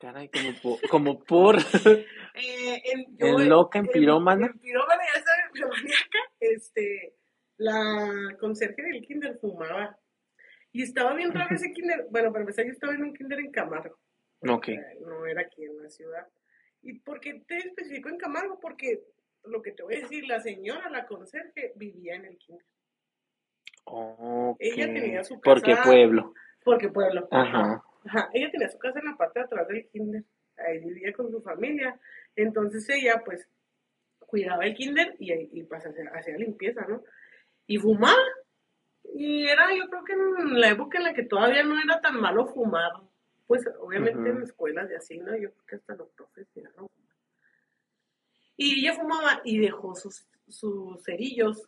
Caray, 0.00 0.28
como 0.30 0.52
por, 0.62 0.88
como 0.88 1.24
por 1.24 1.56
Eh, 2.34 2.82
en, 2.92 3.16
En 3.18 3.48
loca, 3.48 3.80
en 3.80 3.86
pirómana. 3.86 4.46
En, 4.46 4.58
pirómana, 4.60 5.02
ya 5.14 5.20
sabes, 5.22 5.44
piromaníaca, 5.52 6.18
este, 6.38 7.14
la 7.56 8.36
conserje 8.38 8.82
del 8.82 9.02
kinder 9.04 9.38
fumaba. 9.40 9.98
Y 10.72 10.82
estaba 10.82 11.14
bien 11.14 11.32
raro 11.32 11.54
ese 11.54 11.72
kinder. 11.72 12.06
Bueno, 12.10 12.30
para 12.30 12.42
empezar, 12.42 12.64
yo 12.64 12.72
estaba 12.72 12.94
en 12.94 13.02
un 13.02 13.14
kinder 13.14 13.40
en 13.40 13.50
Camargo. 13.50 13.98
Ok. 14.48 14.68
No 15.00 15.26
era 15.26 15.42
aquí 15.42 15.64
en 15.64 15.82
la 15.82 15.90
ciudad. 15.90 16.26
¿Y 16.82 17.00
por 17.00 17.18
qué 17.18 17.42
te 17.46 17.56
especifico 17.56 18.08
en 18.08 18.18
Camargo? 18.18 18.60
Porque 18.60 19.02
lo 19.44 19.60
que 19.62 19.72
te 19.72 19.82
voy 19.82 19.96
a 19.96 20.00
decir, 20.00 20.26
la 20.28 20.40
señora, 20.40 20.88
la 20.90 21.06
conserje, 21.06 21.72
vivía 21.74 22.14
en 22.14 22.26
el 22.26 22.38
kinder. 22.38 22.64
Ok. 23.84 24.56
Ella 24.60 24.86
tenía 24.86 25.24
su 25.24 25.40
Porque 25.40 25.72
casa- 25.74 25.82
pueblo. 25.84 26.34
Porque 26.68 26.90
pueblo. 26.90 27.26
Ajá. 27.30 27.82
Ajá, 28.04 28.28
ella 28.34 28.50
tenía 28.50 28.68
su 28.68 28.78
casa 28.78 28.98
en 28.98 29.06
la 29.06 29.16
parte 29.16 29.38
de 29.38 29.46
atrás 29.46 29.68
del 29.68 29.88
kinder, 29.88 30.22
ahí 30.58 30.78
vivía 30.80 31.14
con 31.14 31.30
su 31.30 31.40
familia, 31.40 31.98
entonces 32.36 32.86
ella 32.90 33.22
pues 33.24 33.48
cuidaba 34.18 34.66
el 34.66 34.74
kinder 34.74 35.16
y, 35.18 35.32
y 35.32 35.62
pues 35.62 35.86
hacía, 35.86 36.10
hacía 36.14 36.36
limpieza, 36.36 36.86
¿no? 36.86 37.02
Y 37.66 37.78
fumaba, 37.78 38.18
y 39.14 39.48
era 39.48 39.74
yo 39.74 39.88
creo 39.88 40.04
que 40.04 40.12
en 40.12 40.60
la 40.60 40.68
época 40.68 40.98
en 40.98 41.04
la 41.04 41.14
que 41.14 41.24
todavía 41.24 41.62
no 41.62 41.80
era 41.80 42.00
tan 42.02 42.20
malo 42.20 42.46
fumar, 42.46 42.92
pues 43.46 43.64
obviamente 43.80 44.28
en 44.28 44.42
escuelas 44.42 44.90
y 44.90 44.94
así, 44.94 45.18
¿no? 45.18 45.34
Yo 45.36 45.50
creo 45.50 45.66
que 45.66 45.76
hasta 45.76 45.94
los 45.94 46.10
profes 46.10 46.46
ya 46.54 46.70
no. 46.76 46.90
Y 48.58 48.80
ella 48.80 48.94
fumaba 48.94 49.40
y 49.42 49.58
dejó 49.58 49.94
sus, 49.94 50.26
sus 50.48 51.02
cerillos 51.02 51.66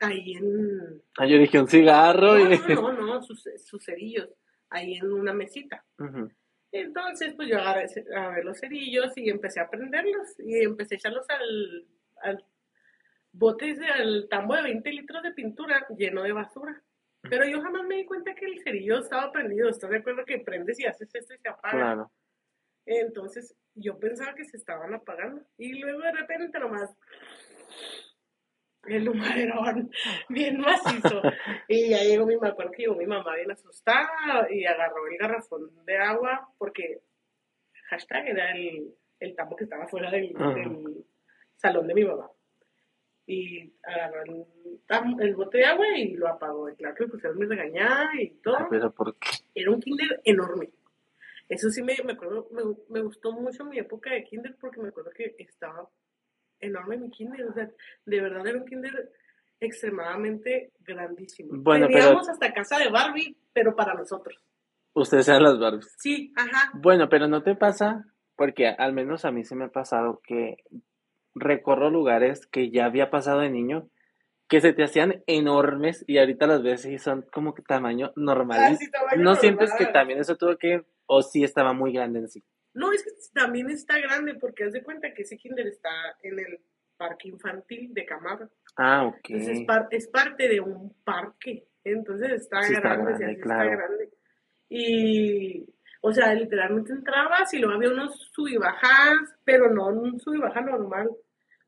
ahí 0.00 0.34
en... 0.34 1.02
Ah, 1.18 1.26
yo 1.26 1.38
dije 1.38 1.60
un 1.60 1.68
cigarro 1.68 2.38
y... 2.38 2.44
No, 2.74 2.92
no, 2.92 3.06
no, 3.06 3.22
sus, 3.22 3.48
sus 3.64 3.84
cerillos 3.84 4.28
ahí 4.70 4.94
en 4.94 5.12
una 5.12 5.32
mesita. 5.32 5.84
Entonces, 6.72 7.34
pues 7.34 7.48
yo 7.48 7.58
agarré, 7.58 7.84
ese- 7.84 8.04
agarré 8.14 8.42
los 8.44 8.58
cerillos 8.58 9.12
y 9.16 9.30
empecé 9.30 9.60
a 9.60 9.70
prenderlos 9.70 10.38
y 10.40 10.60
empecé 10.62 10.94
a 10.94 10.98
echarlos 10.98 11.26
al, 11.30 11.86
al 12.22 12.44
bote, 13.32 13.70
ese, 13.70 13.86
al 13.86 14.26
tambo 14.28 14.56
de 14.56 14.62
20 14.62 14.90
litros 14.90 15.22
de 15.22 15.32
pintura 15.32 15.86
lleno 15.96 16.22
de 16.22 16.32
basura. 16.32 16.82
Pero 17.22 17.46
yo 17.46 17.62
jamás 17.62 17.84
me 17.86 17.96
di 17.96 18.04
cuenta 18.04 18.34
que 18.34 18.44
el 18.44 18.60
cerillo 18.62 18.98
estaba 18.98 19.30
prendido. 19.32 19.68
¿Estás 19.70 19.88
de 19.90 19.98
acuerdo 19.98 20.24
que 20.26 20.40
prendes 20.40 20.78
y 20.80 20.84
haces 20.86 21.08
esto 21.14 21.32
y 21.34 21.38
se 21.38 21.48
apaga? 21.48 21.72
Claro. 21.78 22.12
Entonces, 22.84 23.56
yo 23.74 23.98
pensaba 23.98 24.34
que 24.34 24.44
se 24.44 24.56
estaban 24.58 24.92
apagando. 24.92 25.42
Y 25.56 25.78
luego 25.78 26.00
de 26.00 26.12
repente 26.12 26.58
nomás 26.58 26.90
el 28.86 29.08
humarón 29.08 29.90
bien 30.28 30.58
macizo. 30.60 31.22
Y 31.68 31.90
ya 31.90 32.02
llegó 32.02 32.26
mi, 32.26 32.36
me 32.36 32.48
acuerdo 32.48 32.72
que 32.72 32.82
llegó 32.82 32.96
mi 32.96 33.06
mamá 33.06 33.36
bien 33.36 33.50
asustada 33.50 34.46
y 34.50 34.64
agarró 34.64 35.06
el 35.06 35.18
garrafón 35.18 35.70
de 35.84 35.96
agua 35.98 36.48
porque 36.58 37.00
hashtag 37.90 38.28
era 38.28 38.52
el, 38.52 38.94
el 39.20 39.34
tambo 39.34 39.56
que 39.56 39.64
estaba 39.64 39.86
fuera 39.86 40.10
del, 40.10 40.32
del 40.32 41.04
salón 41.56 41.86
de 41.86 41.94
mi 41.94 42.04
mamá. 42.04 42.30
Y 43.26 43.72
agarró 43.82 44.22
el, 45.20 45.34
bote 45.34 45.58
de 45.58 45.64
agua 45.64 45.86
y 45.96 46.14
lo 46.14 46.28
apagó. 46.28 46.68
Y 46.68 46.76
claro 46.76 46.94
que 46.94 47.06
pusieron 47.06 47.38
mi 47.38 47.46
regañada 47.46 48.10
y 48.20 48.30
todo 48.42 48.56
Ay, 48.58 48.66
Pero 48.70 48.94
¿por 48.94 49.16
qué? 49.18 49.30
era 49.54 49.70
un 49.70 49.80
kinder 49.80 50.20
enorme. 50.24 50.70
Eso 51.48 51.68
sí 51.70 51.82
me, 51.82 51.94
me 52.04 52.12
acuerdo, 52.12 52.48
me, 52.52 52.62
me 52.88 53.02
gustó 53.02 53.32
mucho 53.32 53.64
mi 53.64 53.78
época 53.78 54.10
de 54.10 54.24
kinder 54.24 54.56
porque 54.60 54.80
me 54.80 54.88
acuerdo 54.88 55.10
que 55.10 55.34
estaba 55.38 55.88
enorme 56.64 56.96
mi 56.96 57.10
kinder. 57.10 57.44
O 57.46 57.52
sea, 57.52 57.68
de 58.06 58.20
verdad 58.20 58.46
era 58.46 58.58
un 58.58 58.66
kinder 58.66 59.10
extremadamente 59.60 60.72
grandísimo. 60.80 61.50
Bueno, 61.56 61.86
pero- 61.90 62.18
hasta 62.18 62.52
casa 62.52 62.78
de 62.78 62.90
Barbie, 62.90 63.36
pero 63.52 63.74
para 63.74 63.94
nosotros. 63.94 64.42
Ustedes 64.92 65.26
sean 65.26 65.42
las 65.42 65.58
Barbies. 65.58 65.92
Sí, 65.98 66.32
ajá. 66.36 66.70
Bueno, 66.74 67.08
pero 67.08 67.26
no 67.26 67.42
te 67.42 67.56
pasa, 67.56 68.04
porque 68.36 68.68
al 68.68 68.92
menos 68.92 69.24
a 69.24 69.32
mí 69.32 69.44
se 69.44 69.56
me 69.56 69.64
ha 69.64 69.68
pasado 69.68 70.20
que 70.24 70.58
recorro 71.34 71.90
lugares 71.90 72.46
que 72.46 72.70
ya 72.70 72.84
había 72.84 73.10
pasado 73.10 73.40
de 73.40 73.50
niño, 73.50 73.88
que 74.48 74.60
se 74.60 74.72
te 74.72 74.84
hacían 74.84 75.24
enormes 75.26 76.04
y 76.06 76.18
ahorita 76.18 76.46
las 76.46 76.62
ves 76.62 76.84
y 76.84 76.98
son 76.98 77.22
como 77.32 77.54
que 77.54 77.62
tamaño 77.62 78.12
normal. 78.14 78.60
Ah, 78.60 78.76
sí, 78.76 78.88
tamaño 78.88 79.22
¿No 79.22 79.34
sientes 79.34 79.72
que 79.76 79.86
también 79.86 80.20
eso 80.20 80.36
tuvo 80.36 80.56
que, 80.58 80.84
o 81.06 81.22
sí 81.22 81.42
estaba 81.42 81.72
muy 81.72 81.92
grande 81.92 82.20
en 82.20 82.28
sí? 82.28 82.44
No, 82.74 82.92
es 82.92 83.02
que 83.04 83.10
también 83.32 83.70
está 83.70 83.98
grande 83.98 84.34
porque 84.34 84.64
haz 84.64 84.72
de 84.72 84.82
cuenta 84.82 85.12
que 85.14 85.22
ese 85.22 85.36
kinder 85.36 85.66
está 85.66 85.90
en 86.22 86.38
el 86.38 86.60
parque 86.96 87.28
infantil 87.28 87.94
de 87.94 88.04
Camargo. 88.04 88.50
Ah, 88.76 89.06
ok. 89.06 89.18
Entonces 89.30 89.58
es, 89.60 89.64
par- 89.66 89.88
es 89.90 90.08
parte 90.08 90.48
de 90.48 90.60
un 90.60 90.92
parque. 91.04 91.66
Entonces 91.84 92.30
está 92.32 92.62
Sí 92.62 92.72
está 92.74 92.94
grande, 92.96 93.14
sí, 93.14 93.20
grande, 93.22 93.40
claro. 93.40 93.70
está 93.70 93.76
grande. 93.86 94.10
Y, 94.68 95.66
o 96.00 96.12
sea, 96.12 96.34
literalmente 96.34 96.92
entrabas 96.92 97.52
y 97.54 97.58
luego 97.58 97.74
había 97.76 97.90
unos 97.90 98.18
sub 98.32 98.48
y 98.48 98.56
bajas, 98.56 99.18
pero 99.44 99.70
no 99.70 99.88
un 99.88 100.18
sub 100.18 100.34
y 100.34 100.38
baja 100.38 100.60
normal. 100.60 101.10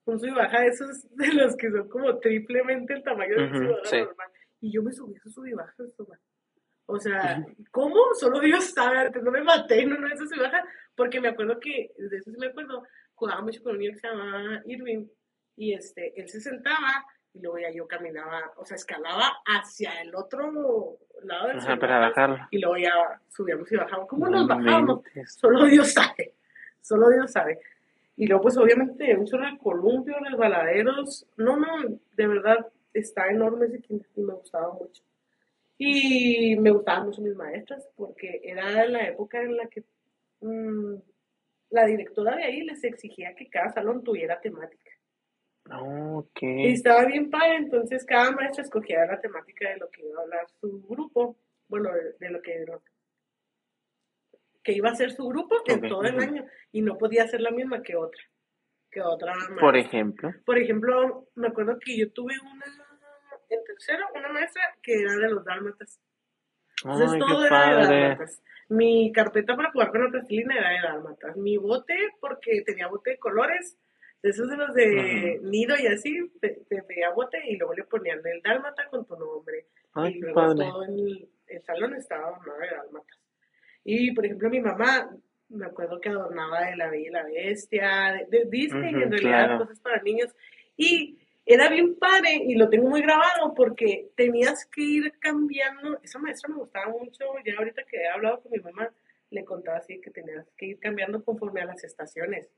un 0.07 0.19
sub 0.19 0.29
y 0.29 0.33
baja 0.33 0.61
de 0.63 0.69
esos 0.69 1.07
de 1.17 1.33
los 1.35 1.57
que 1.57 1.71
son 1.71 1.89
como 1.89 2.19
triplemente 2.19 2.95
el 2.95 3.03
tamaño 3.03 3.35
del 3.37 3.47
Ujú, 3.47 3.57
sub 3.59 3.65
y 3.65 3.69
baja 3.73 3.85
sí. 3.91 3.97
normal. 3.99 4.29
Y 4.61 4.73
yo 4.73 4.83
me 4.83 4.93
subí 4.93 5.15
a 5.15 5.19
esos 5.19 5.33
sub 5.35 5.47
y 5.47 5.53
bajas. 5.53 5.77
O 6.87 6.99
sea, 7.01 7.45
¿cómo? 7.73 7.97
Solo 8.15 8.39
Dios 8.41 8.73
sabe, 8.73 9.11
no 9.21 9.31
me 9.33 9.43
maté, 9.43 9.85
no, 9.85 9.99
no, 9.99 10.07
eso 10.07 10.25
se 10.27 10.39
baja, 10.41 10.65
porque 10.95 11.21
me 11.21 11.29
acuerdo 11.29 11.59
que, 11.59 11.93
de 11.99 12.17
eso 12.17 12.31
sí 12.31 12.37
me 12.39 12.47
acuerdo, 12.47 12.85
jugaba 13.15 13.43
mucho 13.43 13.63
con 13.63 13.73
un 13.73 13.79
niño 13.81 13.93
que 13.93 13.99
se 13.99 14.09
llamaba 14.09 14.63
Irving, 14.65 15.07
y 15.57 15.73
este, 15.75 16.19
él 16.21 16.29
se 16.29 16.41
sentaba, 16.41 17.05
y 17.35 17.41
luego 17.41 17.59
ya 17.59 17.71
yo 17.71 17.89
caminaba, 17.89 18.53
o 18.57 18.65
sea, 18.65 18.77
escalaba 18.77 19.37
hacia 19.45 20.01
el 20.01 20.15
otro 20.15 20.99
lado 21.25 21.49
del 21.49 21.59
Ajá, 21.59 21.77
para 21.77 21.99
bajarlo. 21.99 22.39
y 22.51 22.59
luego 22.61 22.77
ya 22.77 23.21
subíamos 23.29 23.71
y 23.71 23.77
bajábamos. 23.77 24.09
¿Cómo 24.09 24.27
No 24.27 24.39
nos 24.39 24.49
bajábamos? 24.49 25.01
Solo 25.27 25.65
Dios 25.67 25.93
sabe, 25.93 26.35
solo 26.81 27.11
Dios 27.11 27.33
sabe. 27.33 27.61
Y 28.17 28.27
luego, 28.27 28.45
pues 28.45 28.57
obviamente, 28.57 29.15
un 29.15 29.27
chorro 29.27 29.45
de 29.45 29.59
columpios, 29.59 30.17
resbaladeros. 30.23 31.27
No, 31.37 31.59
no, 31.59 31.67
de 32.13 32.27
verdad, 32.27 32.67
está 32.95 33.29
enorme 33.29 33.67
ese 33.67 33.83
y 33.89 34.21
me 34.23 34.33
gustaba 34.33 34.73
mucho. 34.73 35.03
Y 35.79 36.57
me 36.57 36.71
gustaban 36.71 37.07
mucho 37.07 37.21
mis 37.23 37.35
maestras 37.37 37.87
porque 37.97 38.41
era 38.43 38.87
la 38.87 39.09
época 39.09 39.43
en 39.43 39.57
la 39.57 39.67
que 39.69 39.85
mm, 40.41 40.95
la 41.71 41.85
directora 41.87 42.37
de 42.37 42.45
ahí 42.45 42.63
les 42.63 42.83
exigía 42.85 43.35
que 43.35 43.49
cada 43.49 43.71
salón 43.71 44.03
tuviera 44.03 44.41
temática. 44.41 44.91
Ok. 45.71 46.43
Y 46.43 46.69
estaba 46.73 47.05
bien 47.05 47.29
padre, 47.29 47.57
entonces 47.57 48.05
cada 48.07 48.31
maestra 48.31 48.63
escogía 48.63 49.05
la 49.05 49.21
temática 49.21 49.69
de 49.69 49.77
lo 49.79 49.91
que 49.91 50.07
iba 50.07 50.21
a 50.21 50.23
hablar 50.23 50.47
su 50.61 50.81
grupo, 50.89 51.37
bueno, 51.69 51.91
de, 51.93 52.13
de 52.21 52.31
lo 52.31 52.41
que 52.41 52.65
lo- 52.67 52.83
que 54.63 54.73
iba 54.73 54.91
a 54.91 54.95
ser 54.97 55.13
su 55.13 55.29
grupo 55.29 55.57
en 55.67 55.79
Ok, 55.79 55.89
todo 55.89 56.03
el 56.03 56.19
año 56.19 56.45
y 56.73 56.83
no 56.83 56.97
podía 56.99 57.27
ser 57.29 57.41
la 57.41 57.51
misma 57.53 57.83
que 57.83 57.95
otra, 57.97 58.21
que 58.91 59.01
otra 59.01 59.35
maestra. 59.35 59.61
Por 59.61 59.77
ejemplo. 59.77 60.33
Por 60.45 60.59
ejemplo, 60.59 61.29
me 61.37 61.49
acuerdo 61.49 61.79
que 61.79 61.97
yo 61.97 62.11
tuve 62.13 62.35
una 62.43 62.67
en 63.49 63.65
tercero, 63.65 64.07
una 64.15 64.29
maestra 64.29 64.63
que 64.83 65.01
era 65.01 65.15
de 65.17 65.29
los 65.31 65.45
dálmatas. 65.45 66.01
Entonces 66.85 67.13
Ay, 67.13 67.19
todo 67.21 67.47
era 67.47 67.61
de 67.61 67.75
padre. 67.75 68.01
dálmatas. 68.01 68.43
Mi 68.69 69.13
carpeta 69.13 69.57
para 69.57 69.71
jugar 69.71 69.91
con 69.91 70.05
la 70.05 70.11
plastilina 70.11 70.57
era 70.59 70.71
de 70.71 70.81
dálmatas. 70.81 71.37
Mi 71.37 71.57
bote, 71.57 71.95
porque 72.21 72.63
tenía 72.63 72.89
bote 72.89 73.11
de 73.11 73.19
colores, 73.19 73.79
de 74.23 74.31
esos 74.31 74.49
de 74.49 74.57
los 74.57 74.75
de 74.75 75.39
nido 75.43 75.77
y 75.79 75.87
así, 75.87 76.31
te, 76.41 76.61
te 76.69 76.83
pedía 76.83 77.11
bote 77.11 77.39
y 77.47 77.57
luego 77.57 77.75
le 77.75 77.85
ponían 77.85 78.21
el 78.25 78.43
dálmata 78.43 78.89
con 78.89 79.07
tu 79.07 79.17
nombre. 79.17 79.67
Ay, 79.95 80.15
y 80.15 80.21
luego 80.21 80.35
padre. 80.35 80.67
todo 80.69 80.83
el, 80.85 81.29
el 81.47 81.63
salón 81.63 81.95
estaba 81.95 82.29
adornado 82.29 82.59
de 82.59 82.69
dálmatas. 82.69 83.19
Y 83.85 84.13
por 84.13 84.27
ejemplo, 84.27 84.51
mi 84.51 84.61
mamá, 84.61 85.17
me 85.49 85.67
acuerdo 85.67 86.01
que 86.01 86.09
adornaba 86.09 86.63
de 86.67 86.77
la 86.77 86.91
Bella 86.91 87.07
y 87.09 87.11
la 87.11 87.23
Bestia, 87.25 88.27
de, 88.29 88.39
de 88.39 88.45
Disney, 88.51 88.95
Ujú, 88.95 89.05
en 89.05 89.11
realidad, 89.13 89.45
claro. 89.47 89.59
cosas 89.59 89.79
para 89.81 90.03
niños. 90.03 90.35
Y 90.77 91.19
era 91.47 91.69
bien 91.69 91.95
padre 91.95 92.43
y 92.45 92.57
lo 92.57 92.69
tengo 92.69 92.89
muy 92.89 93.03
grabado 93.03 93.55
porque 93.55 94.11
tenías 94.17 94.67
que 94.67 94.83
ir 94.83 95.13
cambiando. 95.21 96.01
Esa 96.03 96.19
maestra 96.19 96.49
me 96.49 96.57
gustaba 96.57 96.89
mucho. 96.89 97.25
Ya 97.45 97.55
ahorita 97.57 97.85
que 97.85 97.99
he 97.99 98.09
hablado 98.09 98.43
con 98.43 98.51
mi 98.51 98.59
mamá, 98.59 98.91
le 99.31 99.45
contaba 99.45 99.79
así 99.79 100.01
que 100.01 100.11
tenías 100.11 100.45
que 100.57 100.67
ir 100.67 100.79
cambiando 100.81 101.25
conforme 101.25 101.61
a 101.61 101.67
las 101.67 101.85
estaciones. 101.85 102.49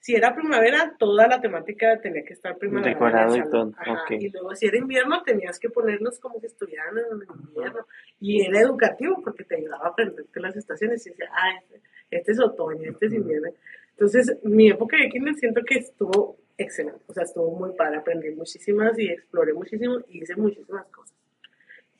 Si 0.00 0.14
era 0.14 0.34
primavera, 0.34 0.94
toda 0.98 1.26
la 1.26 1.40
temática 1.40 1.98
tenía 1.98 2.22
que 2.26 2.34
estar 2.34 2.58
primavera. 2.58 2.92
Decorado 2.92 3.36
y 3.36 3.48
todo. 3.48 3.72
Y 4.10 4.28
luego 4.28 4.54
si 4.54 4.66
era 4.66 4.76
invierno, 4.76 5.22
tenías 5.22 5.58
que 5.58 5.70
ponerlos 5.70 6.20
como 6.20 6.38
si 6.40 6.46
estuvieran 6.46 6.98
en 6.98 7.22
el 7.22 7.46
invierno. 7.48 7.86
Y 8.20 8.42
era 8.42 8.60
educativo 8.60 9.22
porque 9.24 9.44
te 9.44 9.56
ayudaba 9.56 9.86
a 9.86 9.88
aprenderte 9.88 10.40
las 10.40 10.54
estaciones 10.56 11.06
y 11.06 11.08
decía, 11.08 11.30
ah, 11.32 11.56
este, 11.58 11.80
este 12.10 12.32
es 12.32 12.38
otoño, 12.38 12.90
este 12.90 13.06
es 13.06 13.14
invierno. 13.14 13.48
Entonces, 13.92 14.36
mi 14.42 14.68
época 14.68 14.98
de 14.98 15.08
kinder 15.08 15.36
siento 15.36 15.62
que 15.62 15.78
estuvo 15.78 16.36
excelente. 16.56 17.00
O 17.06 17.12
sea, 17.12 17.24
estuvo 17.24 17.50
muy 17.50 17.74
padre. 17.76 17.98
Aprendí 17.98 18.30
muchísimas 18.30 18.98
y 18.98 19.08
exploré 19.08 19.52
muchísimo 19.52 19.98
y 20.08 20.22
hice 20.22 20.36
muchísimas 20.36 20.86
cosas. 20.86 21.16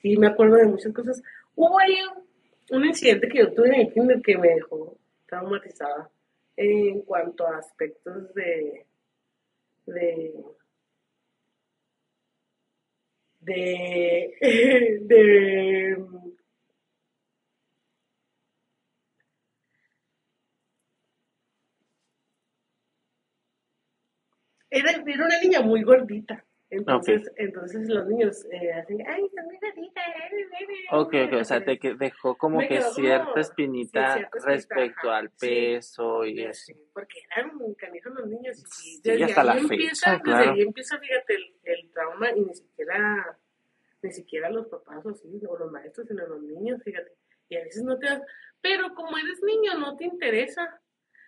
Y 0.03 0.17
me 0.17 0.27
acuerdo 0.27 0.57
de 0.57 0.67
muchas 0.67 0.93
cosas. 0.93 1.23
Hubo 1.55 1.79
ahí 1.79 1.97
un 2.71 2.85
incidente 2.85 3.29
que 3.29 3.39
yo 3.39 3.53
tuve 3.53 3.69
en 3.69 3.75
el 3.75 3.93
kinder 3.93 4.21
que 4.23 4.39
me 4.39 4.49
dejó 4.49 4.97
traumatizada 5.27 6.11
en 6.57 7.03
cuanto 7.03 7.47
a 7.47 7.59
aspectos 7.59 8.33
de 8.35 8.87
de 9.87 10.35
de, 13.41 14.35
de 15.03 16.05
era, 24.71 24.91
era 24.93 25.25
una 25.27 25.41
niña 25.41 25.61
muy 25.63 25.83
gordita. 25.83 26.45
Entonces, 26.71 27.31
entonces 27.37 27.89
los 27.89 28.05
niños 28.09 28.45
eh, 28.51 28.73
hacen, 28.73 28.99
ay, 29.07 29.25
está 29.27 29.45
muy 29.45 29.57
gordita. 29.61 30.01
eh, 30.01 30.41
eh, 30.41 30.65
eh". 30.65 30.87
Ok, 30.97 31.15
ok, 31.27 31.41
o 31.41 31.45
sea, 31.45 31.65
te 31.65 31.79
que- 31.79 31.95
dejó 31.95 32.37
como 32.37 32.59
Me 32.59 32.67
que 32.69 32.79
como- 32.79 32.91
cierta 32.91 33.33
sí, 33.35 33.41
espinita 33.41 34.15
cierta 34.15 34.39
espinita, 34.39 34.47
respecto 34.51 35.09
ajá, 35.11 35.19
al 35.19 35.29
sí. 35.37 35.47
peso 35.47 36.25
y 36.25 36.43
eso. 36.43 36.65
Sí, 36.67 36.75
porque 36.93 37.21
eran 37.37 37.53
canijos 37.75 38.13
los 38.15 38.27
niños. 38.27 38.59
Y 38.59 38.63
sí, 38.63 38.97
Sí, 38.97 39.01
desde 39.05 39.25
hasta 39.25 39.41
ahí 39.43 39.47
la 39.47 39.57
empieza, 39.59 39.85
fecha, 39.85 40.11
desde 40.11 40.23
claro. 40.25 40.53
ahí 40.53 40.61
empieza, 40.63 40.99
fíjate, 40.99 41.35
el, 41.35 41.55
el 41.63 41.91
trauma 41.93 42.31
y 42.33 42.41
ni 42.41 42.55
siquiera, 42.55 43.39
ni 44.03 44.11
siquiera 44.11 44.51
los 44.51 44.67
papás 44.67 45.07
o 45.07 45.15
sí, 45.15 45.41
o 45.49 45.57
los 45.57 45.71
maestros, 45.71 46.09
sino 46.09 46.27
los 46.27 46.43
niños, 46.43 46.83
fíjate. 46.83 47.13
Y 47.51 47.57
a 47.57 47.63
veces 47.63 47.85
no 47.85 47.97
te 47.99 48.07
das, 48.07 48.23
pero 48.61 48.95
como 48.97 49.17
eres 49.17 49.41
niño 49.45 49.79
no 49.79 49.97
te 49.97 50.07
interesa, 50.07 50.81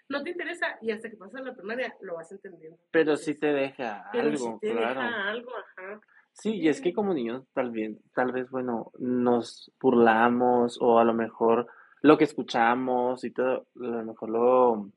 no 0.08 0.22
te 0.22 0.30
interesa 0.30 0.78
y 0.80 0.90
hasta 0.90 1.10
que 1.10 1.16
pasas 1.16 1.42
la 1.42 1.54
primaria 1.54 1.94
lo 2.00 2.14
vas 2.14 2.30
entendiendo. 2.32 2.78
Pero 2.90 3.16
sí 3.16 3.34
te 3.34 3.48
deja 3.52 4.08
Pero 4.12 4.28
algo, 4.28 4.52
sí 4.54 4.58
te 4.60 4.72
claro. 4.72 5.00
deja 5.00 5.28
algo, 5.28 5.50
ajá. 5.56 6.00
Sí, 6.32 6.54
y 6.56 6.68
es 6.68 6.80
que 6.80 6.92
como 6.92 7.14
niños 7.14 7.44
tal 7.54 7.70
vez, 7.70 7.96
tal 8.12 8.30
vez, 8.32 8.50
bueno, 8.50 8.92
nos 8.98 9.72
burlamos 9.80 10.78
o 10.80 10.98
a 10.98 11.04
lo 11.04 11.14
mejor 11.14 11.66
lo 12.02 12.18
que 12.18 12.24
escuchamos 12.24 13.24
y 13.24 13.30
todo, 13.30 13.66
a 13.76 13.78
lo 13.78 14.04
mejor 14.04 14.28
lo, 14.28 14.90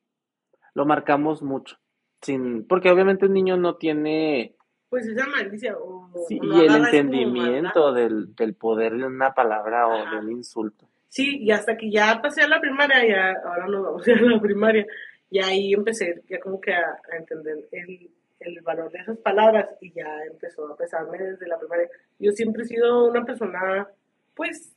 lo 0.74 0.86
marcamos 0.86 1.42
mucho. 1.42 1.78
Sin, 2.22 2.68
porque 2.68 2.92
obviamente 2.92 3.26
un 3.26 3.34
niño 3.34 3.56
no 3.56 3.78
tiene 3.78 4.58
Pues 4.90 5.08
esa 5.08 5.26
malicia 5.28 5.78
o, 5.78 6.12
sí, 6.28 6.38
o 6.42 6.44
y 6.44 6.66
el 6.66 6.76
entendimiento 6.76 7.94
del, 7.94 8.36
del 8.36 8.54
poder 8.56 8.98
de 8.98 9.06
una 9.06 9.34
palabra 9.34 9.88
o 9.88 10.12
de 10.12 10.18
un 10.18 10.32
insulto. 10.32 10.90
Sí, 11.10 11.40
y 11.42 11.52
hasta 11.52 11.76
que 11.76 11.92
ya 11.92 12.22
pasé 12.22 12.44
a 12.44 12.48
la 12.48 12.62
primaria, 12.62 13.06
ya 13.08 13.34
ahora 13.44 13.68
nos 13.68 13.84
vamos 13.86 14.08
a 14.08 14.12
ir 14.12 14.18
a 14.18 14.22
la 14.22 14.42
primaria, 14.42 14.86
y 15.30 15.40
ahí 15.40 15.74
empecé 15.74 16.22
ya 16.30 16.40
como 16.40 16.60
que 16.62 16.74
a, 16.74 17.00
a 17.12 17.18
entender 17.18 17.68
el, 17.72 18.10
el 18.40 18.62
valor 18.62 18.92
de 18.92 19.00
esas 19.00 19.18
palabras 19.18 19.70
y 19.82 19.92
ya 19.92 20.08
empezó 20.32 20.68
a 20.68 20.78
pesarme 20.78 21.18
desde 21.18 21.48
la 21.48 21.60
primaria. 21.60 21.90
Yo 22.20 22.32
siempre 22.32 22.64
he 22.64 22.66
sido 22.66 23.06
una 23.06 23.26
persona, 23.26 23.88
pues, 24.36 24.76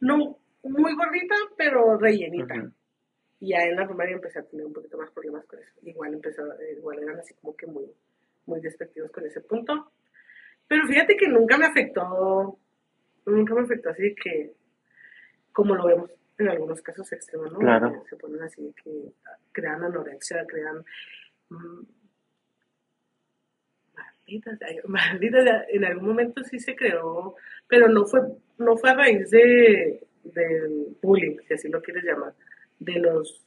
no 0.00 0.38
muy 0.62 0.94
gordita, 0.94 1.34
pero 1.56 1.98
rellenita. 1.98 2.54
Y 3.40 3.48
ya 3.50 3.64
en 3.64 3.76
la 3.76 3.86
primaria 3.86 4.14
empecé 4.14 4.38
a 4.38 4.44
tener 4.44 4.64
un 4.64 4.72
poquito 4.72 4.96
más 4.96 5.10
problemas 5.10 5.44
con 5.46 5.58
eso. 5.58 5.72
Igual 5.82 6.14
empezó, 6.14 6.42
igual 6.76 7.02
eran 7.02 7.18
así 7.18 7.34
como 7.34 7.56
que 7.56 7.66
muy, 7.66 7.84
muy 8.46 8.60
despectivos 8.60 9.10
con 9.10 9.26
ese 9.26 9.40
punto. 9.40 9.92
Pero 10.66 10.86
fíjate 10.86 11.16
que 11.16 11.28
nunca 11.28 11.58
me 11.58 11.66
afectó, 11.66 12.58
nunca 13.26 13.54
me 13.54 13.62
afectó 13.62 13.90
así 13.90 14.14
que, 14.14 14.54
como 15.54 15.74
lo 15.74 15.86
vemos 15.86 16.10
en 16.36 16.48
algunos 16.48 16.82
casos 16.82 17.10
extremos, 17.12 17.52
¿no? 17.52 17.60
Claro. 17.60 18.02
Se 18.10 18.16
ponen 18.16 18.42
así 18.42 18.74
que 18.82 19.12
crean 19.52 19.84
anorexia, 19.84 20.44
crean 20.46 20.84
mm, 21.48 21.82
malditas, 24.86 25.62
en 25.68 25.84
algún 25.84 26.08
momento 26.08 26.42
sí 26.42 26.58
se 26.58 26.74
creó, 26.74 27.36
pero 27.68 27.88
no 27.88 28.04
fue, 28.04 28.20
no 28.58 28.76
fue 28.76 28.90
a 28.90 28.94
raíz 28.94 29.30
de 29.30 30.06
del 30.24 30.96
bullying, 31.02 31.36
si 31.46 31.54
así 31.54 31.68
lo 31.68 31.82
quieres 31.82 32.02
llamar, 32.02 32.34
de 32.78 32.98
los 32.98 33.44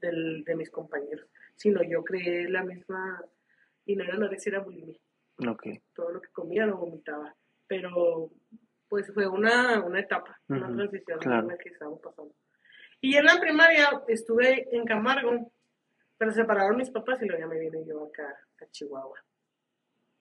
del, 0.00 0.44
de 0.44 0.54
mis 0.54 0.70
compañeros, 0.70 1.26
sino 1.56 1.82
yo 1.82 2.04
creé 2.04 2.48
la 2.48 2.62
misma, 2.62 3.22
y 3.84 3.96
no 3.96 4.04
era 4.04 4.14
anorexia, 4.14 4.50
era 4.50 4.60
bulimia 4.60 4.96
Ok. 5.46 5.66
todo 5.92 6.12
lo 6.12 6.20
que 6.20 6.28
comía 6.30 6.66
lo 6.66 6.78
vomitaba. 6.78 7.34
Pero 7.66 8.30
pues 8.88 9.12
fue 9.12 9.26
una, 9.26 9.80
una 9.84 10.00
etapa, 10.00 10.38
una 10.48 10.68
transición 10.74 11.18
claro. 11.18 11.42
en 11.42 11.48
la 11.48 11.58
que 11.58 11.68
estábamos 11.70 12.00
pasando. 12.00 12.34
Y 13.00 13.16
en 13.16 13.24
la 13.24 13.38
primaria 13.40 14.02
estuve 14.08 14.68
en 14.74 14.84
Camargo, 14.84 15.52
pero 16.18 16.32
separaron 16.32 16.76
mis 16.76 16.90
papás 16.90 17.20
y 17.22 17.26
luego 17.26 17.40
ya 17.40 17.46
me 17.46 17.58
vine 17.58 17.84
yo 17.86 18.04
acá 18.06 18.24
a 18.62 18.66
Chihuahua. 18.70 19.18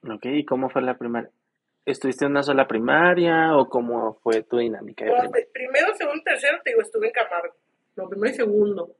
Ok, 0.09 0.25
¿y 0.25 0.45
cómo 0.45 0.69
fue 0.69 0.81
la 0.81 0.97
primaria? 0.97 1.31
¿Estuviste 1.85 2.25
en 2.25 2.31
una 2.31 2.43
sola 2.43 2.67
primaria 2.67 3.55
o 3.55 3.69
cómo 3.69 4.15
fue 4.15 4.43
tu 4.43 4.57
dinámica 4.57 5.05
de 5.05 5.11
No, 5.11 5.17
primaria? 5.19 5.45
de- 5.45 5.51
primero, 5.51 5.93
segundo, 5.95 6.23
tercero, 6.23 6.57
te 6.63 6.71
digo, 6.71 6.81
estuve 6.81 7.07
en 7.07 7.13
Camargo. 7.13 7.53
No, 7.95 8.09
primero 8.09 8.33
y 8.33 8.35
segundo. 8.35 8.95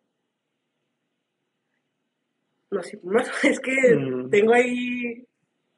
No, 2.72 2.84
sí, 2.84 2.98
primero, 2.98 3.26
es 3.44 3.60
que 3.60 3.96
Mm. 3.96 4.30
tengo 4.30 4.54
ahí 4.54 5.26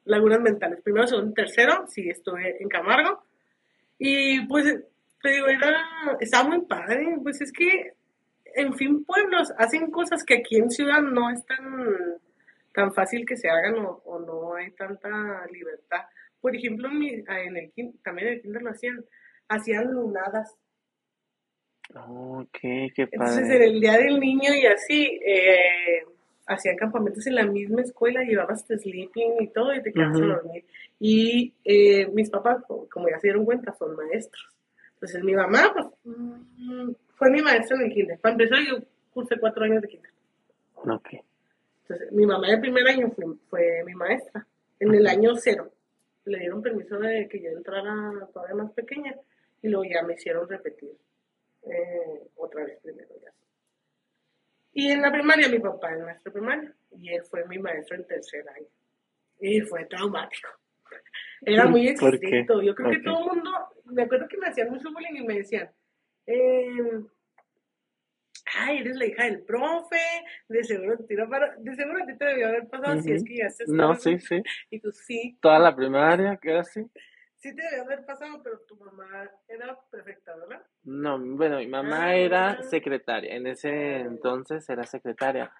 lagunas 0.04 0.40
mentales. 0.40 0.80
Primero, 0.82 1.06
segundo, 1.06 1.32
tercero, 1.34 1.86
sí, 1.88 2.08
estuve 2.08 2.62
en 2.62 2.68
Camargo. 2.68 3.22
Y 3.98 4.46
pues, 4.46 4.64
te 5.22 5.30
digo, 5.30 5.46
era, 5.48 5.84
estaba 6.20 6.48
muy 6.48 6.62
padre. 6.66 7.16
Pues 7.22 7.40
es 7.40 7.52
que, 7.52 7.92
en 8.54 8.74
fin, 8.74 9.04
pueblos 9.04 9.52
hacen 9.58 9.90
cosas 9.90 10.24
que 10.24 10.34
aquí 10.36 10.56
en 10.56 10.70
ciudad 10.70 11.00
no 11.02 11.30
es 11.30 11.44
tan, 11.46 11.86
tan 12.72 12.92
fácil 12.94 13.26
que 13.26 13.36
se 13.36 13.48
hagan 13.48 13.84
o, 13.84 14.00
o 14.04 14.18
no 14.20 14.54
hay 14.54 14.70
tanta 14.72 15.44
libertad. 15.50 16.02
Por 16.40 16.54
ejemplo, 16.54 16.88
en, 16.88 16.98
mi- 16.98 17.24
en 17.26 17.56
el 17.56 17.72
también 18.02 18.28
en 18.28 18.34
el 18.34 18.42
kinder 18.42 18.62
lo 18.62 18.70
hacían, 18.70 19.04
hacían 19.48 19.90
lunadas. 19.92 20.56
Ok, 21.94 22.58
qué 22.60 23.08
Entonces, 23.10 23.38
en 23.44 23.48
padre. 23.48 23.64
el 23.64 23.80
Día 23.80 23.96
del 23.96 24.20
Niño 24.20 24.54
y 24.54 24.66
así, 24.66 25.20
eh, 25.24 26.04
hacían 26.48 26.76
campamentos 26.76 27.26
en 27.26 27.34
la 27.36 27.44
misma 27.46 27.82
escuela, 27.82 28.22
llevabas 28.22 28.64
sleeping 28.66 29.34
y 29.40 29.48
todo 29.48 29.72
y 29.74 29.82
te 29.82 29.92
quedabas 29.92 30.16
a 30.16 30.20
dormir. 30.34 30.64
Y 30.98 31.54
eh, 31.64 32.06
mis 32.08 32.30
papás, 32.30 32.64
co- 32.66 32.88
como 32.90 33.08
ya 33.08 33.18
se 33.20 33.28
dieron 33.28 33.44
cuenta, 33.44 33.74
son 33.74 33.94
maestros. 33.94 34.48
Entonces, 34.94 35.22
mi 35.22 35.34
mamá, 35.34 35.72
pues, 35.74 35.86
mm, 36.04 36.90
fue 37.16 37.30
mi 37.30 37.40
maestra 37.42 37.76
en 37.76 37.82
el 37.86 37.92
kinder. 37.92 38.18
Para 38.18 38.32
empezar, 38.34 38.58
yo 38.68 38.78
cursé 39.12 39.38
cuatro 39.38 39.64
años 39.64 39.82
de 39.82 39.88
kinder. 39.88 40.10
Ok. 40.74 41.08
Entonces, 41.82 42.12
mi 42.12 42.26
mamá 42.26 42.48
el 42.50 42.60
primer 42.60 42.86
año 42.88 43.10
fue, 43.12 43.24
fue 43.48 43.82
mi 43.84 43.94
maestra. 43.94 44.46
En 44.80 44.94
el 44.94 45.06
año 45.06 45.34
cero 45.36 45.72
le 46.24 46.38
dieron 46.40 46.60
permiso 46.62 46.98
de 46.98 47.26
que 47.28 47.40
yo 47.40 47.50
entrara 47.50 48.28
todavía 48.32 48.54
más 48.56 48.72
pequeña 48.72 49.14
y 49.62 49.68
luego 49.68 49.84
ya 49.90 50.02
me 50.02 50.14
hicieron 50.14 50.48
repetir 50.48 50.90
eh, 51.64 52.28
otra 52.36 52.64
vez 52.64 52.78
primero. 52.82 53.08
Ya. 53.22 53.32
Y 54.72 54.90
en 54.90 55.02
la 55.02 55.10
primaria 55.10 55.48
mi 55.48 55.58
papá 55.58 55.92
en 55.92 56.00
nuestra 56.00 56.32
primaria 56.32 56.72
y 56.92 57.08
él 57.10 57.22
fue 57.24 57.46
mi 57.46 57.58
maestro 57.58 57.96
en 57.96 58.06
tercer 58.06 58.48
año. 58.48 58.66
Y 59.40 59.60
fue 59.62 59.84
traumático. 59.86 60.50
Era 61.42 61.66
muy 61.66 61.88
estricto. 61.88 62.62
Yo 62.62 62.74
creo 62.74 62.90
que 62.90 63.00
todo 63.00 63.18
el 63.18 63.36
mundo, 63.36 63.50
me 63.84 64.02
acuerdo 64.02 64.26
que 64.28 64.38
me 64.38 64.48
hacían 64.48 64.70
mucho 64.70 64.90
bullying 64.92 65.22
y 65.22 65.26
me 65.26 65.34
decían, 65.34 65.70
eh, 66.26 67.00
ay, 68.56 68.78
eres 68.78 68.96
la 68.96 69.06
hija 69.06 69.24
del 69.24 69.42
profe, 69.42 70.00
de 70.48 70.64
seguro 70.64 70.98
te 70.98 71.16
para, 71.26 71.54
de 71.56 71.74
seguro 71.74 72.02
a 72.02 72.06
ti 72.06 72.16
te 72.16 72.24
debió 72.24 72.48
haber 72.48 72.68
pasado 72.68 73.00
si 73.00 73.12
es 73.12 73.24
que 73.24 73.36
ya 73.36 73.46
estás 73.46 73.68
No, 73.68 73.94
sí, 73.94 74.18
sí. 74.18 74.42
Y 74.70 74.80
tú 74.80 74.90
sí, 74.92 75.38
Toda 75.40 75.58
la 75.58 75.74
primaria, 75.74 76.36
casi. 76.36 76.86
Sí 77.38 77.54
te 77.54 77.80
haber 77.80 78.04
pasado, 78.04 78.42
pero 78.42 78.60
tu 78.60 78.76
mamá 78.76 79.30
era 79.46 79.78
perfecta, 79.90 80.36
¿verdad? 80.36 80.62
No, 80.84 81.18
bueno, 81.18 81.58
mi 81.58 81.66
mamá 81.66 82.06
Ah. 82.06 82.16
era 82.16 82.62
secretaria. 82.62 83.34
En 83.34 83.46
ese 83.46 84.00
entonces 84.00 84.68
era 84.68 84.84
secretaria. 84.84 85.52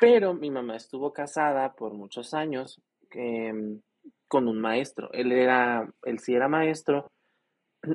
Pero 0.00 0.34
mi 0.34 0.50
mamá 0.50 0.76
estuvo 0.76 1.12
casada 1.12 1.74
por 1.74 1.92
muchos 1.94 2.34
años 2.34 2.80
em, 3.10 3.80
con 4.28 4.48
un 4.48 4.60
maestro. 4.60 5.10
Él 5.12 5.32
era, 5.32 5.88
él 6.04 6.18
sí 6.18 6.34
era 6.34 6.48
maestro. 6.48 7.10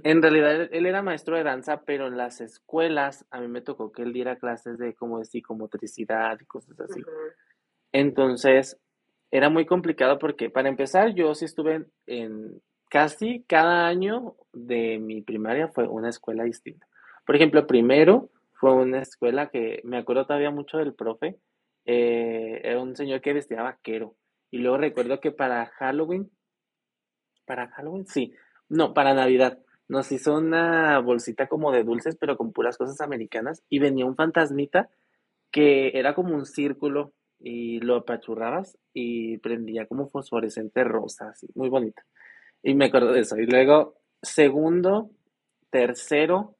En 0.04 0.22
realidad 0.22 0.70
él, 0.72 0.86
era 0.86 1.02
maestro 1.02 1.36
de 1.38 1.44
danza, 1.44 1.84
pero 1.86 2.08
en 2.08 2.18
las 2.18 2.42
escuelas 2.42 3.26
a 3.32 3.40
mí 3.40 3.48
me 3.48 3.62
tocó 3.62 3.92
que 3.92 4.02
él 4.02 4.14
diera 4.14 4.38
clases 4.38 4.78
de 4.78 4.96
como 4.96 5.20
de 5.20 5.26
psicomotricidad 5.26 6.40
y 6.40 6.46
cosas 6.46 6.80
así. 6.80 7.02
Entonces, 7.92 8.80
era 9.32 9.50
muy 9.50 9.66
complicado 9.66 10.20
porque, 10.20 10.50
para 10.50 10.70
empezar, 10.70 11.14
yo 11.14 11.36
sí 11.36 11.46
estuve 11.46 11.76
en, 11.76 11.92
en 12.08 12.62
casi 12.94 13.44
cada 13.48 13.88
año 13.88 14.36
de 14.52 15.00
mi 15.00 15.24
primaria 15.24 15.68
fue 15.68 15.88
una 15.88 16.10
escuela 16.10 16.44
distinta. 16.44 16.86
Por 17.26 17.36
ejemplo, 17.36 17.66
primero 17.66 18.30
fue 18.52 18.72
una 18.72 19.02
escuela 19.02 19.50
que 19.50 19.82
me 19.84 19.98
acuerdo 19.98 20.28
todavía 20.28 20.52
mucho 20.52 20.78
del 20.78 20.94
profe, 20.94 21.40
eh, 21.86 22.62
era 22.64 22.80
un 22.80 22.96
señor 22.96 23.22
que 23.22 23.34
vestía 23.34 23.64
vaquero. 23.64 24.16
Y 24.52 24.60
luego 24.60 24.78
recuerdo 24.78 25.20
que 25.20 25.32
para 25.32 25.66
Halloween, 25.66 26.30
para 27.48 27.68
Halloween, 27.70 28.06
sí, 28.06 28.32
no, 28.70 28.94
para 28.94 29.16
Navidad, 29.16 29.58
nos 29.88 30.12
hizo 30.12 30.38
una 30.38 31.00
bolsita 31.00 31.48
como 31.48 31.72
de 31.72 31.84
dulces, 31.84 32.16
pero 32.16 32.38
con 32.38 32.54
puras 32.54 32.78
cosas 32.78 33.02
americanas, 33.02 33.64
y 33.70 33.80
venía 33.80 34.06
un 34.06 34.16
fantasmita 34.16 34.92
que 35.50 35.98
era 35.98 36.14
como 36.14 36.36
un 36.36 36.46
círculo 36.46 37.12
y 37.40 37.80
lo 37.80 37.96
apachurrabas 37.96 38.78
y 38.94 39.40
prendía 39.40 39.88
como 39.88 40.10
fosforescente 40.10 40.84
rosa, 40.84 41.30
así, 41.30 41.48
muy 41.56 41.70
bonito. 41.70 42.04
Y 42.64 42.74
me 42.76 42.86
acuerdo 42.86 43.12
de 43.12 43.20
eso. 43.20 43.38
Y 43.38 43.46
luego, 43.46 43.96
segundo, 44.22 45.12
tercero, 45.70 46.56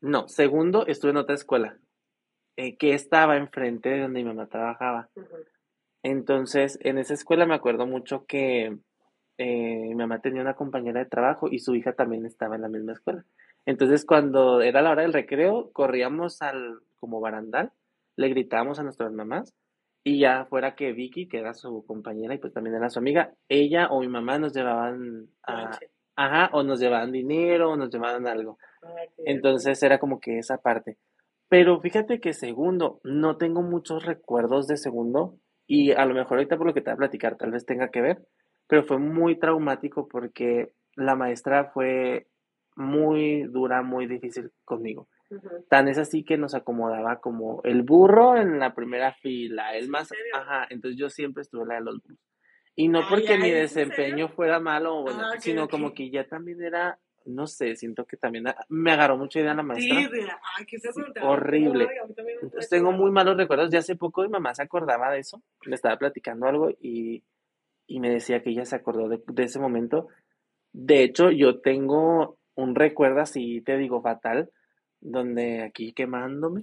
no, 0.00 0.28
segundo 0.28 0.86
estuve 0.86 1.12
en 1.12 1.18
otra 1.18 1.34
escuela 1.34 1.78
eh, 2.56 2.76
que 2.76 2.94
estaba 2.94 3.36
enfrente 3.36 3.90
de 3.90 4.00
donde 4.00 4.20
mi 4.20 4.28
mamá 4.28 4.48
trabajaba. 4.48 5.10
Entonces, 6.02 6.78
en 6.82 6.98
esa 6.98 7.14
escuela 7.14 7.46
me 7.46 7.54
acuerdo 7.54 7.86
mucho 7.86 8.26
que 8.26 8.78
eh, 9.38 9.86
mi 9.88 9.94
mamá 9.94 10.20
tenía 10.20 10.42
una 10.42 10.54
compañera 10.54 11.00
de 11.00 11.06
trabajo 11.08 11.48
y 11.50 11.60
su 11.60 11.74
hija 11.74 11.92
también 11.92 12.26
estaba 12.26 12.56
en 12.56 12.62
la 12.62 12.68
misma 12.68 12.92
escuela. 12.92 13.24
Entonces, 13.66 14.04
cuando 14.04 14.62
era 14.62 14.82
la 14.82 14.90
hora 14.90 15.02
del 15.02 15.12
recreo, 15.12 15.70
corríamos 15.72 16.42
al 16.42 16.80
como 16.98 17.20
barandal, 17.20 17.72
le 18.16 18.28
gritábamos 18.28 18.78
a 18.78 18.82
nuestras 18.82 19.12
mamás 19.12 19.54
y 20.04 20.20
ya 20.20 20.46
fuera 20.46 20.74
que 20.74 20.92
Vicky, 20.92 21.28
que 21.28 21.38
era 21.38 21.54
su 21.54 21.84
compañera 21.86 22.34
y 22.34 22.38
pues 22.38 22.52
también 22.52 22.76
era 22.76 22.90
su 22.90 22.98
amiga, 22.98 23.32
ella 23.48 23.88
o 23.88 24.00
mi 24.00 24.08
mamá 24.08 24.38
nos 24.38 24.52
llevaban 24.52 25.28
a, 25.46 25.78
ajá, 26.16 26.50
o 26.52 26.62
nos 26.62 26.80
llevaban 26.80 27.12
dinero 27.12 27.70
o 27.70 27.76
nos 27.76 27.90
llevaban 27.90 28.26
algo. 28.26 28.58
Ah, 28.82 28.94
Entonces 29.18 29.82
era 29.82 29.98
como 29.98 30.18
que 30.20 30.38
esa 30.38 30.58
parte. 30.58 30.98
Pero 31.48 31.80
fíjate 31.80 32.20
que 32.20 32.32
segundo, 32.32 33.00
no 33.04 33.36
tengo 33.36 33.62
muchos 33.62 34.04
recuerdos 34.04 34.66
de 34.66 34.76
segundo 34.76 35.38
y 35.66 35.92
a 35.92 36.04
lo 36.06 36.14
mejor 36.14 36.38
ahorita 36.38 36.56
por 36.56 36.66
lo 36.66 36.74
que 36.74 36.80
te 36.80 36.90
voy 36.90 36.94
a 36.94 36.98
platicar 36.98 37.36
tal 37.36 37.52
vez 37.52 37.64
tenga 37.64 37.90
que 37.90 38.00
ver, 38.00 38.26
pero 38.66 38.84
fue 38.84 38.98
muy 38.98 39.38
traumático 39.38 40.08
porque 40.08 40.72
la 40.96 41.14
maestra 41.14 41.70
fue 41.72 42.26
muy 42.74 43.44
dura, 43.44 43.82
muy 43.82 44.06
difícil 44.06 44.50
conmigo. 44.64 45.08
Tan 45.68 45.88
es 45.88 45.98
así 45.98 46.24
que 46.24 46.36
nos 46.36 46.54
acomodaba 46.54 47.20
como 47.20 47.60
el 47.64 47.82
burro 47.82 48.36
en 48.36 48.58
la 48.58 48.74
primera 48.74 49.12
fila, 49.14 49.74
el 49.76 49.88
más, 49.88 50.10
ajá, 50.34 50.66
entonces 50.70 50.98
yo 50.98 51.08
siempre 51.10 51.42
estuve 51.42 51.66
la 51.66 51.74
de 51.76 51.80
los 51.82 52.02
burros. 52.02 52.18
Y 52.74 52.88
no 52.88 53.00
porque 53.08 53.34
ay, 53.34 53.38
mi 53.42 53.50
¿es 53.50 53.76
en 53.76 53.88
desempeño 53.90 54.28
fuera 54.28 54.58
malo, 54.58 55.02
bueno, 55.02 55.20
Ah, 55.24 55.38
sino 55.38 55.64
ok. 55.64 55.70
como 55.70 55.92
que 55.94 56.10
ya 56.10 56.26
también 56.26 56.62
era, 56.62 56.98
no 57.26 57.46
sé, 57.46 57.76
siento 57.76 58.06
que 58.06 58.16
también 58.16 58.48
a- 58.48 58.56
me 58.68 58.92
agarró 58.92 59.16
mucha 59.18 59.40
idea 59.40 59.52
la 59.54 59.62
maestra. 59.62 59.94
Sí, 60.00 60.08
ay, 60.58 60.64
te 60.66 60.88
agarran 61.20 61.38
horrible. 61.38 61.88
Entonces 62.42 62.70
tengo 62.70 62.92
muy 62.92 63.10
malos 63.10 63.36
recuerdos. 63.36 63.70
De 63.70 63.76
hace 63.78 63.94
poco 63.96 64.22
mi 64.22 64.28
mamá 64.28 64.54
se 64.54 64.62
acordaba 64.62 65.10
de 65.12 65.18
eso, 65.20 65.42
le 65.66 65.74
estaba 65.74 65.98
platicando 65.98 66.46
algo 66.46 66.70
y, 66.80 67.22
y 67.86 68.00
me 68.00 68.08
decía 68.10 68.42
que 68.42 68.50
ella 68.50 68.64
se 68.64 68.76
acordó 68.76 69.08
de, 69.08 69.22
de 69.26 69.42
ese 69.44 69.58
momento. 69.58 70.08
De 70.72 71.02
hecho, 71.02 71.30
yo 71.30 71.60
tengo 71.60 72.38
un 72.54 72.74
recuerdo 72.74 73.20
así, 73.20 73.60
te 73.60 73.76
digo, 73.76 74.00
fatal, 74.02 74.50
donde 75.02 75.62
aquí 75.62 75.92
quemándome, 75.92 76.60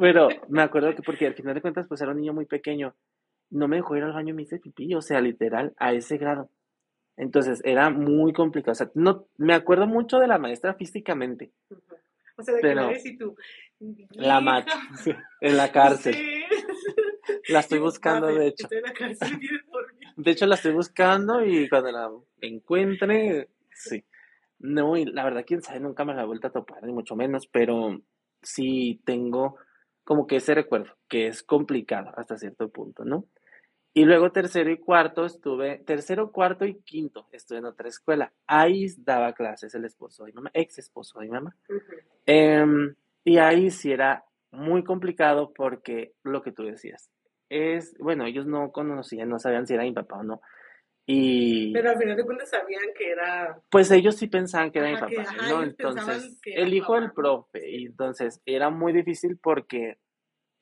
pero 0.00 0.28
me 0.48 0.62
acuerdo 0.62 0.94
que 0.94 1.02
porque 1.02 1.26
al 1.26 1.34
final 1.34 1.54
de 1.54 1.60
cuentas 1.60 1.86
pues 1.86 2.00
era 2.00 2.10
un 2.12 2.18
niño 2.18 2.32
muy 2.32 2.46
pequeño, 2.46 2.94
no 3.50 3.68
me 3.68 3.76
dejó 3.76 3.96
ir 3.96 4.02
al 4.02 4.12
baño 4.14 4.30
y 4.30 4.36
me 4.36 4.42
hice 4.42 4.58
pipí, 4.58 4.94
o 4.94 5.02
sea, 5.02 5.20
literal, 5.20 5.74
a 5.78 5.92
ese 5.92 6.16
grado. 6.16 6.48
Entonces 7.16 7.60
era 7.64 7.90
muy 7.90 8.32
complicado, 8.32 8.72
o 8.72 8.74
sea, 8.74 8.90
no, 8.94 9.28
me 9.36 9.54
acuerdo 9.54 9.86
mucho 9.86 10.18
de 10.18 10.26
la 10.26 10.38
maestra 10.38 10.74
físicamente, 10.74 11.52
Ujú. 11.70 11.80
O 12.36 12.42
sea, 12.42 12.54
de 12.54 12.60
que 12.60 12.66
Pero- 12.66 12.80
la 12.80 12.86
ves 12.88 13.06
y 13.06 13.16
tú. 13.16 13.36
la 14.10 14.26
hija, 14.26 14.40
mat 14.40 14.68
en 15.40 15.56
la 15.56 15.70
cárcel. 15.70 16.14
Sí. 16.14 16.42
La 17.52 17.60
estoy 17.60 17.78
buscando, 17.78 18.26
"Papi, 18.26 18.38
de 18.40 18.46
hecho. 18.48 18.64
Estoy 18.64 18.78
en 18.78 18.84
la 18.84 18.92
cárcel. 18.92 19.38
De 20.16 20.30
hecho, 20.32 20.46
la 20.46 20.54
estoy 20.56 20.72
buscando 20.72 21.44
y 21.44 21.68
cuando 21.68 21.92
la 21.92 22.10
encuentre, 22.40 23.48
sí. 23.72 24.02
No, 24.64 24.96
y 24.96 25.04
la 25.04 25.24
verdad, 25.24 25.44
quién 25.46 25.60
sabe, 25.60 25.80
nunca 25.80 26.06
me 26.06 26.14
la 26.14 26.22
he 26.22 26.26
vuelto 26.26 26.46
a 26.46 26.50
topar, 26.50 26.82
ni 26.84 26.92
mucho 26.94 27.14
menos, 27.14 27.46
pero 27.46 28.00
sí 28.40 28.98
tengo 29.04 29.58
como 30.04 30.26
que 30.26 30.36
ese 30.36 30.54
recuerdo, 30.54 30.96
que 31.06 31.26
es 31.26 31.42
complicado 31.42 32.12
hasta 32.16 32.38
cierto 32.38 32.70
punto, 32.70 33.04
¿no? 33.04 33.26
Y 33.92 34.06
luego 34.06 34.32
tercero 34.32 34.70
y 34.70 34.78
cuarto 34.78 35.26
estuve, 35.26 35.82
tercero, 35.84 36.32
cuarto 36.32 36.64
y 36.64 36.80
quinto 36.80 37.26
estuve 37.30 37.58
en 37.58 37.66
otra 37.66 37.88
escuela. 37.88 38.32
Ahí 38.46 38.86
daba 38.96 39.34
clases 39.34 39.74
el 39.74 39.84
esposo 39.84 40.24
de 40.24 40.32
mi 40.32 40.36
mamá, 40.36 40.50
ex 40.54 40.78
esposo 40.78 41.20
de 41.20 41.26
mi 41.26 41.32
mamá. 41.32 41.54
Em, 42.24 42.94
y 43.22 43.36
ahí 43.36 43.70
sí 43.70 43.92
era 43.92 44.24
muy 44.50 44.82
complicado 44.82 45.52
porque 45.52 46.14
lo 46.22 46.40
que 46.40 46.52
tú 46.52 46.62
decías 46.62 47.10
es, 47.50 47.94
bueno, 47.98 48.24
ellos 48.24 48.46
no 48.46 48.72
conocían, 48.72 49.28
no 49.28 49.38
sabían 49.38 49.66
si 49.66 49.74
era 49.74 49.82
mi 49.82 49.92
papá 49.92 50.20
o 50.20 50.22
no. 50.22 50.40
Y 51.06 51.72
Pero 51.72 51.90
al 51.90 51.98
final 51.98 52.16
de 52.16 52.24
cuentas 52.24 52.48
sabían 52.50 52.82
que 52.96 53.10
era. 53.10 53.60
pues 53.70 53.90
ellos 53.90 54.16
sí 54.16 54.26
pensaban 54.28 54.70
que 54.72 54.78
era 54.78 54.88
mi 54.88 54.94
que, 54.94 55.16
papá, 55.16 55.30
ajá, 55.30 55.48
¿no? 55.50 55.62
Entonces, 55.62 56.40
el 56.44 56.72
hijo 56.74 56.94
del 56.94 57.12
profe, 57.12 57.70
y 57.70 57.86
entonces 57.86 58.40
era 58.46 58.70
muy 58.70 58.92
difícil 58.92 59.38
porque, 59.38 59.98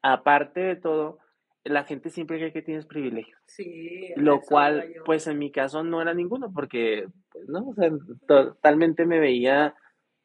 aparte 0.03 0.61
de 0.61 0.77
todo, 0.77 1.19
la 1.65 1.85
gente 1.85 2.11
siempre 2.11 2.39
cree 2.39 2.53
que 2.53 2.63
tienes 2.63 2.87
privilegios. 2.87 3.39
Sí. 3.47 4.13
Lo 4.17 4.41
cual, 4.41 4.93
pues 5.05 5.27
en 5.29 5.39
mi 5.39 5.53
caso 5.53 5.85
no 5.85 6.03
era 6.03 6.13
ninguno, 6.13 6.53
porque, 6.53 7.07
pues, 7.31 7.49
no, 7.49 7.69
o 7.69 7.75
sea, 7.75 7.91
totalmente 8.27 9.07
me 9.07 9.21
veía 9.21 9.75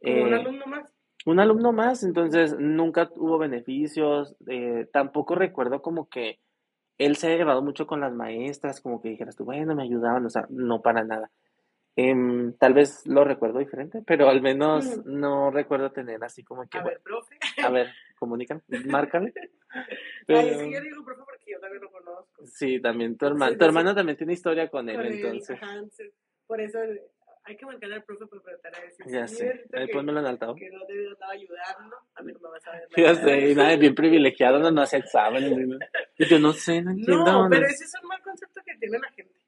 Como 0.02 0.24
un 0.24 0.34
eh, 0.34 0.36
alumno 0.36 0.66
más. 0.66 0.94
un 1.26 1.40
alumno 1.40 1.72
más, 1.74 2.04
entonces 2.04 2.56
nunca 2.58 3.12
hubo 3.16 3.38
beneficios, 3.38 4.36
eh, 4.48 4.88
tampoco 4.92 5.36
recuerdo 5.36 5.82
como 5.84 6.10
que 6.10 6.40
él 6.98 7.16
se 7.16 7.32
ha 7.32 7.36
llevado 7.36 7.62
mucho 7.62 7.86
con 7.88 8.02
las 8.02 8.14
maestras, 8.14 8.82
como 8.82 9.02
que 9.02 9.10
dijeras 9.10 9.36
tú, 9.36 9.46
bueno, 9.46 9.76
me 9.76 9.84
ayudaban, 9.84 10.26
o 10.26 10.30
sea, 10.30 10.46
no 10.50 10.82
para 10.82 11.04
nada. 11.04 11.30
Em, 11.96 12.54
tal 12.58 12.74
vez 12.74 13.06
lo 13.08 13.24
recuerdo 13.24 13.58
diferente, 13.60 14.04
pero 14.06 14.30
al 14.30 14.42
menos 14.42 14.86
Ujú. 14.98 15.10
no 15.10 15.50
recuerdo 15.52 15.92
tener 15.92 16.24
así 16.24 16.44
como 16.44 16.68
que, 16.70 16.78
A 16.78 16.84
bueno, 16.84 16.98
ver, 17.00 17.04
profe. 17.04 17.38
a 17.64 17.70
ver, 17.70 17.88
comunican, 18.20 18.62
márcame. 18.86 19.34
Ay, 20.28 20.54
sí, 20.60 20.72
yo 20.74 20.82
digo 20.82 21.04
profe 21.04 21.22
porque 21.26 21.52
yo 21.52 21.60
también 21.60 21.82
lo 21.82 21.92
conozco. 21.92 22.46
Sí, 22.46 22.80
también 22.80 23.18
tu 23.18 23.26
hermano, 23.26 23.54
Sí, 23.54 23.58
tu 23.58 23.66
hermano 23.66 23.90
sí. 23.92 23.96
también 23.96 24.18
tiene 24.18 24.34
historia 24.34 24.70
con 24.70 24.88
él, 24.90 24.96
Con 24.96 25.06
él, 25.06 25.14
entonces. 25.14 25.58
entonces, 25.62 26.14
por 26.46 26.62
eso 26.62 26.80
hay 27.46 27.58
que 27.58 27.66
marcar 27.66 27.92
al 27.94 28.04
profe 28.04 28.28
para 28.28 28.42
tratar 28.44 28.82
de 28.82 28.88
decir. 28.88 29.06
Ya 29.08 29.28
"Sí, 29.28 29.36
sé, 29.38 29.64
ahí 29.74 29.88
que- 29.88 29.94
pónmelo 29.94 30.20
en 30.20 30.26
altavoz. 30.28 30.58
Que 30.60 30.70
no 30.70 30.86
te 30.86 31.12
estaba 31.12 31.32
ayudando, 31.32 31.96
a 32.14 32.22
mí 32.22 32.32
no 32.34 32.40
me 32.40 32.50
vas 32.50 32.68
a 32.68 32.72
ver. 32.74 32.88
Ya 32.98 33.16
sé, 33.16 33.52
y 33.52 33.56
nadie 33.56 33.78
bien 33.78 33.96
privilegiado, 33.96 34.60
no, 34.60 34.70
no 34.72 34.82
hace 34.82 34.98
exámenes. 34.98 35.52
Y 36.18 36.26
yo 36.26 36.40
no 36.40 36.54
sé, 36.54 36.82
no 36.82 36.92
entiendo. 36.92 37.26
No, 37.26 37.48
pero 37.50 37.66
ese 37.66 37.84
es 37.84 37.94
un 38.02 38.08
mal 38.08 38.22
concepto 38.22 38.62
que 38.66 38.76
tiene 38.78 39.00
la 39.00 39.10
gente. 39.12 39.40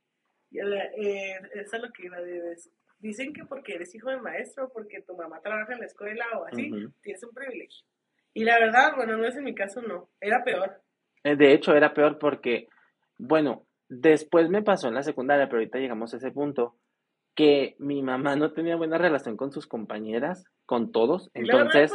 Y, 0.51 0.59
eh, 0.59 1.39
eso 1.55 1.75
es 1.75 1.81
lo 1.81 1.91
que 1.91 2.05
iba 2.05 2.17
a 2.17 2.21
decir. 2.21 2.71
Dicen 2.99 3.33
que 3.33 3.45
porque 3.45 3.75
eres 3.75 3.95
hijo 3.95 4.09
de 4.09 4.19
maestro, 4.19 4.69
porque 4.73 5.01
tu 5.01 5.15
mamá 5.15 5.39
trabaja 5.41 5.73
en 5.73 5.79
la 5.79 5.85
escuela 5.85 6.25
o 6.37 6.45
así, 6.45 6.69
tienes 7.01 7.23
un 7.23 7.33
privilegio. 7.33 7.85
Y 8.33 8.43
la 8.43 8.59
verdad, 8.59 8.93
bueno, 8.95 9.17
no 9.17 9.25
es 9.25 9.35
en 9.35 9.45
mi 9.45 9.55
caso, 9.55 9.81
no. 9.81 10.09
Era 10.19 10.43
peor. 10.43 10.81
Eh, 11.23 11.35
De 11.35 11.53
hecho, 11.53 11.73
era 11.73 11.93
peor 11.93 12.19
porque, 12.19 12.67
bueno, 13.17 13.65
después 13.87 14.49
me 14.49 14.61
pasó 14.61 14.89
en 14.89 14.95
la 14.95 15.03
secundaria, 15.03 15.47
pero 15.47 15.59
ahorita 15.59 15.79
llegamos 15.79 16.13
a 16.13 16.17
ese 16.17 16.31
punto, 16.31 16.77
que 17.35 17.75
mi 17.79 18.03
mamá 18.03 18.35
no 18.35 18.51
tenía 18.51 18.75
buena 18.75 18.97
relación 18.97 19.37
con 19.37 19.51
sus 19.51 19.65
compañeras, 19.65 20.45
con 20.65 20.91
todos. 20.91 21.29
Entonces, 21.33 21.91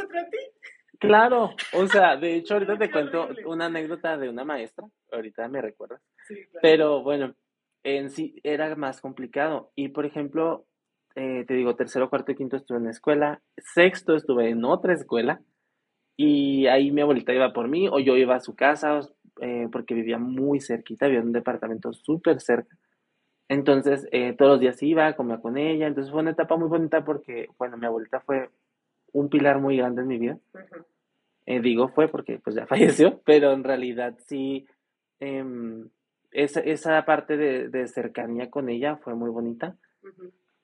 claro, 0.99 1.55
o 1.73 1.87
sea, 1.87 2.17
de 2.17 2.35
hecho, 2.35 2.55
ahorita 2.55 2.77
te 2.77 2.91
cuento 2.91 3.29
una 3.45 3.65
anécdota 3.65 4.17
de 4.17 4.29
una 4.29 4.43
maestra, 4.43 4.87
ahorita 5.11 5.47
me 5.47 5.61
recuerdas. 5.61 6.01
sí, 6.27 6.35
claro. 6.35 6.59
Pero 6.61 7.03
bueno, 7.03 7.35
en 7.83 8.09
sí 8.09 8.39
era 8.43 8.75
más 8.75 8.99
complicado. 8.99 9.71
Y 9.75 9.89
por 9.89 10.05
ejemplo, 10.05 10.65
eh, 11.15 11.45
te 11.47 11.53
digo, 11.53 11.75
tercero, 11.75 12.09
cuarto 12.09 12.31
y 12.31 12.35
quinto 12.35 12.57
estuve 12.57 12.79
en 12.79 12.85
la 12.85 12.91
escuela, 12.91 13.41
sexto 13.57 14.15
estuve 14.15 14.49
en 14.49 14.65
otra 14.65 14.93
escuela 14.93 15.41
y 16.17 16.67
ahí 16.67 16.91
mi 16.91 17.01
abuelita 17.01 17.33
iba 17.33 17.53
por 17.53 17.67
mí 17.67 17.87
o 17.87 17.99
yo 17.99 18.17
iba 18.17 18.35
a 18.35 18.39
su 18.41 18.55
casa 18.55 18.99
eh, 19.41 19.67
porque 19.71 19.93
vivía 19.93 20.17
muy 20.17 20.59
cerquita, 20.59 21.05
vivía 21.05 21.21
en 21.21 21.27
un 21.27 21.33
departamento 21.33 21.93
súper 21.93 22.41
cerca. 22.41 22.75
Entonces, 23.47 24.07
eh, 24.11 24.33
todos 24.33 24.53
los 24.53 24.59
días 24.59 24.81
iba, 24.81 25.13
comía 25.15 25.39
con 25.39 25.57
ella. 25.57 25.87
Entonces 25.87 26.11
fue 26.11 26.21
una 26.21 26.31
etapa 26.31 26.57
muy 26.57 26.67
bonita 26.67 27.05
porque, 27.05 27.47
bueno, 27.59 27.77
mi 27.77 27.85
abuelita 27.85 28.21
fue 28.21 28.49
un 29.15 29.29
pilar 29.29 29.59
muy 29.61 29.77
grande 29.77 30.01
en 30.01 30.07
mi 30.09 30.17
vida. 30.17 30.37
Eh, 31.45 31.61
digo 31.61 31.87
fue 31.89 32.07
porque 32.09 32.39
pues 32.39 32.55
ya 32.55 32.65
falleció, 32.67 33.21
pero 33.25 33.53
en 33.53 33.63
realidad 33.63 34.15
sí, 34.27 34.65
em, 35.19 35.89
esa, 36.31 36.59
esa 36.59 37.05
parte 37.05 37.37
de, 37.37 37.69
de 37.69 37.87
cercanía 37.87 38.49
con 38.49 38.67
ella 38.69 38.97
fue 38.97 39.15
muy 39.15 39.29
bonita, 39.29 39.77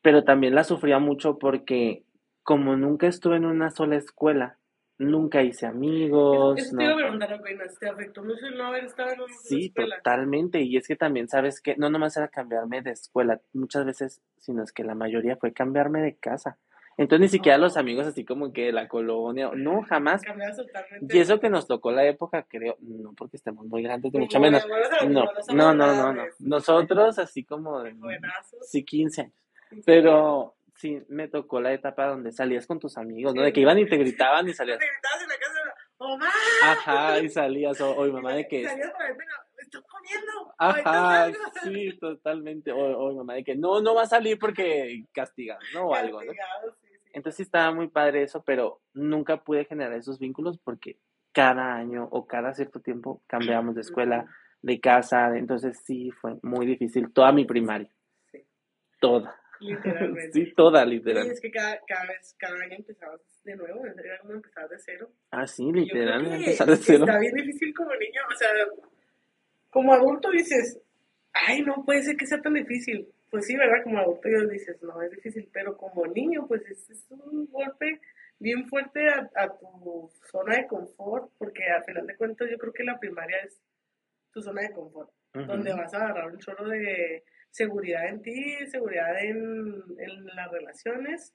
pero 0.01 0.23
también 0.23 0.53
la 0.53 0.63
sufría 0.65 0.99
mucho 0.99 1.37
porque 1.37 2.03
como 2.43 2.75
nunca 2.75 3.07
estuve 3.07 3.37
en 3.37 3.45
una 3.45 3.69
sola 3.69 3.95
escuela, 3.95 4.57
nunca 4.97 5.43
hice 5.43 5.65
amigos, 5.65 6.59
Eso 6.59 6.71
te 6.71 6.75
no. 6.75 6.83
iba 6.83 6.93
a 6.93 6.97
preguntar 6.97 7.41
¿te 7.79 7.87
afectó 7.89 8.23
mucho 8.23 8.49
no 8.57 8.65
haber 8.65 8.83
estado 8.85 9.11
en 9.13 9.21
una 9.21 9.33
Sí, 9.43 9.67
escuela? 9.67 9.95
totalmente, 9.97 10.61
y 10.61 10.75
es 10.75 10.87
que 10.87 10.95
también 10.97 11.29
sabes 11.29 11.61
que 11.61 11.77
no 11.77 11.89
nomás 11.89 12.17
era 12.17 12.27
cambiarme 12.27 12.81
de 12.81 12.91
escuela, 12.91 13.39
muchas 13.53 13.85
veces, 13.85 14.21
sino 14.39 14.63
es 14.63 14.73
que 14.73 14.83
la 14.83 14.95
mayoría 14.95 15.37
fue 15.37 15.53
cambiarme 15.53 16.01
de 16.01 16.15
casa. 16.17 16.57
Entonces 16.97 17.21
ni 17.21 17.27
siquiera 17.29 17.57
los 17.57 17.77
amigos 17.77 18.05
así 18.05 18.25
como 18.25 18.51
que 18.53 18.65
de 18.65 18.71
la 18.73 18.87
colonia, 18.87 19.49
no, 19.55 19.81
jamás. 19.83 20.21
Y 21.09 21.17
eso 21.17 21.39
que 21.39 21.49
nos 21.49 21.67
tocó 21.67 21.91
la 21.91 22.05
época, 22.05 22.43
creo, 22.47 22.75
no 22.79 23.13
porque 23.13 23.37
estemos 23.37 23.65
muy 23.65 23.81
grandes, 23.81 24.11
Como 24.11 24.25
mucho 24.25 24.39
menos. 24.39 24.63
de 24.63 25.07
No, 25.07 25.25
no, 25.53 25.73
no, 25.73 25.73
no, 25.73 25.95
no. 25.95 26.13
madres. 26.13 26.35
Nosotros 26.39 27.17
así 27.17 27.43
como 27.43 27.81
de, 27.81 27.95
sí, 28.61 28.83
15 28.83 29.21
años. 29.21 29.33
Pero 29.85 30.55
sí, 30.75 31.01
me 31.07 31.27
tocó 31.27 31.61
la 31.61 31.73
etapa 31.73 32.07
donde 32.07 32.31
salías 32.31 32.67
con 32.67 32.79
tus 32.79 32.97
amigos, 32.97 33.33
¿no? 33.33 33.41
De 33.41 33.53
que 33.53 33.61
iban 33.61 33.79
y 33.79 33.87
te 33.87 33.97
gritaban 33.97 34.47
y 34.49 34.53
salías. 34.53 34.79
Te 34.79 34.85
gritabas 34.85 35.21
en 35.23 35.29
la 35.29 35.35
casa, 35.37 35.51
¡Omar! 35.97 36.29
Ajá, 36.63 37.19
y 37.19 37.29
salías, 37.29 37.79
mi 37.79 38.11
mamá 38.11 38.33
de 38.33 38.47
que, 38.47 38.63
Salías 38.67 38.91
para 38.91 39.05
adentro, 39.05 39.25
¡me 39.55 39.61
estoy 39.63 39.81
comiendo! 39.83 40.53
ajá, 40.57 41.21
ahorita 41.23 41.39
salgo". 41.53 41.61
sí, 41.63 41.97
totalmente. 41.99 42.71
O, 42.71 42.77
o 42.79 43.15
mamá 43.15 43.35
de 43.35 43.43
que, 43.43 43.55
no, 43.55 43.81
no 43.81 43.93
va 43.95 44.03
a 44.03 44.07
salir 44.07 44.37
porque 44.39 45.05
castigan, 45.13 45.59
¿no? 45.73 45.87
O 45.89 45.93
algo, 45.95 46.23
¿no? 46.23 46.31
Entonces 47.13 47.37
sí 47.37 47.43
estaba 47.43 47.73
muy 47.73 47.87
padre 47.87 48.23
eso, 48.23 48.43
pero 48.43 48.81
nunca 48.93 49.43
pude 49.43 49.65
generar 49.65 49.93
esos 49.97 50.19
vínculos 50.19 50.57
porque 50.63 50.97
cada 51.33 51.75
año 51.75 52.07
o 52.11 52.25
cada 52.27 52.53
cierto 52.53 52.79
tiempo 52.81 53.21
cambiábamos 53.27 53.75
de 53.75 53.81
escuela, 53.81 54.25
de 54.61 54.79
casa, 54.79 55.29
de- 55.31 55.39
entonces 55.39 55.79
sí 55.85 56.11
fue 56.11 56.37
muy 56.41 56.65
difícil 56.65 57.11
toda 57.13 57.31
mi 57.31 57.45
primaria, 57.45 57.89
Sí, 58.31 58.45
toda, 58.99 59.39
literalmente. 59.59 60.31
sí, 60.33 60.53
toda 60.55 60.85
literal. 60.85 61.27
es 61.27 61.39
que 61.41 61.51
cada, 61.51 61.79
cada 61.87 62.05
vez, 62.07 62.35
cada 62.37 62.55
año 62.61 62.75
empezabas 62.77 63.21
de 63.43 63.55
nuevo, 63.55 63.85
era 63.85 64.19
como 64.19 64.33
empezar 64.33 64.67
de 64.69 64.77
cero. 64.79 65.09
Ah, 65.31 65.47
sí, 65.47 65.71
literal, 65.71 66.25
empezar 66.33 66.67
de 66.67 66.75
cero. 66.77 67.05
Está 67.05 67.17
bien 67.19 67.33
difícil 67.35 67.73
como 67.73 67.91
niño, 67.95 68.21
o 68.29 68.35
sea, 68.35 68.49
como 69.69 69.93
adulto 69.93 70.29
dices, 70.31 70.79
ay, 71.33 71.61
no 71.63 71.83
puede 71.85 72.03
ser 72.03 72.17
que 72.17 72.27
sea 72.27 72.41
tan 72.41 72.53
difícil. 72.53 73.07
Pues 73.31 73.45
sí, 73.47 73.55
¿verdad? 73.57 73.83
Como 73.83 73.97
adulto 73.97 74.29
yo 74.29 74.45
dices, 74.47 74.81
no, 74.83 75.01
es 75.01 75.09
difícil, 75.11 75.49
pero 75.51 75.75
como 75.77 76.05
niño, 76.05 76.45
pues 76.47 76.63
es, 76.69 76.89
es 76.89 77.09
un 77.09 77.47
golpe 77.49 77.99
bien 78.39 78.67
fuerte 78.67 79.07
a, 79.07 79.29
a 79.35 79.57
tu 79.57 80.11
zona 80.29 80.57
de 80.57 80.67
confort, 80.67 81.31
porque 81.37 81.63
al 81.69 81.83
final 81.85 82.05
de 82.05 82.15
cuentas 82.17 82.49
yo 82.51 82.57
creo 82.57 82.73
que 82.73 82.83
la 82.83 82.99
primaria 82.99 83.37
es 83.45 83.59
tu 84.33 84.41
zona 84.41 84.61
de 84.63 84.71
confort, 84.71 85.09
donde 85.33 85.73
vas 85.73 85.93
a 85.93 85.97
agarrar 86.03 86.27
un 86.31 86.39
chorro 86.39 86.67
de 86.67 87.23
seguridad 87.49 88.07
en 88.07 88.21
ti, 88.21 88.65
seguridad 88.67 89.17
en, 89.23 89.37
en 89.97 90.25
las 90.25 90.51
relaciones, 90.51 91.33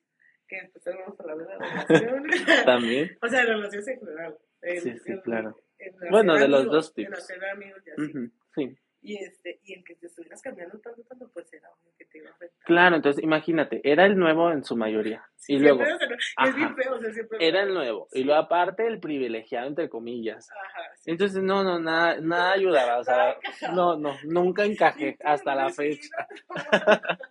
que 0.48 0.60
después 0.62 0.84
tenemos 0.84 1.16
que 1.16 1.22
hablar 1.22 1.38
de 1.38 1.44
las 1.44 1.88
relaciones. 1.88 2.36
También, 2.66 3.18
O 3.22 3.28
sea, 3.28 3.40
de 3.40 3.46
relaciones 3.46 3.88
en 3.88 3.98
general. 4.00 4.38
En- 4.62 4.80
Sí, 4.80 4.98
sí, 4.98 5.12
en- 5.12 5.20
claro. 5.20 5.56
en 5.78 5.94
Bueno, 6.10 6.34
de 6.34 6.48
los 6.48 6.60
amigos, 6.60 6.74
dos 6.74 6.88
En 6.98 7.04
tipos. 7.06 7.18
hacer 7.18 7.44
amigos 7.46 7.82
y 7.86 7.90
así. 7.90 8.32
Sí. 8.54 8.78
Y, 9.06 9.22
este, 9.22 9.60
y 9.62 9.72
el 9.72 9.84
que 9.84 9.94
te 9.94 10.08
estuvieras 10.08 10.42
cambiando 10.42 10.80
tanto, 10.80 11.00
tanto, 11.04 11.30
pues 11.32 11.52
era 11.52 11.70
obvio 11.70 11.92
que 11.96 12.06
te 12.06 12.18
iba 12.18 12.28
a 12.28 12.32
afectar. 12.32 12.66
Claro, 12.66 12.96
entonces 12.96 13.22
imagínate, 13.22 13.80
era 13.84 14.04
el 14.04 14.18
nuevo 14.18 14.50
en 14.50 14.64
su 14.64 14.76
mayoría. 14.76 15.24
Sí, 15.36 15.54
y 15.54 15.58
luego, 15.60 15.84
es, 15.84 16.56
bien 16.56 16.74
feo, 16.74 16.96
o 16.96 17.00
sea, 17.00 17.24
era 17.38 17.62
el 17.62 17.72
nuevo. 17.72 18.08
Y 18.12 18.24
luego 18.24 18.40
aparte 18.40 18.84
el 18.84 18.98
privilegiado, 18.98 19.68
entre 19.68 19.88
comillas. 19.88 20.50
Ajá, 20.50 20.90
sí. 20.96 21.12
Entonces, 21.12 21.40
no, 21.40 21.62
no, 21.62 21.78
nada, 21.78 22.18
nada 22.20 22.54
ayudaba. 22.54 22.98
O 22.98 23.04
sea, 23.04 23.36
no, 23.72 23.96
no, 23.96 24.16
nunca 24.24 24.64
encajé 24.64 25.16
hasta 25.22 25.54
la 25.54 25.70
fecha. 25.70 26.26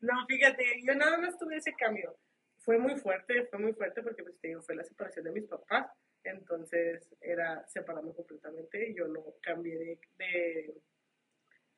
no, 0.00 0.14
fíjate, 0.26 0.64
yo 0.82 0.94
nada 0.94 1.18
más 1.18 1.36
tuve 1.36 1.56
ese 1.56 1.74
cambio. 1.74 2.16
Fue 2.56 2.78
muy 2.78 2.96
fuerte, 2.96 3.44
fue 3.50 3.58
muy 3.58 3.74
fuerte 3.74 4.02
porque, 4.02 4.22
pues, 4.22 4.40
te 4.40 4.48
digo, 4.48 4.62
fue 4.62 4.76
la 4.76 4.84
separación 4.84 5.26
de 5.26 5.32
mis 5.32 5.44
papás. 5.44 5.90
Entonces, 6.30 7.06
era 7.20 7.66
separarme 7.68 8.12
completamente. 8.14 8.92
Yo 8.94 9.06
no 9.08 9.22
cambié 9.42 9.76
de, 9.78 9.98
de, 10.18 10.74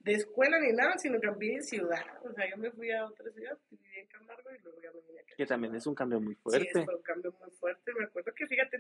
de 0.00 0.12
escuela 0.12 0.59
ni 0.61 0.72
nada, 0.72 0.96
sino 0.98 1.20
cambié 1.20 1.57
de 1.57 1.62
ciudad. 1.62 2.05
O 2.24 2.32
sea, 2.32 2.48
yo 2.50 2.57
me 2.57 2.70
fui 2.70 2.90
a 2.92 3.07
otra 3.07 3.30
ciudad, 3.32 3.57
viví 3.70 3.98
en 3.98 4.07
Camargo 4.09 4.50
y 4.55 4.59
luego 4.62 4.80
ya 4.82 4.90
me 4.92 5.00
vine 5.00 5.20
aquí. 5.20 5.34
Que 5.36 5.46
también 5.46 5.74
es 5.74 5.86
un 5.86 5.94
cambio 5.94 6.20
muy 6.20 6.34
Sí, 6.34 6.40
fuerte. 6.42 6.84
fue 6.84 6.94
un 6.96 7.03
cambio 7.03 7.32
muy 7.40 7.50
fuerte. 7.53 7.92
Me 7.98 8.05
acuerdo 8.05 8.32
que, 8.34 8.46
fíjate, 8.46 8.78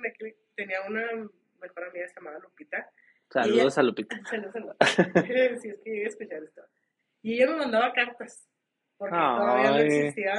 tenía 0.54 0.82
una 0.88 1.28
mejor 1.60 1.84
amiga 1.84 2.06
llamaba 2.14 2.38
Lupita. 2.38 2.90
Saludos 3.30 3.78
a 3.78 3.82
Lupita. 3.82 4.16
Saludos 4.30 4.54
a 4.56 4.58
Lupita. 4.58 4.86
si 5.60 5.68
es 5.70 5.80
que 5.82 6.02
escuchar 6.04 6.42
esto. 6.42 6.62
Y 7.22 7.34
ella 7.34 7.50
me 7.52 7.56
mandaba 7.58 7.92
cartas. 7.92 8.48
Porque 8.98 9.16
todavía 9.16 9.70
no 9.70 9.76
Ay. 9.76 9.86
existía. 9.86 10.34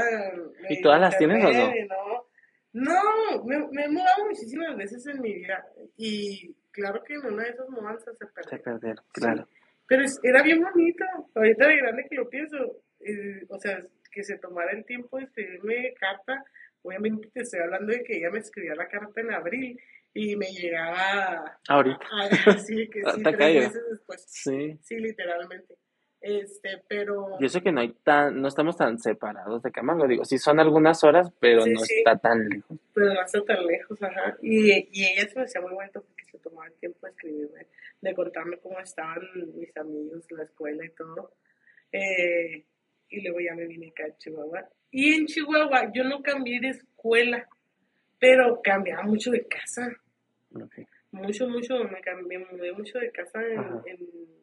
¿Y 0.69 0.73
eh, 0.75 0.79
todas 0.83 1.01
las 1.01 1.17
tienes 1.17 1.43
o 1.43 1.49
no? 1.51 2.27
No? 2.73 3.43
Me, 3.45 3.57
me 3.71 3.85
he 3.85 3.89
mudado 3.89 4.25
muchísimas 4.25 4.75
veces 4.77 5.05
en 5.07 5.21
mi 5.21 5.33
vida. 5.33 5.65
Y 5.97 6.53
claro 6.71 7.03
que 7.03 7.13
en 7.15 7.25
una 7.25 7.43
de 7.43 7.49
esas 7.51 7.69
mudanzas 7.69 8.15
se 8.17 8.25
Se 8.49 8.57
perdió. 8.59 8.95
claro. 9.13 9.47
Pero 9.87 10.03
era 10.23 10.41
bien 10.43 10.61
bonito. 10.61 11.03
Ahorita 11.35 11.67
de 11.67 11.77
grande 11.77 12.07
que 12.09 12.15
lo 12.15 12.29
pienso. 12.29 12.57
eh, 13.01 13.45
o 13.49 13.59
sea, 13.59 13.83
que 14.11 14.23
se 14.23 14.37
tomara 14.37 14.71
el 14.71 14.85
tiempo 14.85 15.17
de 15.17 15.25
escribirme 15.25 15.93
carta. 15.99 16.43
Obviamente 16.83 17.29
te 17.33 17.41
estoy 17.41 17.59
hablando 17.61 17.91
de 17.93 18.03
que 18.03 18.17
ella 18.17 18.29
me 18.29 18.39
escribía 18.39 18.75
la 18.75 18.87
carta 18.87 19.21
en 19.21 19.31
abril 19.31 19.79
y 20.13 20.35
me 20.35 20.45
llegaba 20.47 21.57
Ahorita. 21.67 21.99
así 22.47 22.87
que 22.89 23.01
sí, 23.03 23.23
tres 23.23 23.37
meses 23.39 23.81
después. 23.91 24.25
Sí. 24.27 24.77
Sí, 24.81 24.95
literalmente. 24.97 25.75
Este, 26.25 26.81
pero 26.87 27.35
Y 27.41 27.45
eso 27.45 27.59
que 27.61 27.73
no 27.73 27.81
hay 27.81 27.91
tan, 28.01 28.41
no 28.41 28.47
estamos 28.47 28.77
tan 28.77 28.97
separados 28.97 29.61
de 29.61 29.71
Camargo. 29.73 30.07
Digo, 30.07 30.23
sí 30.23 30.37
son 30.37 30.57
algunas 30.61 31.03
horas, 31.03 31.29
pero 31.41 31.63
Sí, 31.63 31.73
no 31.73 31.79
sí. 31.81 31.95
está 31.97 32.17
tan 32.17 32.47
lejos. 32.47 32.77
pero 32.93 33.13
no 33.13 33.21
está 33.21 33.43
tan 33.43 33.65
lejos, 33.65 34.01
ajá. 34.01 34.37
Y, 34.41 34.71
y 34.91 35.05
ella 35.05 35.27
se 35.27 35.37
me 35.37 35.43
hacía 35.45 35.59
muy 35.59 35.73
bonito 35.73 36.01
porque 36.01 36.23
se 36.23 36.37
tomaba 36.39 36.67
el 36.67 36.73
tiempo 36.75 37.05
de 37.05 37.11
escribirme, 37.11 37.67
de 37.99 38.13
contarme 38.15 38.57
cómo 38.59 38.79
estaban 38.79 39.19
mis 39.53 39.75
amigos, 39.75 40.25
la 40.31 40.43
escuela 40.43 40.85
y 40.85 40.89
todo. 40.91 41.33
Eh, 41.91 42.63
y 43.09 43.21
luego 43.21 43.41
ya 43.41 43.53
me 43.53 43.67
vine 43.67 43.89
acá 43.89 44.05
a 44.05 44.17
Chihuahua. 44.17 44.67
Y 44.91 45.13
en 45.15 45.25
Chihuahua 45.25 45.91
yo 45.93 46.05
no 46.05 46.21
cambié 46.23 46.61
de 46.61 46.69
escuela, 46.69 47.49
pero 48.17 48.61
cambiaba 48.63 49.03
mucho 49.03 49.29
de 49.31 49.45
casa. 49.45 49.91
Ok. 50.55 50.87
Mucho, 51.11 51.49
mucho, 51.49 51.83
me 51.83 51.99
cambié, 51.99 52.39
me 52.39 52.45
mudé 52.45 52.71
mucho 52.71 52.97
de 52.97 53.11
casa 53.11 53.41
en, 53.43 53.59
en- 53.87 54.42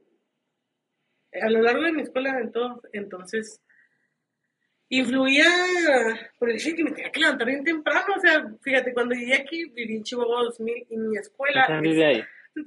a 1.40 1.50
lo 1.50 1.62
largo 1.62 1.82
de 1.82 1.92
mi 1.92 2.02
escuela, 2.02 2.38
en 2.40 2.52
todo, 2.52 2.80
entonces, 2.92 3.60
influía 4.88 5.44
por 6.38 6.50
el 6.50 6.56
hecho 6.56 6.70
de 6.70 6.76
que 6.76 6.84
me 6.84 6.90
tenía 6.92 7.12
que 7.12 7.20
levantar 7.20 7.46
bien 7.46 7.64
temprano. 7.64 8.06
O 8.16 8.20
sea, 8.20 8.44
fíjate, 8.62 8.92
cuando 8.92 9.14
llegué 9.14 9.34
aquí, 9.34 9.64
viví 9.70 9.96
en 9.96 10.02
Chihuahua 10.02 10.44
2000 10.44 10.86
y 10.90 10.96
mi 10.96 11.16
escuela. 11.16 11.62
¿Usted 11.62 11.80
vive 11.80 12.04
ahí? 12.04 12.22
¿Tú? 12.54 12.64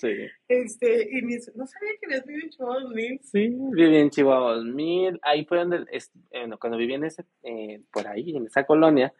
Sí. 0.00 0.16
Este, 0.48 1.08
y 1.16 1.22
mi, 1.22 1.36
no 1.54 1.64
sabía 1.66 1.90
que 2.00 2.06
habías 2.06 2.26
vivido 2.26 2.44
en 2.46 2.50
Chihuahua 2.50 2.80
2000. 2.82 3.20
Sí, 3.22 3.56
viví 3.72 3.96
en 3.96 4.10
Chihuahua 4.10 4.54
2000. 4.56 5.20
Ahí 5.22 5.44
fue 5.44 5.58
donde, 5.58 5.84
es- 5.92 6.10
eh, 6.32 6.46
no, 6.48 6.58
cuando 6.58 6.76
viví 6.76 6.94
en 6.94 7.04
ese, 7.04 7.24
eh, 7.44 7.80
por 7.92 8.08
ahí, 8.08 8.36
en 8.36 8.46
esa 8.46 8.64
colonia, 8.64 9.12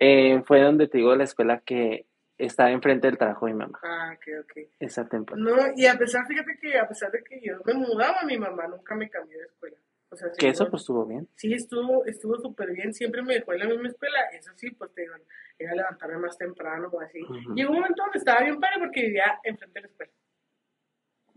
eh, 0.00 0.42
fue 0.44 0.60
donde 0.62 0.88
te 0.88 0.98
digo 0.98 1.14
la 1.14 1.24
escuela 1.24 1.62
que 1.64 2.06
estaba 2.38 2.70
enfrente 2.70 3.06
del 3.06 3.18
trabajo 3.18 3.46
de 3.46 3.52
mi 3.52 3.58
mamá. 3.58 3.78
Ah, 3.82 4.14
ok, 4.14 4.44
ok. 4.44 4.68
Esa 4.78 5.08
temporada. 5.08 5.44
No, 5.44 5.72
y 5.76 5.86
a 5.86 5.96
pesar, 5.96 6.26
fíjate 6.26 6.58
que 6.60 6.78
a 6.78 6.86
pesar 6.88 7.10
de 7.10 7.22
que 7.22 7.40
yo 7.42 7.60
me 7.64 7.74
mudaba, 7.74 8.22
mi 8.24 8.38
mamá 8.38 8.66
nunca 8.66 8.94
me 8.94 9.08
cambió 9.08 9.38
de 9.38 9.44
escuela. 9.46 9.76
O 10.08 10.16
sea, 10.16 10.28
Que 10.38 10.48
eso 10.48 10.70
pues 10.70 10.82
estuvo 10.82 11.04
bien. 11.04 11.28
Sí, 11.34 11.52
estuvo 11.52 12.04
estuvo 12.04 12.38
súper 12.38 12.72
bien, 12.72 12.94
siempre 12.94 13.22
me 13.22 13.34
dejó 13.34 13.52
en 13.54 13.60
la 13.60 13.66
misma 13.66 13.88
escuela, 13.88 14.18
eso 14.32 14.52
sí, 14.54 14.70
pues 14.70 14.94
te 14.94 15.02
digo, 15.02 15.14
era 15.58 15.74
levantarme 15.74 16.18
más 16.18 16.38
temprano 16.38 16.88
o 16.92 17.00
así. 17.00 17.22
Ujú. 17.22 17.54
Llegó 17.54 17.70
un 17.70 17.76
momento 17.80 18.02
donde 18.02 18.18
estaba 18.18 18.40
bien 18.40 18.60
padre 18.60 18.76
porque 18.78 19.02
vivía 19.02 19.40
enfrente 19.42 19.80
de 19.80 19.80
la 19.80 19.88
escuela. 19.88 20.12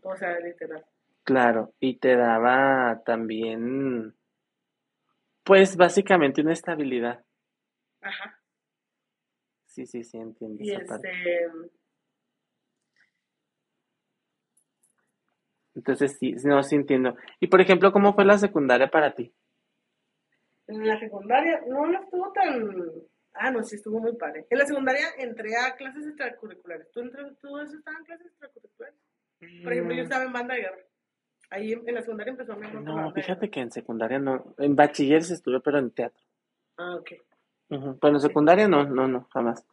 O 0.04 0.16
sea, 0.16 0.40
literal. 0.40 0.86
Claro, 1.24 1.74
y 1.80 1.98
te 1.98 2.16
daba 2.16 3.02
también, 3.06 4.16
pues 5.44 5.76
básicamente 5.76 6.42
una 6.42 6.54
estabilidad. 6.54 7.24
Ajá. 8.02 8.39
Sí, 9.80 9.86
sí, 9.86 10.04
sí, 10.04 10.18
entiendo 10.18 10.62
Y 10.62 10.72
esa 10.72 10.86
parte. 10.86 11.10
este, 11.10 11.72
Entonces 15.76 16.18
sí, 16.20 16.36
no, 16.44 16.62
sí 16.64 16.76
entiendo. 16.76 17.16
Y 17.40 17.48
por 17.48 17.62
ejemplo, 17.62 17.94
¿cómo 17.94 18.14
fue 18.14 18.26
la 18.26 18.38
secundaria 18.38 18.90
para 18.90 19.16
ti? 19.16 19.34
en 20.68 20.86
la 20.86 21.00
secundaria 21.00 21.62
no 21.68 21.88
no 21.88 22.00
estuvo 22.00 22.32
tan... 22.34 22.70
Ah, 23.34 23.52
no, 23.52 23.64
sí 23.64 23.76
estuvo 23.76 24.02
muy 24.02 24.16
padre. 24.18 24.46
En 24.50 24.58
la 24.58 24.66
secundaria 24.66 25.06
entré 25.18 25.56
a 25.56 25.76
clases 25.78 26.06
extracurriculares. 26.06 26.92
¿Tú, 26.92 27.00
entras, 27.00 27.32
tú 27.40 27.58
estabas 27.58 28.00
en 28.00 28.06
clases 28.06 28.28
extracurriculares? 28.28 29.00
Por 29.64 29.72
ejemplo, 29.72 29.96
yo 29.96 30.04
estaba 30.04 30.26
en 30.26 30.34
banda 30.34 30.56
de 30.56 30.62
guerra. 30.62 30.84
Ahí 31.52 31.72
en, 31.72 31.88
en 31.88 31.96
la 31.96 32.02
secundaria 32.02 32.32
empezó 32.32 32.56
mi 32.58 32.68
la 32.68 32.82
Mm. 32.82 32.84
No, 32.84 33.14
fíjate 33.14 33.50
que 33.50 33.62
en 33.62 33.72
secundaria 33.72 34.20
no, 34.20 34.54
en 34.58 34.76
bachiller 34.76 35.24
sí 35.24 35.34
estuve, 35.34 35.62
pero 35.62 35.80
en 35.80 35.92
teatro. 35.92 36.22
Ah, 36.78 36.96
ok. 36.96 37.12
Ujú, 37.70 37.98
Pero 38.00 38.14
en 38.16 38.20
secundaria 38.20 38.68
no, 38.68 38.84
no, 38.86 39.08
no, 39.08 39.28
jamás. 39.32 39.66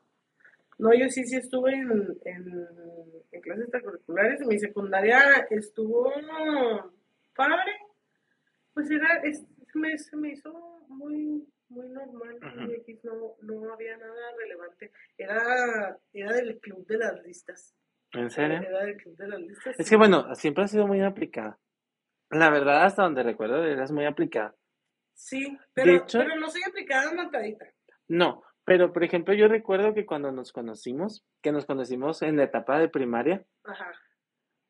No, 0.79 0.93
yo 0.93 1.09
sí, 1.09 1.25
sí 1.25 1.37
estuve 1.37 1.73
en, 1.73 2.19
en, 2.25 2.69
en 3.33 3.41
clases 3.41 3.65
extracurriculares. 3.65 4.41
Mi 4.47 4.59
secundaria 4.59 5.47
estuvo 5.51 6.13
padre. 7.35 7.73
Pues 8.75 8.91
era, 8.91 9.21
es- 9.23 9.47
se, 9.73 9.79
me, 9.79 9.97
se 9.99 10.17
me 10.17 10.31
hizo 10.33 10.53
muy, 10.89 11.47
muy 11.71 11.89
normal. 11.89 12.39
Muy 12.57 12.75
X, 12.75 13.05
no, 13.05 13.37
no 13.41 13.73
había 13.73 13.97
nada 13.97 14.33
relevante. 14.39 14.93
Era, 15.17 15.99
era 16.13 16.33
del 16.35 16.59
club 16.61 16.87
de 16.87 16.99
las 16.99 17.23
listas. 17.25 17.75
¿En 18.13 18.31
serio? 18.31 18.59
Era 18.61 18.85
del 18.85 18.97
club 18.99 19.17
de 19.17 19.29
las 19.29 19.41
listas. 19.41 19.81
Es 19.81 19.89
que 19.89 19.97
bueno, 19.97 20.35
siempre 20.35 20.65
ha 20.65 20.69
sido 20.69 20.87
muy 20.87 21.01
aplicada. 21.03 21.59
La 22.31 22.51
verdad, 22.51 22.85
hasta 22.85 23.03
donde 23.03 23.23
recuerdo, 23.23 23.65
eras 23.65 23.93
muy 23.93 24.05
aplicada. 24.05 24.55
Sí, 25.15 25.57
pero, 25.73 25.93
hecho- 25.93 26.19
pero 26.19 26.37
no 26.37 26.51
soy 26.51 26.61
aplicada 26.69 27.13
matadita. 27.15 27.67
No, 28.09 28.43
pero 28.65 28.93
por 28.93 29.05
ejemplo, 29.05 29.35
yo 29.35 29.49
recuerdo 29.49 29.95
que 29.95 30.07
cuando 30.07 30.33
nos 30.33 30.53
conocimos, 30.53 31.25
que 31.43 31.53
nos 31.53 31.67
conocimos 31.67 32.23
en 32.23 32.37
la 32.37 32.45
etapa 32.45 32.79
de 32.79 32.89
primaria, 32.89 33.45
Ajá. 33.65 33.93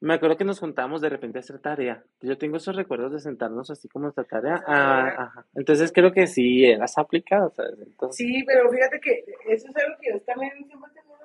me 0.00 0.14
acuerdo 0.14 0.36
que 0.36 0.44
nos 0.44 0.60
juntamos 0.60 1.00
de 1.00 1.08
repente 1.08 1.38
a 1.38 1.40
hacer 1.40 1.58
tarea. 1.60 2.04
Yo 2.20 2.36
tengo 2.38 2.56
esos 2.58 2.76
recuerdos 2.76 3.12
de 3.12 3.20
sentarnos 3.20 3.70
así 3.70 3.88
como 3.88 4.08
esta 4.08 4.24
tarea. 4.24 4.62
Ah, 4.66 5.14
ajá. 5.18 5.46
Entonces 5.54 5.92
creo 5.92 6.12
que 6.12 6.26
sí 6.26 6.64
eras 6.66 6.96
aplicada, 6.98 7.50
¿sabes? 7.50 7.78
Entonces, 7.80 8.16
Sí, 8.16 8.42
pero 8.46 8.70
fíjate 8.70 9.00
que 9.00 9.24
eso 9.48 9.68
es 9.68 9.76
algo 9.76 9.96
que 10.00 10.12
yo 10.12 10.20
también 10.22 10.52
siempre 10.66 10.90
he 10.90 11.00
tenido 11.00 11.16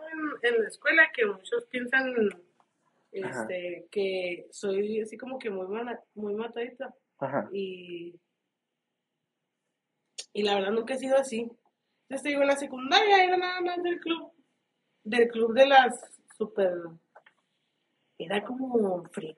en, 0.44 0.56
en 0.56 0.62
la 0.64 0.68
escuela, 0.68 1.04
que 1.14 1.26
muchos 1.26 1.66
piensan 1.66 2.14
este, 3.12 3.88
que 3.92 4.48
soy 4.52 5.02
así 5.02 5.18
como 5.18 5.38
que 5.38 5.50
muy, 5.50 5.68
mana- 5.68 6.00
muy 6.16 6.34
matadita. 6.34 6.94
ajá. 7.20 7.50
Y, 7.52 8.16
y 10.34 10.44
la 10.44 10.56
verdad 10.56 10.72
nunca 10.72 10.94
he 10.94 10.98
sido 10.98 11.18
así. 11.18 11.52
Entonces 12.12 12.24
te 12.24 12.30
digo, 12.32 12.42
en 12.42 12.48
la 12.50 12.58
secundaria 12.58 13.24
era 13.24 13.38
nada 13.38 13.62
más 13.62 13.82
del 13.82 13.98
club, 14.02 14.34
del 15.02 15.30
club 15.30 15.54
de 15.54 15.66
las 15.66 15.98
super... 16.38 16.74
Era 18.18 18.44
como 18.44 19.06
freak. 19.06 19.38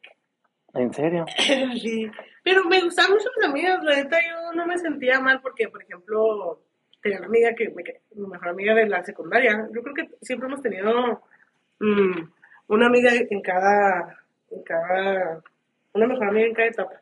¿En 0.74 0.92
serio? 0.92 1.24
Sí, 1.80 2.10
pero 2.44 2.66
me 2.66 2.82
gustaban 2.82 3.12
mucho 3.12 3.30
mis 3.38 3.48
amigas, 3.48 3.84
la 3.84 3.98
neta 3.98 4.18
yo 4.28 4.54
no 4.54 4.66
me 4.66 4.80
sentía 4.80 5.20
mal 5.20 5.40
porque, 5.40 5.70
por 5.70 5.84
ejemplo, 5.84 6.64
tenía 7.00 7.20
una 7.20 7.28
amiga 7.28 7.54
que, 7.54 7.70
me, 7.70 7.84
mi 8.16 8.28
mejor 8.28 8.48
amiga 8.48 8.74
de 8.74 8.88
la 8.88 9.04
secundaria, 9.04 9.70
yo 9.72 9.84
creo 9.84 9.94
que 9.94 10.10
siempre 10.24 10.48
hemos 10.48 10.64
tenido 10.64 11.22
mm, 11.80 12.24
una 12.70 12.88
amiga 12.88 13.12
en 13.14 13.42
cada, 13.44 14.18
en 14.50 14.64
cada, 14.64 15.44
una 15.94 16.08
mejor 16.08 16.28
amiga 16.28 16.48
en 16.48 16.56
cada 16.56 16.68
etapa. 16.70 17.02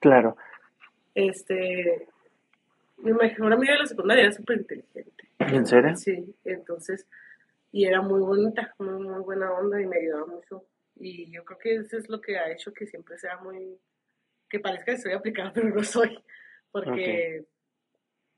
Claro. 0.00 0.36
Este, 1.14 2.08
mi 3.02 3.12
mejor 3.12 3.52
amiga 3.52 3.74
de 3.74 3.80
la 3.80 3.86
secundaria 3.86 4.24
era 4.24 4.32
súper 4.32 4.58
inteligente. 4.58 5.28
¿En 5.38 5.66
serio? 5.66 5.96
Sí, 5.96 6.34
entonces, 6.44 7.06
y 7.70 7.84
era 7.86 8.00
muy 8.00 8.20
bonita, 8.20 8.74
muy, 8.78 9.02
muy 9.02 9.20
buena 9.22 9.52
onda 9.52 9.80
y 9.80 9.86
me 9.86 9.98
ayudaba 9.98 10.26
mucho. 10.26 10.64
Y 10.96 11.30
yo 11.32 11.44
creo 11.44 11.58
que 11.58 11.74
eso 11.76 11.96
es 11.98 12.08
lo 12.08 12.20
que 12.20 12.38
ha 12.38 12.50
hecho 12.52 12.72
que 12.72 12.86
siempre 12.86 13.18
sea 13.18 13.38
muy, 13.38 13.78
que 14.48 14.60
parezca 14.60 14.86
que 14.86 14.92
estoy 14.92 15.12
aplicada, 15.12 15.52
pero 15.54 15.68
no 15.68 15.82
soy, 15.82 16.18
porque 16.70 17.44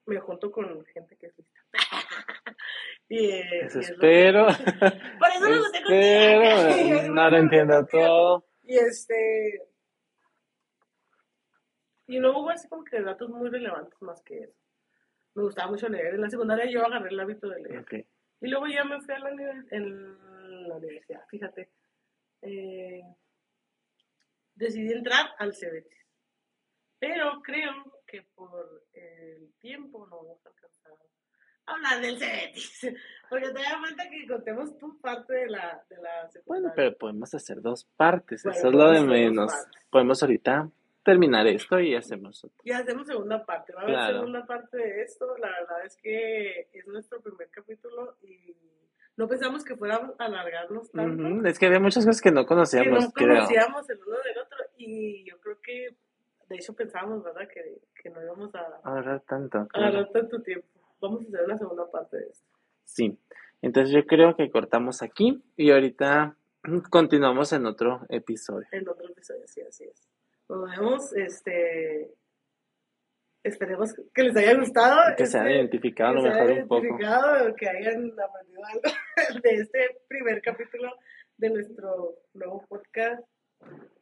me 0.06 0.18
junto 0.20 0.50
con 0.50 0.84
gente 0.86 1.16
que 1.16 1.26
es 1.26 1.34
lista. 1.38 1.60
y, 3.08 3.26
eh, 3.30 3.60
Eso 3.64 3.78
y 3.80 3.82
es 3.82 3.88
lo- 3.90 3.94
espero. 3.96 4.46
Por 5.18 5.28
eso 5.28 5.70
me 5.72 5.78
espero. 5.78 6.68
contigo. 6.68 7.14
No 7.14 7.30
lo 7.30 7.36
entiendo 7.38 7.86
todo. 7.86 8.46
Y 8.62 8.76
este, 8.78 9.60
y 12.16 12.20
no 12.20 12.38
hubo 12.38 12.50
así 12.50 12.68
como 12.68 12.84
que 12.84 13.00
datos 13.00 13.28
muy 13.30 13.48
relevantes 13.50 14.00
más 14.02 14.22
que 14.22 14.44
eso. 14.44 14.58
Me 15.34 15.42
gustaba 15.42 15.70
mucho 15.70 15.88
leer. 15.88 16.14
En 16.14 16.20
la 16.20 16.30
secundaria 16.30 16.70
yo 16.70 16.84
agarré 16.86 17.08
el 17.10 17.18
hábito 17.20 17.48
de 17.48 17.60
leer. 17.62 17.80
Ok. 17.80 17.94
Y 18.40 18.48
luego 18.48 18.66
ya 18.66 18.84
me 18.84 19.00
fui 19.00 19.14
a 19.14 19.18
la, 19.18 19.30
en 19.70 20.68
la 20.68 20.76
universidad, 20.76 21.26
fíjate. 21.28 21.70
Eh, 22.42 23.02
decidí 24.54 24.92
entrar 24.92 25.26
al 25.38 25.54
Cebetis. 25.54 25.98
Pero 26.98 27.40
creo 27.42 27.72
que 28.06 28.22
por 28.34 28.84
el 28.92 29.52
tiempo 29.58 30.06
no 30.06 30.16
vamos 30.22 30.46
a 30.46 30.50
alcanzar 30.50 30.92
a 31.66 31.72
hablar 31.72 32.00
del 32.00 32.18
Cebetis. 32.18 32.80
Porque 33.30 33.46
te 33.48 33.60
da 33.62 33.80
falta 33.80 34.08
que 34.08 34.26
contemos 34.28 34.78
tu 34.78 35.00
parte 35.00 35.34
de 35.34 35.46
la, 35.48 35.84
de 35.88 35.96
la 35.96 36.10
Bueno, 36.20 36.30
secundaria. 36.68 36.72
pero 36.76 36.96
podemos 36.98 37.34
hacer 37.34 37.60
dos 37.60 37.84
partes. 37.96 38.42
Bueno, 38.44 38.58
Eso 38.58 38.68
es 38.68 38.74
lo 38.74 38.90
de 38.92 39.00
menos. 39.02 39.52
Podemos 39.90 40.22
ahorita 40.22 40.70
terminar 41.05 41.46
esto 41.46 41.78
y 41.78 41.94
hacemos 41.94 42.42
otro. 42.44 42.59
Y 42.64 42.72
hacemos 42.72 43.07
segunda 43.07 43.44
parte. 43.44 43.72
Va 43.72 43.80
a 43.80 43.82
haber 43.84 43.94
Claro. 43.94 44.18
segunda 44.18 44.46
parte 44.46 44.76
de 44.78 45.02
esto. 45.02 45.36
La 45.38 45.48
verdad 45.50 45.84
es 45.84 45.96
que 45.96 46.68
es 46.72 46.86
nuestro 46.86 47.20
primer 47.20 47.48
capítulo 47.50 48.16
y 48.22 48.57
no 49.16 49.28
pensamos 49.28 49.64
que 49.64 49.76
fuéramos 49.76 50.18
a 50.18 50.24
alargarnos 50.24 50.90
tanto. 50.90 51.22
Ujú, 51.22 51.46
Es 51.46 51.59
que 51.59 51.66
había 51.66 51.78
muchas 51.80 52.05
cosas 52.05 52.20
que 52.20 52.32
no 52.32 52.42
que 52.42 52.46
conocíamos, 52.48 53.05
no 53.05 53.11
creo. 53.12 53.28
conocíamos 53.36 53.88
el 53.90 54.00
uno 54.05 54.16
del 54.24 54.38
otro 54.38 54.59
y 54.76 55.24
yo 55.30 55.38
creo 55.40 55.61
que 55.61 55.96
de 56.48 56.57
hecho 56.57 56.74
pensábamos 56.74 57.22
verdad 57.22 57.48
que, 57.52 57.80
que 58.02 58.11
no 58.11 58.22
íbamos 58.22 58.55
a 58.55 58.80
Ahorrar 58.82 59.20
tanto. 59.22 59.66
claro. 59.68 59.86
agarrar 59.88 60.11
tanto 60.12 60.42
tiempo 60.42 60.66
vamos 61.00 61.22
a 61.22 61.28
hacer 61.28 61.44
una 61.44 61.57
segunda 61.59 61.90
parte 61.90 62.16
de 62.18 62.26
esto 62.26 62.46
Sí. 62.84 63.18
Entonces 63.62 63.94
yo 63.94 64.05
creo 64.07 64.36
que 64.36 64.50
cortamos 64.50 65.00
aquí 65.02 65.42
y 65.57 65.70
ahorita 65.70 66.36
continuamos 66.90 67.52
en 67.52 67.66
otro 67.66 68.00
episodio. 68.11 68.66
en 68.72 68.86
otro 68.88 69.09
episodio 69.09 69.42
sí 69.46 69.61
así 69.62 69.84
es 69.84 70.09
nos 70.55 70.70
vemos 70.70 71.12
este 71.16 72.11
esperemos 73.42 73.94
que 74.14 74.22
les 74.22 74.36
haya 74.36 74.55
gustado 74.55 75.00
Que 75.16 75.26
se 75.26 75.36
hayan 75.38 75.48
este, 75.48 75.59
identificado 75.61 76.11
a 76.11 76.14
que 76.14 76.16
lo 76.20 76.22
mejor 76.34 76.42
hayan 76.50 76.62
un 76.62 76.68
poco. 76.68 77.55
que 77.57 77.68
hayan 77.68 78.12
aprendido 78.18 78.62
algo 78.64 78.82
de 79.42 79.50
este 79.55 79.98
primer 80.09 80.40
capítulo 80.40 80.92
de 81.36 81.50
nuestro 81.50 82.14
nuevo 82.32 82.64
podcast 82.68 83.22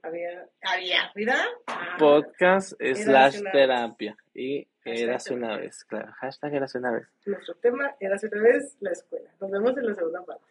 había 0.03 0.47
había 0.63 1.11
mira 1.15 1.37
Ah. 1.67 1.97
Podcast 1.99 2.73
slash 2.81 3.41
terapia. 3.53 4.17
Y 4.35 4.67
érase 4.85 5.35
una 5.35 5.57
vez, 5.57 5.85
claro. 5.85 6.13
Hashtag 6.19 6.55
érase 6.55 6.79
una 6.79 6.91
vez. 6.93 7.07
Nuestro 7.27 7.55
tema 7.57 7.95
era 8.01 8.17
hace 8.17 8.29
una 8.33 8.43
vez 8.43 8.77
la 8.81 8.91
escuela. 8.91 9.31
Nos 9.41 9.51
vemos 9.51 9.77
en 9.77 9.87
la 9.87 9.95
segunda 9.95 10.25
parte. 10.25 10.47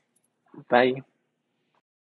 Bye. 0.69 1.03